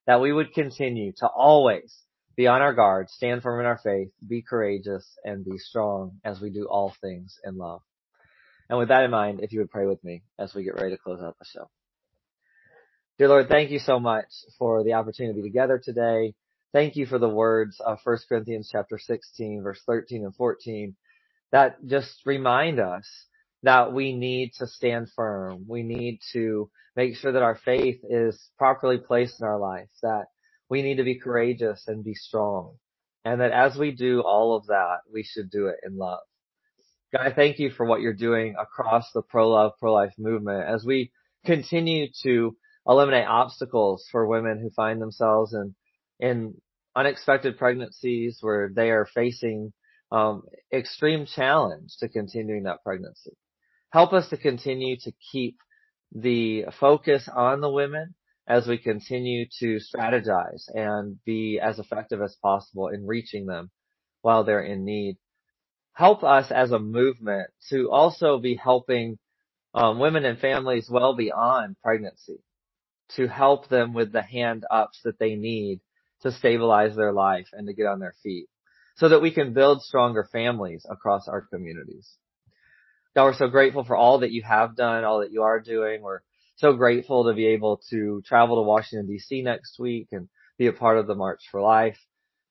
That 0.07 0.21
we 0.21 0.33
would 0.33 0.55
continue 0.55 1.13
to 1.19 1.27
always 1.27 1.95
be 2.37 2.47
on 2.47 2.63
our 2.63 2.73
guard, 2.73 3.11
stand 3.11 3.43
firm 3.43 3.61
in 3.61 3.67
our 3.67 3.79
faith, 3.83 4.09
be 4.27 4.43
courageous, 4.43 5.07
and 5.25 5.45
be 5.45 5.59
strong 5.59 6.19
as 6.25 6.41
we 6.41 6.51
do 6.51 6.67
all 6.67 6.95
things 7.01 7.37
in 7.45 7.59
love. 7.59 7.83
And 8.71 8.79
with 8.79 8.89
that 8.89 9.03
in 9.03 9.11
mind, 9.11 9.41
if 9.43 9.53
you 9.53 9.59
would 9.59 9.71
pray 9.71 9.87
with 9.87 10.03
me 10.03 10.23
as 10.39 10.55
we 10.55 10.65
get 10.65 10.77
ready 10.77 10.91
to 10.91 11.03
close 11.03 11.21
out 11.21 11.37
the 11.39 11.45
show. 11.45 11.69
Dear 13.19 13.29
Lord, 13.29 13.49
thank 13.49 13.71
you 13.71 13.81
so 13.81 14.01
much 14.01 14.27
for 14.59 14.83
the 14.83 14.95
opportunity 14.95 15.35
to 15.35 15.43
be 15.43 15.49
together 15.49 15.81
today. 15.83 16.35
Thank 16.73 16.97
you 16.97 17.07
for 17.07 17.19
the 17.19 17.29
words 17.29 17.81
of 17.85 17.99
1 18.05 18.19
Corinthians 18.29 18.71
chapter 18.73 18.99
16 18.99 19.63
verse 19.63 19.81
13 19.85 20.25
and 20.25 20.35
14 20.35 20.97
that 21.51 21.85
just 21.87 22.23
remind 22.25 22.81
us 22.81 23.07
that 23.63 23.93
we 23.93 24.17
need 24.17 24.53
to 24.59 24.67
stand 24.67 25.09
firm. 25.15 25.65
We 25.69 25.83
need 25.83 26.21
to 26.33 26.71
make 26.97 27.17
sure 27.17 27.33
that 27.33 27.43
our 27.43 27.57
faith 27.57 28.01
is 28.09 28.51
properly 28.59 28.99
placed 28.99 29.41
in 29.41 29.47
our 29.47 29.59
life, 29.59 29.89
that 30.03 30.27
we 30.69 30.83
need 30.83 30.97
to 30.97 31.05
be 31.05 31.19
courageous 31.19 31.85
and 31.87 32.05
be 32.05 32.15
strong. 32.15 32.77
And 33.25 33.41
that 33.41 33.53
as 33.53 33.77
we 33.77 33.93
do 33.93 34.21
all 34.21 34.57
of 34.57 34.67
that, 34.67 34.99
we 35.13 35.23
should 35.23 35.51
do 35.51 35.67
it 35.69 35.77
in 35.87 35.97
love. 35.97 36.21
God, 37.13 37.27
I 37.27 37.33
thank 37.33 37.59
you 37.59 37.71
for 37.71 37.87
what 37.87 38.01
you're 38.01 38.15
doing 38.15 38.57
across 38.59 39.13
the 39.13 39.23
pro-love, 39.23 39.73
pro-life 39.79 40.15
movement 40.19 40.67
as 40.67 40.85
we 40.85 41.13
continue 41.45 42.09
to 42.23 42.57
eliminate 42.87 43.27
obstacles 43.27 44.07
for 44.11 44.27
women 44.27 44.59
who 44.61 44.71
find 44.71 45.01
themselves 45.01 45.55
in, 45.55 45.75
in 46.19 46.55
unexpected 46.97 47.59
pregnancies 47.59 48.39
where 48.41 48.71
they 48.75 48.91
are 48.91 49.07
facing 49.07 49.73
um, 50.11 50.43
extreme 50.73 51.27
challenge 51.27 51.97
to 52.01 52.09
continuing 52.09 52.65
that 52.65 52.83
pregnancy. 52.83 53.33
Help 53.93 54.15
us 54.15 54.29
to 54.31 54.39
continue 54.39 54.97
to 54.97 55.13
keep 55.31 55.59
the 56.15 56.65
focus 56.81 57.29
on 57.33 57.61
the 57.61 57.71
women 57.71 58.15
as 58.49 58.67
we 58.67 58.79
continue 58.79 59.47
to 59.61 59.79
strategize 59.79 60.65
and 60.75 61.23
be 61.25 61.61
as 61.63 61.79
effective 61.79 62.23
as 62.23 62.37
possible 62.43 62.89
in 62.89 63.07
reaching 63.07 63.47
them 63.47 63.71
while 64.23 64.45
they're 64.45 64.63
in 64.63 64.85
need. 64.85 65.19
Help 65.93 66.25
us 66.25 66.51
as 66.51 66.71
a 66.71 66.79
movement 66.79 67.51
to 67.69 67.91
also 67.91 68.39
be 68.39 68.55
helping 68.57 69.19
um, 69.75 69.99
women 69.99 70.25
and 70.25 70.39
families 70.39 70.89
well 70.91 71.15
beyond 71.15 71.77
pregnancy 71.83 72.39
to 73.17 73.29
help 73.29 73.69
them 73.69 73.93
with 73.93 74.11
the 74.11 74.23
hand 74.23 74.65
ups 74.71 75.01
that 75.05 75.19
they 75.19 75.35
need 75.35 75.81
to 76.23 76.33
stabilize 76.33 76.97
their 76.97 77.13
life 77.13 77.49
and 77.53 77.67
to 77.67 77.75
get 77.75 77.87
on 77.87 78.01
their 78.01 78.15
feet 78.23 78.49
so 78.97 79.11
that 79.11 79.21
we 79.21 79.31
can 79.31 79.53
build 79.53 79.83
stronger 79.83 80.27
families 80.33 80.87
across 80.89 81.29
our 81.29 81.43
communities. 81.43 82.17
God, 83.15 83.25
we're 83.25 83.35
so 83.35 83.49
grateful 83.49 83.85
for 83.85 83.95
all 83.95 84.21
that 84.21 84.33
you 84.33 84.43
have 84.43 84.75
done, 84.75 85.05
all 85.05 85.21
that 85.21 85.33
you 85.33 85.43
are 85.43 85.61
doing. 85.61 86.01
We're 86.01 86.21
so 86.57 86.73
grateful 86.73 87.25
to 87.25 87.35
be 87.35 87.49
able 87.49 87.83
to 87.91 88.23
travel 88.27 88.57
to 88.57 88.63
Washington 88.63 89.07
DC 89.07 89.45
next 89.45 89.79
week 89.79 90.09
and 90.13 90.29
be 90.59 90.67
a 90.67 90.73
part 90.73 90.97
of 90.97 91.07
the 91.07 91.15
March 91.15 91.43
for 91.51 91.61
Life. 91.61 91.99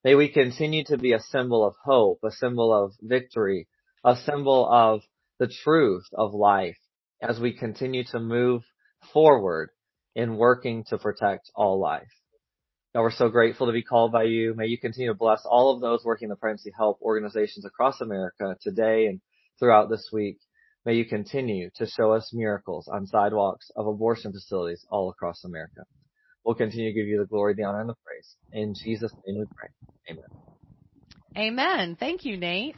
May 0.04 0.14
we 0.14 0.30
continue 0.30 0.84
to 0.86 0.98
be 0.98 1.14
a 1.14 1.20
symbol 1.20 1.66
of 1.66 1.76
hope, 1.84 2.20
a 2.24 2.32
symbol 2.32 2.74
of 2.74 2.94
victory, 3.02 3.68
a 4.04 4.16
symbol 4.16 4.70
of 4.72 5.02
the 5.40 5.48
truth 5.48 6.06
of 6.14 6.34
life 6.36 6.78
as 7.24 7.40
we 7.40 7.54
continue 7.54 8.04
to 8.12 8.20
move 8.20 8.64
forward 9.14 9.70
in 10.16 10.38
working 10.38 10.84
to 10.90 11.00
protect 11.00 11.50
all 11.56 11.80
life. 11.80 12.10
God, 12.94 13.02
we're 13.02 13.12
so 13.12 13.30
grateful 13.30 13.68
to 13.68 13.74
be 13.74 13.84
called 13.84 14.12
by 14.12 14.24
you. 14.24 14.54
May 14.56 14.68
you 14.68 14.78
continue 14.78 15.10
to 15.12 15.18
bless 15.18 15.42
all 15.46 15.74
of 15.74 15.82
those 15.82 16.04
working 16.04 16.28
in 16.28 16.30
the 16.32 16.36
pregnancy 16.36 16.72
help 16.78 17.00
organizations 17.02 17.66
across 17.66 18.02
America 18.02 18.56
today 18.62 19.08
and 19.08 19.22
throughout 19.60 19.90
this 19.90 20.10
week. 20.12 20.38
May 20.86 20.96
you 20.96 21.06
continue 21.06 21.70
to 21.76 21.86
show 21.86 22.12
us 22.12 22.32
miracles 22.34 22.88
on 22.92 23.06
sidewalks 23.06 23.70
of 23.76 23.86
abortion 23.86 24.32
facilities 24.32 24.84
all 24.90 25.10
across 25.12 25.44
America. 25.44 25.84
We'll 26.44 26.56
continue 26.56 26.90
to 26.92 27.00
give 27.00 27.08
you 27.08 27.20
the 27.20 27.28
glory, 27.28 27.54
the 27.54 27.64
honor, 27.64 27.82
and 27.82 27.90
the 27.90 27.96
praise. 28.06 28.36
In 28.52 28.74
Jesus' 28.74 29.14
name 29.26 29.40
we 29.40 29.46
pray. 29.56 29.70
Amen. 30.10 30.26
Amen. 31.38 31.96
Thank 32.00 32.26
you, 32.26 32.38
Nate. 32.38 32.76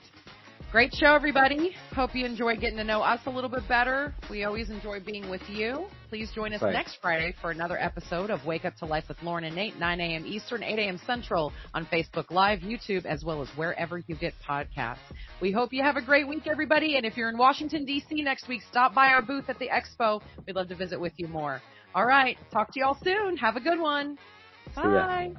Great 0.74 0.92
show, 0.96 1.14
everybody. 1.14 1.76
Hope 1.96 2.16
you 2.16 2.26
enjoyed 2.26 2.60
getting 2.60 2.78
to 2.78 2.84
know 2.84 3.04
us 3.04 3.20
a 3.28 3.30
little 3.30 3.48
bit 3.48 3.62
better. 3.68 4.12
We 4.28 4.44
always 4.44 4.72
enjoy 4.72 5.02
being 5.02 5.30
with 5.30 5.44
you. 5.48 5.86
Please 6.10 6.32
join 6.34 6.52
us 6.52 6.64
right. 6.64 6.74
next 6.74 6.98
Friday 7.00 7.36
for 7.40 7.52
another 7.52 7.78
episode 7.80 8.32
of 8.32 8.44
Wake 8.44 8.66
Up 8.66 8.76
to 8.78 8.86
Life 8.86 9.04
with 9.08 9.22
Lauren 9.22 9.44
and 9.44 9.56
Nate, 9.56 9.78
9 9.78 10.00
a.m. 10.00 10.26
Eastern, 10.26 10.64
8 10.64 10.80
a.m. 10.80 11.00
Central 11.06 11.54
on 11.76 11.86
Facebook 11.86 12.32
Live, 12.32 12.62
YouTube, 12.62 13.06
as 13.06 13.24
well 13.24 13.44
as 13.44 13.50
wherever 13.56 14.00
you 14.08 14.16
get 14.16 14.34
podcasts. 14.50 14.98
We 15.40 15.52
hope 15.52 15.74
you 15.74 15.84
have 15.84 15.96
a 15.96 16.02
great 16.02 16.28
week, 16.28 16.48
everybody. 16.48 16.98
And 16.98 17.06
if 17.06 17.18
you're 17.18 17.30
in 17.30 17.38
Washington, 17.38 17.86
D.C. 17.86 18.24
next 18.24 18.48
week, 18.48 18.64
stop 18.68 18.96
by 18.96 19.10
our 19.10 19.22
booth 19.22 19.50
at 19.50 19.60
the 19.60 19.70
expo. 19.70 20.24
We'd 20.48 20.56
love 20.56 20.70
to 20.70 20.76
visit 20.76 21.00
with 21.00 21.14
you 21.18 21.28
more. 21.28 21.62
All 21.94 22.08
right. 22.08 22.36
Talk 22.52 22.74
to 22.74 22.80
you 22.80 22.86
all 22.88 22.98
soon. 23.04 23.38
Have 23.38 23.58
a 23.58 23.62
good 23.62 23.80
one. 23.80 24.18
Bye. 24.76 25.34